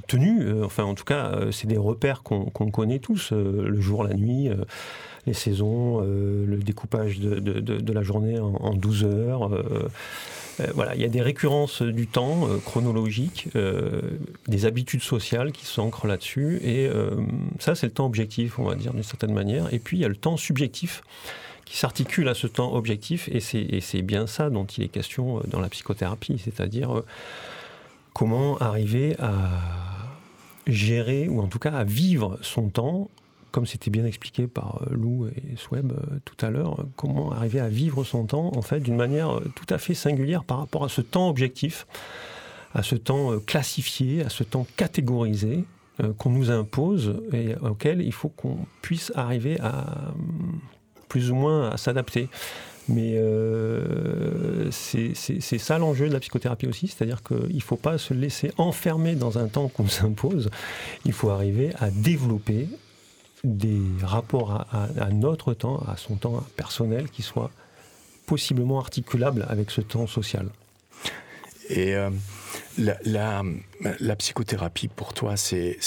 tenu. 0.08 0.64
enfin, 0.64 0.84
en 0.84 0.96
tout 0.96 1.04
cas, 1.04 1.32
c'est 1.52 1.68
des 1.68 1.78
repères 1.78 2.24
qu'on 2.24 2.50
connaît 2.50 2.98
tous, 2.98 3.32
le 3.34 3.80
jour, 3.80 4.04
la 4.04 4.16
nuit, 4.16 4.50
les 5.28 5.34
saisons, 5.34 6.00
le 6.00 6.58
découpage 6.58 7.20
de, 7.20 7.40
de, 7.40 7.94
la 7.94 8.02
journée 8.02 8.40
en, 8.40 8.56
en 8.56 8.74
12 8.74 9.04
heures. 9.04 9.50
Voilà, 10.74 10.96
il 10.96 11.02
y 11.02 11.06
a 11.06 11.10
des 11.10 11.22
récurrences 11.22 11.82
du 11.82 12.08
temps 12.08 12.48
chronologique, 12.66 13.50
des 14.48 14.66
habitudes 14.66 15.04
sociales 15.04 15.52
qui 15.52 15.66
s'ancrent 15.66 16.08
là-dessus, 16.08 16.60
et 16.64 16.90
ça, 17.60 17.76
c'est 17.76 17.88
le 17.88 17.94
temps 17.94 18.06
objectif, 18.06 18.60
on 18.60 18.64
va 18.64 18.76
dire 18.76 18.94
d'une 18.94 19.04
certaine 19.04 19.34
manière. 19.34 19.74
Et 19.74 19.80
puis 19.80 19.98
il 19.98 20.02
y 20.02 20.06
a 20.06 20.10
le 20.10 20.16
temps 20.16 20.38
subjectif 20.38 21.04
qui 21.68 21.78
s'articule 21.78 22.30
à 22.30 22.34
ce 22.34 22.48
temps 22.48 22.74
objectif, 22.74 23.30
et 23.30 23.40
c'est 23.42 24.02
bien 24.02 24.26
ça 24.26 24.50
dont 24.50 24.66
il 24.66 24.86
est 24.86 24.88
question 24.88 25.40
euh, 25.40 25.42
dans 25.48 25.60
la 25.60 25.70
psychothérapie, 25.70 26.42
c'est-à-dire 26.44 26.98
euh, 26.98 27.06
comment 28.14 28.58
arriver 28.60 29.18
à 29.20 29.52
gérer, 30.66 31.28
ou 31.28 31.42
en 31.42 31.48
tout 31.48 31.60
cas 31.60 31.72
à 31.72 31.84
vivre 31.84 32.40
son 32.42 32.70
temps, 32.70 33.10
comme 33.52 33.66
c'était 33.66 33.90
bien 33.90 34.06
expliqué 34.06 34.48
par 34.48 34.82
euh, 34.82 34.96
Lou 34.96 35.28
et 35.28 35.56
Sweb 35.58 35.94
tout 36.26 36.46
à 36.46 36.50
l'heure, 36.50 36.86
comment 36.96 37.32
arriver 37.32 37.60
à 37.60 37.70
vivre 37.70 38.04
son 38.04 38.26
temps, 38.26 38.52
en 38.56 38.62
fait, 38.62 38.80
d'une 38.80 38.96
manière 38.96 39.40
tout 39.56 39.74
à 39.74 39.78
fait 39.78 39.94
singulière 39.94 40.44
par 40.44 40.60
rapport 40.60 40.84
à 40.84 40.90
ce 40.90 41.02
temps 41.02 41.30
objectif, 41.30 41.88
à 42.74 42.84
ce 42.84 42.96
temps 42.96 43.40
classifié, 43.40 44.24
à 44.24 44.30
ce 44.30 44.44
temps 44.44 44.68
catégorisé, 44.76 45.64
qu'on 46.20 46.30
nous 46.30 46.52
impose 46.52 47.24
et 47.34 47.56
auquel 47.56 48.02
il 48.02 48.14
faut 48.14 48.30
qu'on 48.30 48.60
puisse 48.84 49.12
arriver 49.16 49.60
à 49.62 50.14
plus 51.10 51.32
ou 51.32 51.36
moins 51.36 51.72
à 51.72 51.78
s'adapter. 51.78 52.30
Mais 52.90 53.16
euh, 53.18 54.72
c'est 54.72 55.14
ça 55.14 55.78
l'enjeu 55.78 56.08
de 56.08 56.14
la 56.14 56.20
psychothérapie 56.20 56.68
aussi, 56.68 56.88
c'est-à-dire 56.88 57.22
qu'il 57.22 57.56
ne 57.56 57.62
faut 57.62 57.76
pas 57.76 57.98
se 57.98 58.14
laisser 58.14 58.52
enfermer 58.58 59.16
dans 59.16 59.38
un 59.38 59.48
temps 59.48 59.68
qu'on 59.68 59.84
nous 59.84 60.06
impose, 60.06 60.50
il 61.04 61.12
faut 61.12 61.30
arriver 61.30 61.72
à 61.80 61.90
développer 61.90 62.70
des 63.44 63.82
rapports 64.02 64.66
à, 64.72 65.10
notre 65.12 65.54
temps, 65.54 65.84
à 65.88 65.98
son 65.98 66.16
temps 66.16 66.44
personnel, 66.56 67.10
qui 67.10 67.22
soient 67.22 67.52
possiblement 68.26 68.80
articulables 68.80 69.46
avec 69.50 69.72
ce 69.72 69.82
temps 69.82 70.08
social. 70.08 70.50
Et 71.70 71.96
euh, 71.96 72.10
la, 72.78 74.16
psychothérapie, 74.18 74.88
pour 74.88 75.14
toi, 75.14 75.38
c'est 75.38 75.78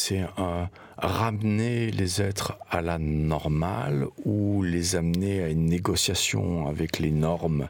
ramener 0.97 1.91
les 1.91 2.21
êtres 2.21 2.59
à 2.71 2.83
la 2.83 2.99
normale 2.99 4.07
ou 4.25 4.63
les 4.63 4.97
amener 4.97 5.43
à 5.43 5.49
une 5.49 5.67
négociation 5.67 6.67
avec 6.67 6.99
les 6.99 7.11
normes, 7.11 7.69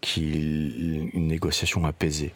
qui, 0.00 1.10
une 1.14 1.28
négociation 1.28 1.84
apaisée? 1.84 2.34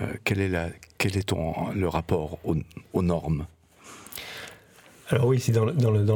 Euh, 0.00 0.14
quel 0.24 0.40
est, 0.40 1.32
le 1.74 1.88
rapport 1.88 2.38
aux, 2.44 3.02
normes? 3.02 3.46
Alors 5.12 5.26
oui, 5.26 5.40
c'est 5.40 5.52
dans, 5.52 5.66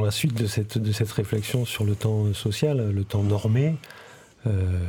la 0.01 0.11
suite 0.11 0.35
de 0.35 0.47
cette, 0.47 1.13
réflexion 1.13 1.67
sur 1.67 1.85
le 1.85 1.95
temps 1.95 2.33
social, 2.33 2.91
le 2.91 3.05
temps 3.05 3.23
normé. 3.23 3.77
Euh, 4.47 4.81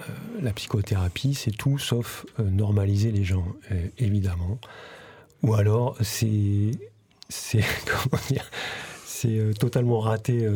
euh, 0.00 0.04
la 0.42 0.52
psychothérapie, 0.52 1.34
c'est 1.34 1.56
tout 1.56 1.78
sauf 1.78 2.26
euh, 2.40 2.42
normaliser 2.42 3.12
les 3.12 3.22
gens, 3.22 3.46
évidemment. 3.98 4.58
Ou 5.42 5.54
alors, 5.54 5.96
c'est. 6.00 6.72
Totalement 9.58 9.98
raté 10.00 10.48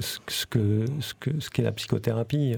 ce 0.00 1.48
qu'est 1.50 1.62
la 1.62 1.72
psychothérapie. 1.72 2.56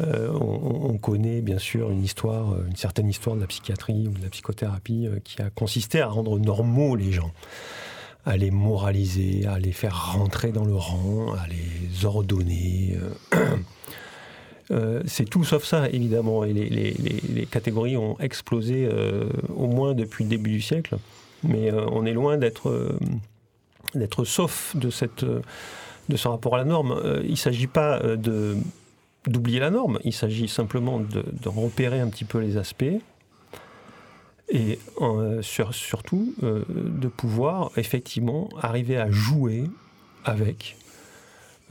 on, 0.00 0.96
connaît 0.98 1.42
bien 1.42 1.58
sûr 1.58 1.90
une 1.90 2.02
histoire, 2.02 2.54
une 2.66 2.76
certaine 2.76 3.08
histoire 3.08 3.36
de 3.36 3.42
la 3.42 3.46
psychiatrie 3.46 4.08
ou 4.08 4.12
de 4.12 4.22
la 4.22 4.30
psychothérapie 4.30 5.08
qui 5.24 5.42
a 5.42 5.50
consisté 5.50 6.00
à 6.00 6.06
rendre 6.06 6.38
normaux 6.38 6.96
les 6.96 7.12
gens, 7.12 7.30
à 8.26 8.36
les 8.36 8.50
moraliser, 8.50 9.46
à 9.46 9.58
les 9.60 9.72
faire 9.72 10.12
rentrer 10.12 10.50
dans 10.50 10.64
le 10.64 10.74
rang, 10.74 11.32
à 11.34 11.46
les 11.46 12.04
ordonner. 12.04 12.98
Euh, 14.72 15.02
c'est 15.06 15.30
tout 15.30 15.44
sauf 15.44 15.64
ça, 15.64 15.88
évidemment. 15.88 16.42
Et 16.44 16.52
les, 16.52 17.46
catégories 17.46 17.96
ont 17.96 18.18
explosé 18.18 18.88
euh, 18.90 19.28
au 19.56 19.68
moins 19.68 19.94
depuis 19.94 20.24
le 20.24 20.30
début 20.30 20.50
du 20.50 20.60
siècle. 20.60 20.96
Mais 21.44 21.72
euh, 21.72 21.86
on 21.92 22.04
est 22.04 22.12
loin 22.12 22.36
d'être 22.36 22.98
d'être 23.94 24.24
sauf 24.24 24.74
de, 24.76 24.90
cette, 24.90 25.24
de 25.24 26.16
ce 26.16 26.28
rapport 26.28 26.56
à 26.56 26.58
la 26.58 26.64
norme. 26.64 27.00
il 27.22 27.30
ne 27.30 27.36
s'agit 27.36 27.68
pas 27.68 28.02
d'oublier 29.26 29.60
la 29.60 29.70
norme, 29.70 30.00
il 30.04 30.12
s'agit 30.12 30.48
simplement 30.48 31.00
de, 31.00 31.48
repérer 31.48 32.00
un 32.00 32.08
petit 32.08 32.24
peu 32.24 32.38
les 32.38 32.58
aspects 32.58 32.84
et 34.48 34.78
surtout 35.42 36.34
de 36.40 37.08
pouvoir 37.08 37.72
effectivement 37.76 38.48
arriver 38.62 38.96
à 38.96 39.10
jouer 39.10 39.64
avec 40.24 40.76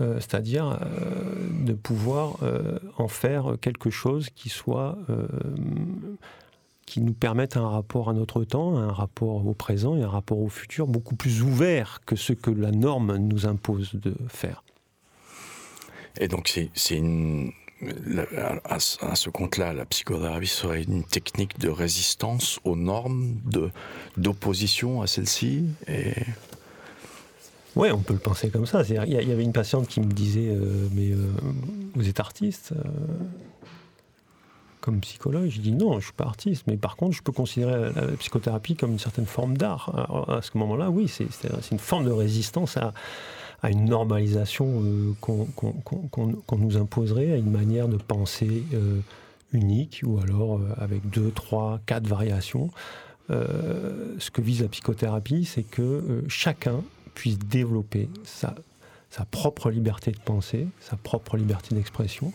euh, 0.02 0.16
c'est-à-dire 0.16 0.78
euh, 0.82 1.66
de 1.66 1.72
pouvoir 1.72 2.38
euh, 2.44 2.80
en 2.98 3.08
faire 3.08 3.56
quelque 3.62 3.90
chose 3.90 4.30
qui 4.36 4.50
soit 4.50 4.98
qui 6.86 7.02
nous 7.02 7.14
permette 7.14 7.58
un 7.58 7.68
rapport 7.68 8.10
à 8.10 8.14
notre 8.14 8.44
temps, 8.44 8.78
un 8.78 8.92
rapport 8.92 9.46
au 9.48 9.54
présent 9.54 9.96
et 9.96 10.04
un 10.04 10.10
rapport 10.10 10.40
au 10.40 10.50
futur 10.50 10.88
beaucoup 10.88 11.16
plus 11.16 11.42
ouvert 11.42 12.02
que 12.06 12.16
ce 12.16 12.34
que 12.34 12.52
la 12.52 12.72
norme 12.72 13.16
nous 13.18 13.48
impose 13.48 13.96
de 13.96 14.14
faire. 14.28 14.64
Et 16.20 16.28
donc 16.28 16.60
c'est 16.74 16.98
une 16.98 17.52
à, 18.66 18.80
ce 18.80 19.30
compte-là, 19.30 19.74
la 19.74 19.86
psychothérapie 19.86 20.48
serait 20.48 20.84
une 20.84 21.04
technique 21.04 21.60
de 21.60 21.70
résistance 21.70 22.60
aux 22.64 22.76
normes, 22.76 23.36
d'opposition 24.18 25.02
à 25.02 25.08
celles-ci 25.08 25.66
oui, 27.76 27.90
on 27.92 28.00
peut 28.00 28.14
le 28.14 28.20
penser 28.20 28.50
comme 28.50 28.66
ça. 28.66 28.84
Il 28.88 29.12
y, 29.12 29.32
avait 29.32 29.44
une 29.44 29.52
patiente 29.52 29.88
qui 29.88 30.00
me 30.00 30.06
disait 30.06 30.48
euh, 30.50 30.88
Mais 30.94 31.12
euh, 31.12 31.18
vous 31.94 32.08
êtes 32.08 32.22
artiste 32.22 32.72
euh, 32.72 32.82
Comme 34.80 35.02
psychologue 35.02 35.50
Je 35.50 35.60
dis 35.60 35.74
Non, 35.74 35.92
je 35.92 35.98
ne 35.98 36.02
suis 36.02 36.14
pas 36.14 36.24
artiste. 36.24 36.64
Mais 36.68 36.78
par 36.78 36.96
contre, 36.96 37.18
je 37.18 37.22
peux 37.22 37.34
considérer 37.34 37.92
la, 37.94 38.08
psychothérapie 38.18 38.76
comme 38.76 38.92
une 38.92 39.00
certaine 39.00 39.26
forme 39.26 39.58
d'art. 39.58 40.26
À 40.30 40.42
ce 40.42 40.58
moment-là, 40.58 40.90
oui, 40.90 41.10
c'est 41.10 41.28
une 41.72 41.80
forme 41.80 42.06
de 42.06 42.12
résistance 42.12 42.78
à, 42.78 42.94
une 43.70 43.86
normalisation 43.86 44.84
qu'on 45.22 46.58
nous 46.58 46.78
imposerait, 46.78 47.32
à 47.32 47.38
une 47.38 47.52
manière 47.52 47.88
de 47.88 47.98
penser 47.98 48.64
unique, 49.54 50.02
ou 50.06 50.20
alors 50.20 50.60
avec 50.78 51.10
deux, 51.10 51.32
trois, 51.32 51.80
quatre 51.86 52.08
variations. 52.08 52.70
ce 53.30 54.32
que 54.32 54.42
vise 54.42 54.62
la 54.62 54.68
psychothérapie, 54.68 55.46
c'est 55.46 55.64
que 55.64 56.24
chacun 56.28 56.82
puisse 57.16 57.40
développer 57.40 58.08
sa, 58.24 58.54
propre 59.32 59.72
liberté 59.72 60.12
de 60.12 60.20
penser, 60.20 60.68
sa 60.80 60.98
propre 60.98 61.38
liberté 61.38 61.74
d'expression, 61.74 62.32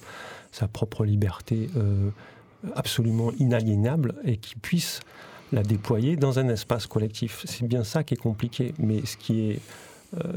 sa 0.51 0.67
propre 0.67 1.05
liberté 1.05 1.71
euh, 1.77 2.11
absolument 2.75 3.31
inaliénable 3.39 4.15
et 4.25 4.39
qui 4.39 4.57
puisse 4.57 5.01
la 5.53 5.63
déployer 5.63 6.17
dans 6.17 6.39
un 6.39 6.49
espace 6.49 6.87
collectif. 6.87 7.43
C'est 7.45 7.67
bien 7.67 7.85
ça 7.85 8.03
qui 8.03 8.15
est 8.15 8.17
compliqué, 8.17 8.75
mais 8.79 9.05
ce 9.05 9.17
qui 9.17 9.51
est 9.51 9.57
euh, 9.57 9.59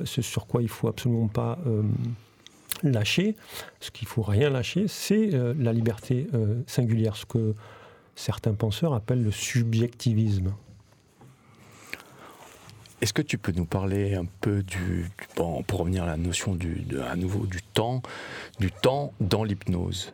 ce 0.06 0.22
sur 0.22 0.48
quoi 0.48 0.62
il 0.62 0.70
faut 0.70 0.88
absolument 0.88 1.28
pas 1.28 1.58
euh, 1.68 1.84
lâcher, 2.84 3.36
ce 3.80 3.92
qu'il 3.92 4.08
faut 4.08 4.22
rien 4.22 4.50
lâcher, 4.50 4.88
c'est 4.88 5.30
la 5.58 5.72
liberté 5.72 6.28
singulière, 6.68 7.16
ce 7.16 7.26
que 7.26 7.54
certains 8.16 8.54
penseurs 8.54 8.94
appellent 8.94 9.24
le 9.24 9.32
subjectivisme. 9.32 10.54
Est-ce 13.04 13.12
que 13.12 13.22
tu 13.22 13.38
peux 13.38 13.52
nous 13.52 13.66
parler 13.66 14.16
un 14.16 14.24
peu 14.40 14.64
du, 14.64 15.10
bon, 15.36 15.62
pour 15.64 15.80
revenir 15.80 16.04
à 16.04 16.08
la 16.08 16.16
notion 16.16 16.56
du, 16.56 16.86
à 17.06 17.18
nouveau 17.18 17.46
du 17.46 17.62
temps, 17.62 18.02
du 18.62 18.72
temps 18.72 19.14
dans 19.20 19.44
l'hypnose? 19.44 20.14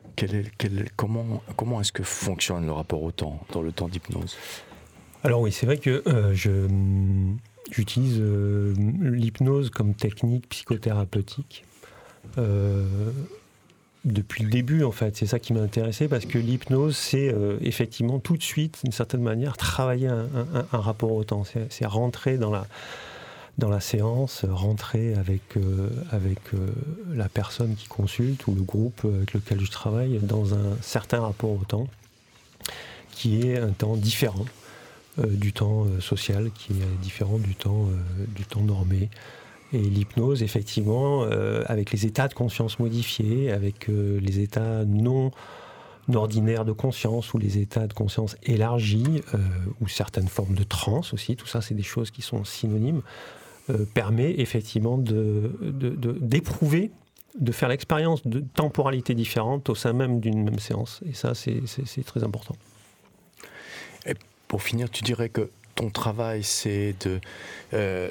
Comment, 0.95 1.43
comment 1.55 1.82
est-ce 1.82 1.91
que 1.91 2.01
fonctionne 2.01 2.66
le 2.66 2.72
rapport 2.72 3.03
au 3.03 3.12
temps 3.12 3.45
dans 3.51 3.62
le 3.62 3.72
temps 3.72 3.88
d'hypnose? 3.88 4.36
Alors 5.24 5.41
oui, 5.41 5.51
c'est 5.51 5.68
vrai 5.68 5.78
que 5.78 6.01
euh, 6.07 6.34
je, 6.34 6.68
j'utilise 7.72 8.17
euh, 8.20 8.74
l'hypnose 9.01 9.70
comme 9.70 9.93
technique 9.93 10.47
psychothérapeutique. 10.49 11.65
Euh, 12.38 12.86
depuis 14.05 14.43
le 14.43 14.49
début, 14.49 14.84
en 14.84 14.91
fait. 14.91 15.17
C'est 15.17 15.26
ça 15.26 15.39
qui 15.39 15.53
m'a 15.53 15.59
intéressé 15.59 16.07
parce 16.07 16.26
que 16.26 16.38
l'hypnose, 16.38 16.95
c'est 16.95 17.34
euh, 17.34 17.57
effectivement 17.61 18.20
tout 18.20 18.38
de 18.38 18.43
suite, 18.43 18.80
d'une 18.84 18.93
certaine 18.93 19.22
manière, 19.22 19.57
travailler 19.57 20.07
un, 20.07 20.30
rapport 20.72 21.11
au 21.11 21.24
temps. 21.24 21.43
C'est 21.70 21.86
rentrer 21.86 22.38
dans 22.38 22.49
la, 22.49 22.65
dans 23.57 23.70
la 23.70 23.82
séance, 23.82 24.45
rentrer 24.49 25.15
avec, 25.15 25.41
avec 26.11 26.39
la 27.13 27.28
personne 27.28 27.76
qui 27.76 27.88
consulte 27.88 28.47
ou 28.47 28.55
le 28.55 28.61
groupe 28.61 29.01
avec 29.03 29.34
lequel 29.34 29.59
je 29.59 29.72
travaille 29.72 30.20
dans 30.20 30.53
un 30.53 30.78
certain 30.82 31.20
rapport 31.20 31.51
au 31.51 31.65
temps 31.67 31.88
qui 33.11 33.41
est 33.41 33.57
un 33.57 33.72
temps 33.72 33.97
différent 33.97 34.45
du 35.18 35.53
temps 35.53 35.86
social, 35.99 36.51
qui 36.51 36.74
est 36.74 37.01
différent 37.01 37.38
du 37.38 37.55
temps, 37.55 37.88
du 38.36 38.45
temps 38.45 38.62
normé. 38.62 39.10
Et 39.72 39.78
l'hypnose, 39.78 40.41
effectivement, 40.41 41.24
euh, 41.24 41.64
avec 41.68 41.91
les 41.91 42.07
états 42.07 42.28
de 42.28 42.34
conscience 42.34 42.80
modifiés, 42.80 43.51
avec 43.51 43.88
euh, 43.89 44.20
les 44.20 44.39
états 44.39 44.84
non 44.86 45.32
ordinaires 46.16 46.66
de 46.66 46.72
conscience 46.72 47.36
ou 47.36 47.38
les 47.38 47.60
états 47.60 47.86
de 47.86 47.93
conscience 47.93 48.36
élargis, 48.41 49.22
euh, 49.36 49.38
ou 49.80 49.88
certaines 49.88 50.28
formes 50.28 50.55
de 50.55 50.64
transe 50.64 51.14
aussi, 51.14 51.36
tout 51.36 51.45
ça, 51.45 51.62
c'est 51.62 51.76
des 51.76 51.84
choses 51.84 52.10
qui 52.10 52.24
sont 52.24 52.43
synonymes, 52.43 53.01
permet 53.93 54.34
effectivement 54.39 54.97
d'éprouver, 54.97 56.89
de, 57.39 57.51
faire 57.51 57.70
l'expérience 57.70 58.26
de 58.26 58.39
temporalités 58.39 59.14
différentes 59.14 59.70
au 59.70 59.76
sein 59.76 59.93
même 59.93 60.20
d'une 60.20 60.43
même 60.43 60.57
séance. 60.57 61.01
Et 61.07 61.14
ça, 61.14 61.36
c'est 61.36 61.62
très 62.03 62.24
important. 62.24 62.55
Pour 64.49 64.63
finir, 64.63 64.89
tu 64.89 65.03
dirais 65.03 65.29
que 65.29 65.49
ton 65.75 65.89
travail, 65.89 66.43
c'est 66.43 66.93
de, 67.05 67.21
euh, 67.73 68.09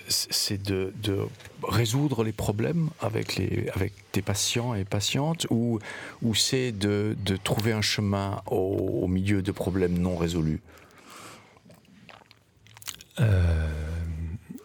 de, 0.51 0.95
de, 1.03 1.19
résoudre 1.63 2.25
les 2.25 2.33
problèmes 2.33 2.89
avec, 3.01 3.37
les, 3.37 3.69
avec 3.75 3.93
tes 4.13 4.23
patients 4.23 4.73
et 4.75 4.85
patientes 4.85 5.47
ou, 5.51 5.81
ou 6.23 6.35
c'est 6.35 6.73
de, 6.73 7.15
de, 7.27 7.37
trouver 7.37 7.73
un 7.73 7.83
chemin 7.83 8.41
au, 8.47 9.07
milieu 9.09 9.43
de 9.43 9.53
problèmes 9.53 9.99
non 9.99 10.17
résolus? 10.17 10.63
Euh, 13.21 13.69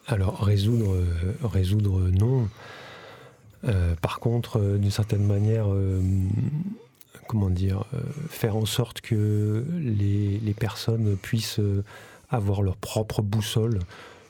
Alors, 0.08 0.42
résoudre, 0.42 1.04
résoudre 1.42 2.10
non. 2.10 2.48
Euh, 3.66 3.96
par 3.96 4.20
contre, 4.20 4.78
d'une 4.78 4.92
certaine 4.92 5.26
manière, 5.26 5.66
comment 7.28 7.50
dire, 7.50 7.86
faire 8.30 8.56
en 8.56 8.66
sorte 8.66 9.02
que 9.02 9.66
les, 9.80 10.56
personnes 10.58 11.18
puissent 11.18 11.60
avoir 12.30 12.62
leur 12.62 12.78
propre 12.78 13.22
boussole, 13.22 13.80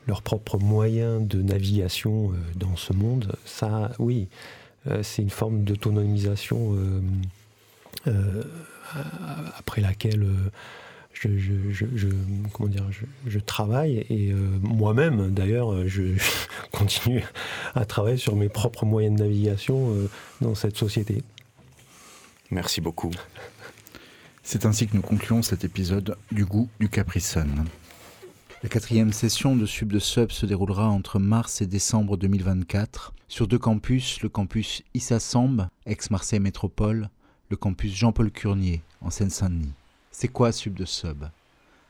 leurs 0.07 0.21
propres 0.21 0.57
moyens 0.57 1.25
de 1.27 1.41
navigation 1.41 2.31
euh, 2.31 2.35
dans 2.55 2.75
ce 2.75 2.93
monde, 2.93 3.35
ça, 3.45 3.91
oui, 3.99 4.27
c'est 5.01 5.21
une 5.21 5.29
forme 5.29 5.63
d'autonomisation 5.63 6.77
après 9.57 9.79
laquelle 9.79 10.27
je, 11.13 11.29
travaille 13.45 14.05
et 14.09 14.33
moi-même 14.61 15.33
d'ailleurs 15.33 15.87
je 15.87 16.17
continue 16.73 17.23
à 17.75 17.85
travailler 17.85 18.17
sur 18.17 18.35
mes 18.35 18.49
propres 18.49 18.85
moyens 18.85 19.17
de 19.17 19.23
navigation 19.23 19.95
dans 20.41 20.53
cette 20.53 20.75
société. 20.75 21.23
Merci 22.53 22.81
beaucoup. 22.81 23.09
C'est 24.43 24.67
ainsi 24.67 24.85
que 24.85 24.95
nous 24.95 25.01
concluons 25.01 25.41
cet 25.41 25.63
épisode 25.63 26.15
du 26.31 26.45
goût 26.45 26.69
du 26.79 26.87
Caprisson. 26.87 27.47
La 28.61 28.69
quatrième 28.69 29.11
session 29.11 29.55
de 29.55 29.65
Sub 29.65 29.91
de 29.91 29.97
Sub 29.97 30.29
se 30.29 30.45
déroulera 30.45 30.87
entre 30.87 31.17
mars 31.17 31.63
et 31.63 31.65
décembre 31.65 32.15
2024 32.15 33.11
sur 33.27 33.47
deux 33.47 33.57
campus, 33.57 34.21
le 34.21 34.29
campus 34.29 34.83
Issa 34.93 35.19
Samb, 35.19 35.67
ex-Marseille 35.87 36.39
Métropole, 36.39 37.09
le 37.49 37.57
campus 37.57 37.91
Jean-Paul 37.91 38.29
Curnier, 38.29 38.83
en 39.01 39.09
Seine-Saint-Denis. 39.09 39.73
C'est 40.11 40.27
quoi 40.27 40.51
Sub 40.51 40.75
de 40.75 40.85
Sub? 40.85 41.25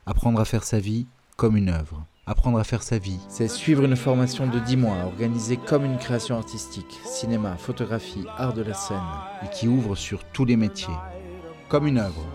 Apprendre 0.05 0.39
à 0.39 0.45
faire 0.45 0.63
sa 0.63 0.79
vie 0.79 1.07
comme 1.35 1.57
une 1.57 1.67
œuvre. 1.67 2.05
Apprendre 2.25 2.57
à 2.57 2.63
faire 2.63 2.83
sa 2.83 2.99
vie, 2.99 3.19
c'est 3.27 3.49
suivre 3.49 3.83
une 3.83 3.97
formation 3.97 4.47
de 4.47 4.57
10 4.57 4.77
mois 4.77 5.03
organisée 5.03 5.57
comme 5.57 5.83
une 5.83 5.97
création 5.97 6.37
artistique, 6.37 7.01
cinéma, 7.03 7.57
photographie, 7.57 8.23
art 8.37 8.53
de 8.53 8.61
la 8.61 8.73
scène, 8.73 8.97
et 9.43 9.49
qui 9.49 9.67
ouvre 9.67 9.95
sur 9.95 10.23
tous 10.23 10.45
les 10.45 10.55
métiers. 10.55 10.93
Comme 11.67 11.85
une 11.85 11.97
œuvre, 11.97 12.25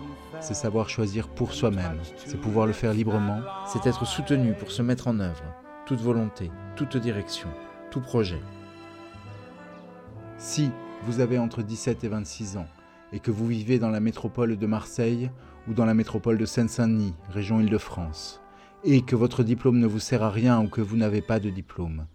c'est 0.41 0.53
savoir 0.53 0.89
choisir 0.89 1.27
pour 1.27 1.53
soi-même, 1.53 1.97
c'est 2.23 2.39
pouvoir 2.39 2.67
le 2.67 2.73
faire 2.73 2.93
librement, 2.93 3.41
c'est 3.65 3.87
être 3.87 4.05
soutenu 4.05 4.53
pour 4.53 4.69
se 4.69 4.83
mettre 4.83 5.07
en 5.07 5.19
œuvre, 5.19 5.43
toute 5.87 6.01
volonté, 6.01 6.51
toute 6.75 6.95
direction, 6.97 7.49
tout 7.89 8.01
projet. 8.01 8.43
Si 10.37 10.69
vous 11.05 11.19
avez 11.19 11.39
entre 11.39 11.63
17 11.63 12.03
et 12.03 12.09
26 12.09 12.57
ans 12.57 12.67
et 13.11 13.19
que 13.19 13.31
vous 13.31 13.47
vivez 13.47 13.79
dans 13.79 13.89
la 13.89 13.99
métropole 13.99 14.55
de 14.55 14.67
Marseille 14.67 15.31
ou 15.67 15.73
dans 15.73 15.85
la 15.85 15.95
métropole 15.95 16.37
de 16.37 16.45
Seine-Saint-Denis, 16.45 17.15
région 17.31 17.59
Île-de-France, 17.59 18.39
et 18.83 19.01
que 19.01 19.15
votre 19.15 19.43
diplôme 19.43 19.79
ne 19.79 19.87
vous 19.87 19.99
sert 19.99 20.23
à 20.23 20.29
rien 20.29 20.61
ou 20.61 20.67
que 20.67 20.81
vous 20.81 20.97
n'avez 20.97 21.21
pas 21.21 21.39
de 21.39 21.49
diplôme, 21.49 22.05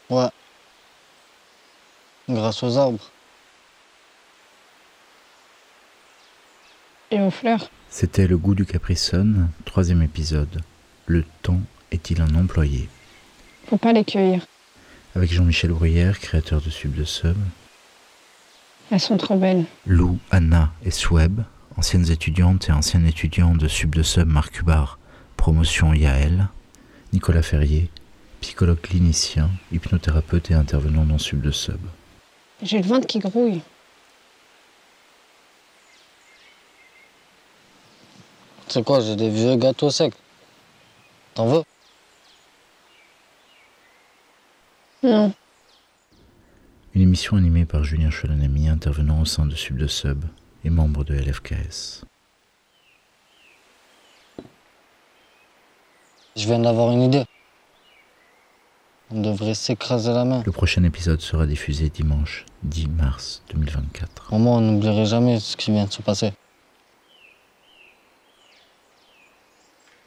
Ouais. 0.08 0.28
Grâce 2.28 2.62
aux 2.62 2.78
arbres. 2.78 3.10
Et 7.10 7.20
aux 7.20 7.32
fleurs. 7.32 7.68
C'était 7.90 8.28
Le 8.28 8.38
goût 8.38 8.54
du 8.54 8.64
Caprisson, 8.64 9.48
troisième 9.64 10.02
épisode. 10.02 10.62
Le 11.06 11.24
temps 11.42 11.60
est-il 11.90 12.20
un 12.22 12.36
employé? 12.36 12.88
Faut 13.66 13.78
pas 13.78 13.92
les 13.92 14.04
cueillir. 14.04 14.46
Avec 15.16 15.32
Jean-Michel 15.32 15.72
Bruyère, 15.72 16.20
créateur 16.20 16.60
de 16.60 16.70
Sub 16.70 16.94
de 16.94 17.04
Sub. 17.04 17.36
Elles 18.92 19.00
sont 19.00 19.16
trop 19.16 19.36
belles. 19.36 19.64
Lou, 19.86 20.18
Anna 20.30 20.72
et 20.84 20.92
Sweb, 20.92 21.40
anciennes 21.78 22.10
étudiantes 22.10 22.68
et 22.68 22.72
anciens 22.72 23.04
étudiants 23.04 23.54
de 23.54 23.68
Sub 23.68 23.94
de 23.94 24.02
Sub 24.02 24.26
Marc 24.26 24.58
Hubar, 24.58 24.98
promotion 25.36 25.94
Yael, 25.94 26.48
Nicolas 27.12 27.42
Ferrier, 27.42 27.88
psychologue 28.40 28.80
clinicien, 28.80 29.48
hypnothérapeute 29.70 30.50
et 30.50 30.54
intervenant 30.54 31.04
dans 31.04 31.18
Sub 31.18 31.40
de 31.40 31.52
Sub. 31.52 31.78
J'ai 32.62 32.82
le 32.82 32.88
ventre 32.88 33.06
qui 33.06 33.20
grouille. 33.20 33.60
C'est 38.66 38.84
quoi, 38.84 39.00
j'ai 39.00 39.14
des 39.14 39.30
vieux 39.30 39.54
gâteaux 39.54 39.90
secs? 39.90 40.12
T'en 41.34 41.46
veux? 41.46 41.62
Non. 45.04 45.32
Une 46.94 47.02
émission 47.02 47.36
animée 47.36 47.64
par 47.64 47.84
Julien 47.84 48.10
Cholonami, 48.10 48.68
intervenant 48.68 49.20
au 49.20 49.24
sein 49.24 49.46
de 49.46 49.54
Sub 49.54 49.76
de 49.76 49.86
Sub, 49.86 50.24
et 50.64 50.70
membre 50.70 51.04
de 51.04 51.14
LFKS. 51.14 52.04
Je 56.36 56.46
viens 56.46 56.58
d'avoir 56.60 56.92
une 56.92 57.02
idée. 57.02 57.24
On 59.10 59.22
devrait 59.22 59.54
s'écraser 59.54 60.12
la 60.12 60.24
main. 60.24 60.42
Le 60.44 60.52
prochain 60.52 60.84
épisode 60.84 61.20
sera 61.20 61.46
diffusé 61.46 61.88
dimanche 61.88 62.44
10 62.62 62.88
mars 62.88 63.42
2024. 63.50 64.32
Au 64.32 64.38
moins, 64.38 64.58
on 64.58 64.60
n'oublierait 64.60 65.06
jamais 65.06 65.40
ce 65.40 65.56
qui 65.56 65.70
vient 65.70 65.86
de 65.86 65.92
se 65.92 66.02
passer. 66.02 66.32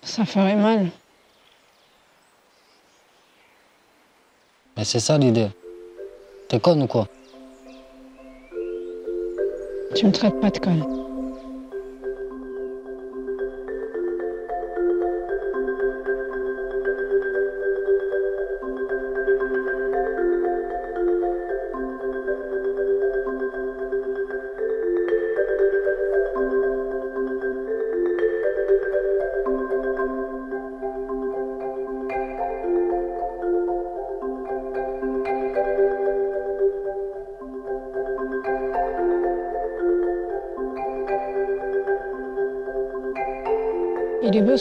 Ça 0.04 0.26
ferait 0.26 0.56
mal. 0.56 0.90
Mais 4.78 4.86
c'est 4.86 5.00
ça 5.00 5.18
l'idée. 5.18 5.50
T'es 6.48 6.60
conne 6.60 6.84
ou 6.84 6.88
quoi? 6.88 7.08
Tu 9.96 10.06
me 10.06 10.12
traites 10.12 10.40
pas 10.40 10.50
de 10.50 10.60
conne. 10.60 11.11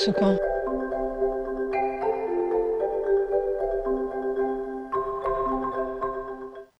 Ce 0.00 0.10
coin. 0.10 0.49